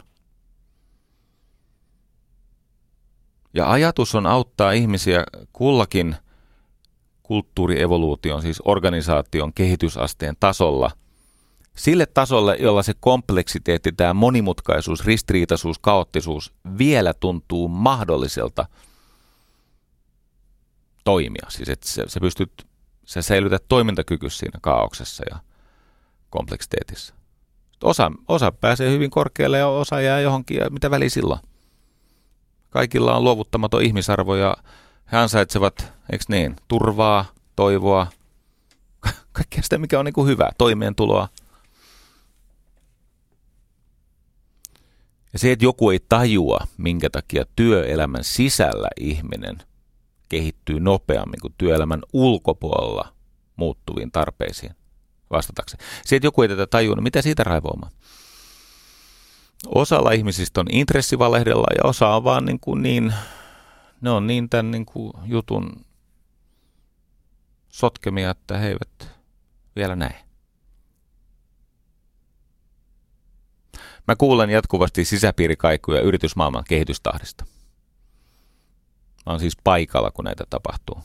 [3.54, 6.16] Ja ajatus on auttaa ihmisiä kullakin
[7.24, 10.90] kulttuurievoluution, siis organisaation kehitysasteen tasolla,
[11.76, 18.66] sille tasolle, jolla se kompleksiteetti, tämä monimutkaisuus, ristiriitaisuus, kaoottisuus vielä tuntuu mahdolliselta–
[21.04, 21.46] toimia.
[21.48, 22.66] Siis että sä, sä pystyt,
[23.06, 25.38] sä säilytät toimintakyky siinä kaauksessa ja
[26.30, 27.14] kompleksiteetissa.
[27.82, 31.40] Osa, osa pääsee hyvin korkealle ja osa jää johonkin ja mitä väliä silloin.
[32.70, 34.56] Kaikilla on luovuttamaton ihmisarvo ja
[35.12, 37.24] he ansaitsevat, eikö niin, turvaa,
[37.56, 38.06] toivoa,
[39.32, 41.28] kaikkea sitä, mikä on niin kuin hyvä, toimeentuloa.
[45.32, 49.62] Ja se, että joku ei tajua, minkä takia työelämän sisällä ihminen–
[50.28, 53.12] kehittyy nopeammin kuin työelämän ulkopuolella
[53.56, 54.72] muuttuviin tarpeisiin
[55.30, 55.84] vastatakseen.
[56.04, 57.92] Se, että joku ei tätä tajua, niin mitä siitä raivoamaan?
[59.66, 63.14] Osalla ihmisistä on intressi valehdella ja osa on vaan niin, kuin niin
[64.00, 65.84] ne on niin tämän niin kuin jutun
[67.68, 69.10] sotkemia, että he eivät
[69.76, 70.24] vielä näe.
[74.08, 77.44] Mä kuulen jatkuvasti sisäpiirikaikuja yritysmaailman kehitystahdista.
[79.26, 80.98] Mä oon siis paikalla, kun näitä tapahtuu.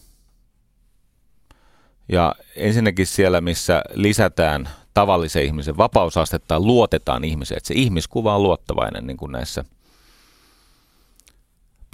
[2.10, 7.58] Ja ensinnäkin siellä, missä lisätään tavallisen ihmisen vapausastetta, luotetaan ihmiseen.
[7.58, 9.66] Että se ihmiskuva on luottavainen niin kuin näissä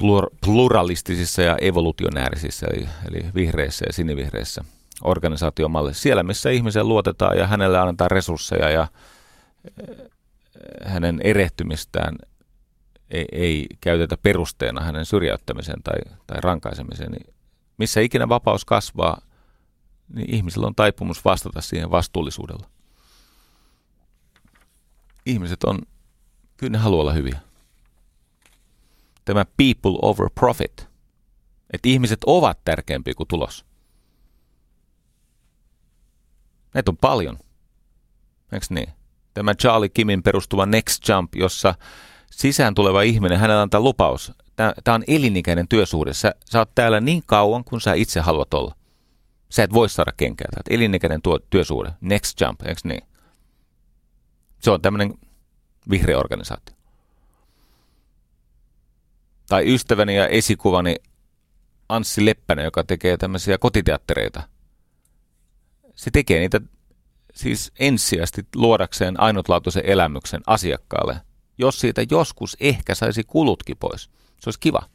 [0.02, 4.64] plur- pluralistisissa ja evolutionäärisissä, eli, eli vihreissä ja sinivihreissä
[5.04, 6.02] organisaatiomalleissa.
[6.02, 8.88] Siellä, missä ihmiseen luotetaan ja hänelle annetaan resursseja ja
[10.86, 12.16] hänen erehtymistään
[13.12, 17.34] ei, ei käytetä perusteena hänen syrjäyttämiseen tai, tai rankaisemiseen, niin
[17.78, 19.22] missä ikinä vapaus kasvaa,
[20.14, 22.70] niin ihmisillä on taipumus vastata siihen vastuullisuudella.
[25.26, 25.80] Ihmiset on,
[26.58, 27.40] kyllä ne haluaa olla hyviä.
[29.26, 30.88] Tämä people over profit,
[31.74, 33.66] että ihmiset ovat tärkeämpiä kuin tulos.
[36.74, 37.40] Näitä on paljon.
[38.52, 38.90] Eikö niin?
[39.36, 41.76] tämä Charlie Kimin perustuva Next Jump, jossa
[42.32, 44.32] sisään tuleva ihminen, hänellä antaa lupaus.
[44.56, 46.14] Tämä on elinikäinen työsuhde.
[46.14, 48.76] Sä, sä oot täällä niin kauan, kun sä itse haluat olla.
[49.50, 50.48] Sä et voi saada kenkää.
[50.52, 51.92] Tämä elinikäinen tuo, työsuhde.
[52.02, 53.02] Next Jump, eikö niin?
[54.60, 55.14] Se on tämmöinen
[55.90, 56.75] vihreä organisaatio.
[59.48, 60.96] Tai ystäväni ja esikuvani
[61.90, 64.44] Anssi Leppänen, joka tekee tämmöisiä kotiteattereita.
[65.96, 66.62] Se tekee niitä
[67.34, 71.22] siis ensisijaisesti luodakseen ainutlaatuisen elämyksen asiakkaalle,
[71.58, 74.04] jos siitä joskus ehkä saisi kulutkin pois.
[74.40, 74.90] Se olisi kiva,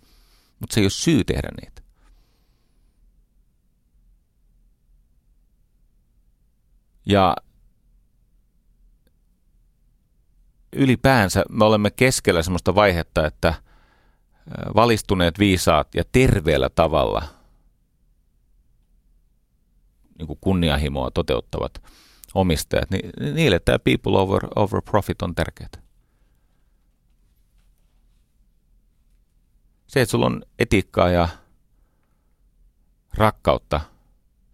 [0.61, 1.83] mutta se ei ole syy tehdä niitä.
[7.07, 7.37] Ja
[10.73, 13.55] ylipäänsä me olemme keskellä sellaista vaihetta, että
[14.77, 17.23] valistuneet viisaat ja terveellä tavalla
[20.19, 21.73] niin kuin kunnianhimoa toteuttavat–
[22.35, 25.71] omistajat, niin niille tämä people over, over profit on tärkeää.
[29.87, 31.29] Se, että sulla on etiikkaa ja
[33.15, 33.81] rakkautta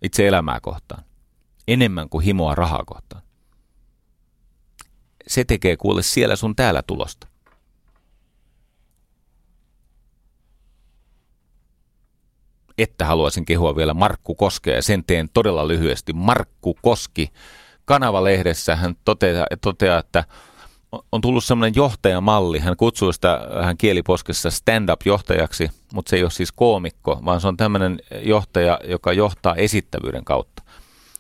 [0.02, 1.04] itse elämää kohtaan,
[1.68, 3.22] enemmän kuin himoa rahaa kohtaan.
[5.26, 7.26] Se tekee kuule siellä sun täällä tulosta.
[12.78, 16.12] Että haluaisin kehua vielä Markku Koskea ja sen teen todella lyhyesti.
[16.12, 17.30] Markku Koski
[17.84, 20.24] Kanavalehdessä hän toteaa, toteaa että
[21.12, 22.58] on tullut semmoinen johtajamalli.
[22.58, 27.56] Hän kutsuu sitä hän kieliposkessa stand-up-johtajaksi, mutta se ei ole siis koomikko, vaan se on
[27.56, 30.62] tämmöinen johtaja, joka johtaa esittävyyden kautta.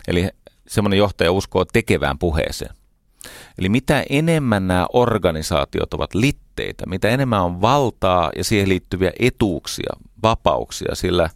[0.08, 0.28] Eli
[0.68, 2.74] semmoinen johtaja uskoo tekevään puheeseen.
[3.58, 9.92] Eli mitä enemmän nämä organisaatiot ovat litteitä, mitä enemmän on valtaa ja siihen liittyviä etuuksia,
[10.22, 11.30] vapauksia sillä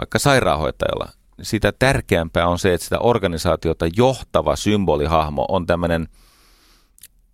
[0.00, 1.08] vaikka sairaanhoitajalla,
[1.42, 6.08] sitä tärkeämpää on se, että sitä organisaatiota johtava symbolihahmo on tämmöinen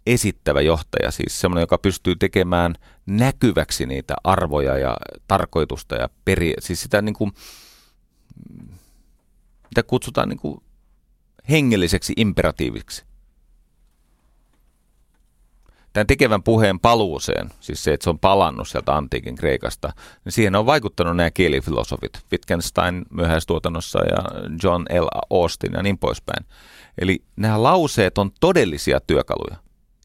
[0.06, 2.74] esittävä johtaja, siis semmoinen, joka pystyy tekemään
[3.06, 4.96] näkyväksi niitä arvoja ja
[5.28, 7.32] tarkoitusta ja peri, siis sitä niin kuin,
[9.64, 10.62] mitä kutsutaan niin kuin
[11.50, 13.04] hengelliseksi imperatiiviksi
[15.92, 19.92] tämän tekevän puheen paluuseen, siis se, että se on palannut sieltä antiikin Kreikasta,
[20.24, 25.06] niin siihen on vaikuttanut nämä kielifilosofit, Wittgenstein myöhäistuotannossa ja John L.
[25.30, 26.46] Austin ja niin poispäin.
[26.98, 29.56] Eli nämä lauseet on todellisia työkaluja,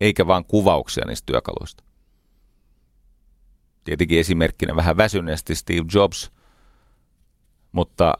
[0.01, 1.83] eikä vain kuvauksia niistä työkaluista.
[3.83, 6.31] Tietenkin esimerkkinä vähän väsyneesti Steve Jobs,
[7.71, 8.13] mutta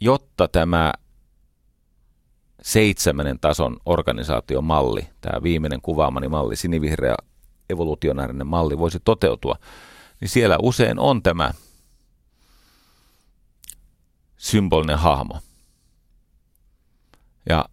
[0.00, 0.92] jotta tämä
[2.64, 7.14] seitsemännen tason organisaatiomalli, tämä viimeinen kuvaamani malli, sinivihreä
[7.70, 9.56] evolutionaarinen malli voisi toteutua,
[10.20, 11.52] niin siellä usein on tämä
[14.36, 15.40] symbolinen hahmo.
[17.48, 17.64] Ja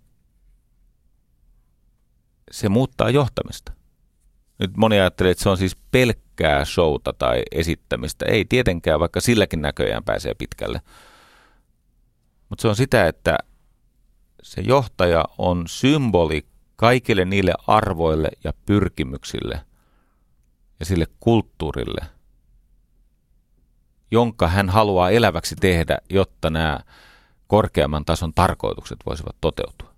[2.52, 3.74] se muuttaa johtamista.
[4.60, 8.26] Nyt moni ajattelee, että se on siis pelkkää showta tai esittämistä.
[8.26, 10.82] Ei tietenkään, vaikka silläkin näköjään pääsee pitkälle.
[12.50, 13.38] Mutta se on sitä, että
[14.42, 19.66] se johtaja on symboli kaikille niille arvoille ja pyrkimyksille
[20.80, 22.06] ja sille kulttuurille,
[24.12, 26.80] jonka hän haluaa eläväksi tehdä, jotta nämä
[27.48, 29.94] korkeamman tason tarkoitukset voisivat toteutua.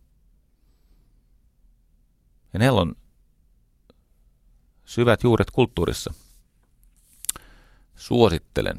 [2.53, 2.95] Ja ne on
[4.85, 6.13] syvät juuret kulttuurissa.
[7.95, 8.77] Suosittelen.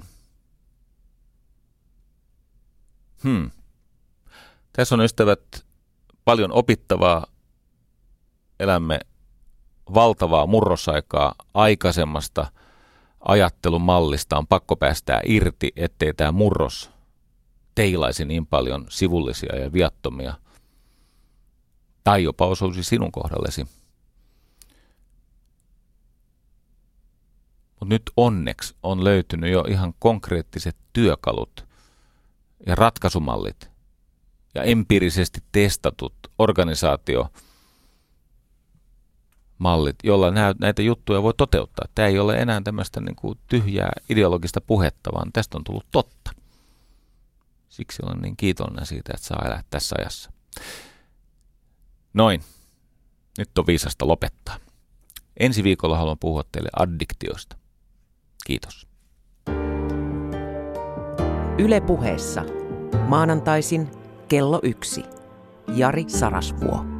[3.22, 3.50] Hmm.
[4.76, 5.66] Tässä on ystävät
[6.24, 7.26] paljon opittavaa.
[8.60, 9.00] Elämme
[9.94, 12.46] valtavaa murrosaikaa aikaisemmasta
[13.20, 16.90] ajattelumallista on pakko päästää irti, ettei tämä murros
[17.74, 20.34] teilaisi niin paljon sivullisia ja viattomia,
[22.04, 23.64] tai jopa osuisi sinun kohdallesi.
[27.70, 31.66] Mutta nyt onneksi on löytynyt jo ihan konkreettiset työkalut
[32.66, 33.73] ja ratkaisumallit
[34.54, 37.28] ja empiirisesti testatut organisaatio
[39.58, 41.88] mallit, jolla näitä juttuja voi toteuttaa.
[41.94, 46.30] Tämä ei ole enää tämmöistä niin kuin tyhjää ideologista puhetta, vaan tästä on tullut totta.
[47.68, 50.32] Siksi olen niin kiitollinen siitä, että saa elää tässä ajassa.
[52.14, 52.40] Noin.
[53.38, 54.56] Nyt on viisasta lopettaa.
[55.40, 57.56] Ensi viikolla haluan puhua teille addiktiosta.
[58.46, 58.86] Kiitos.
[61.58, 62.44] Yle puheessa.
[63.08, 65.04] Maanantaisin kello yksi.
[65.76, 66.93] Jari Sarasvuo.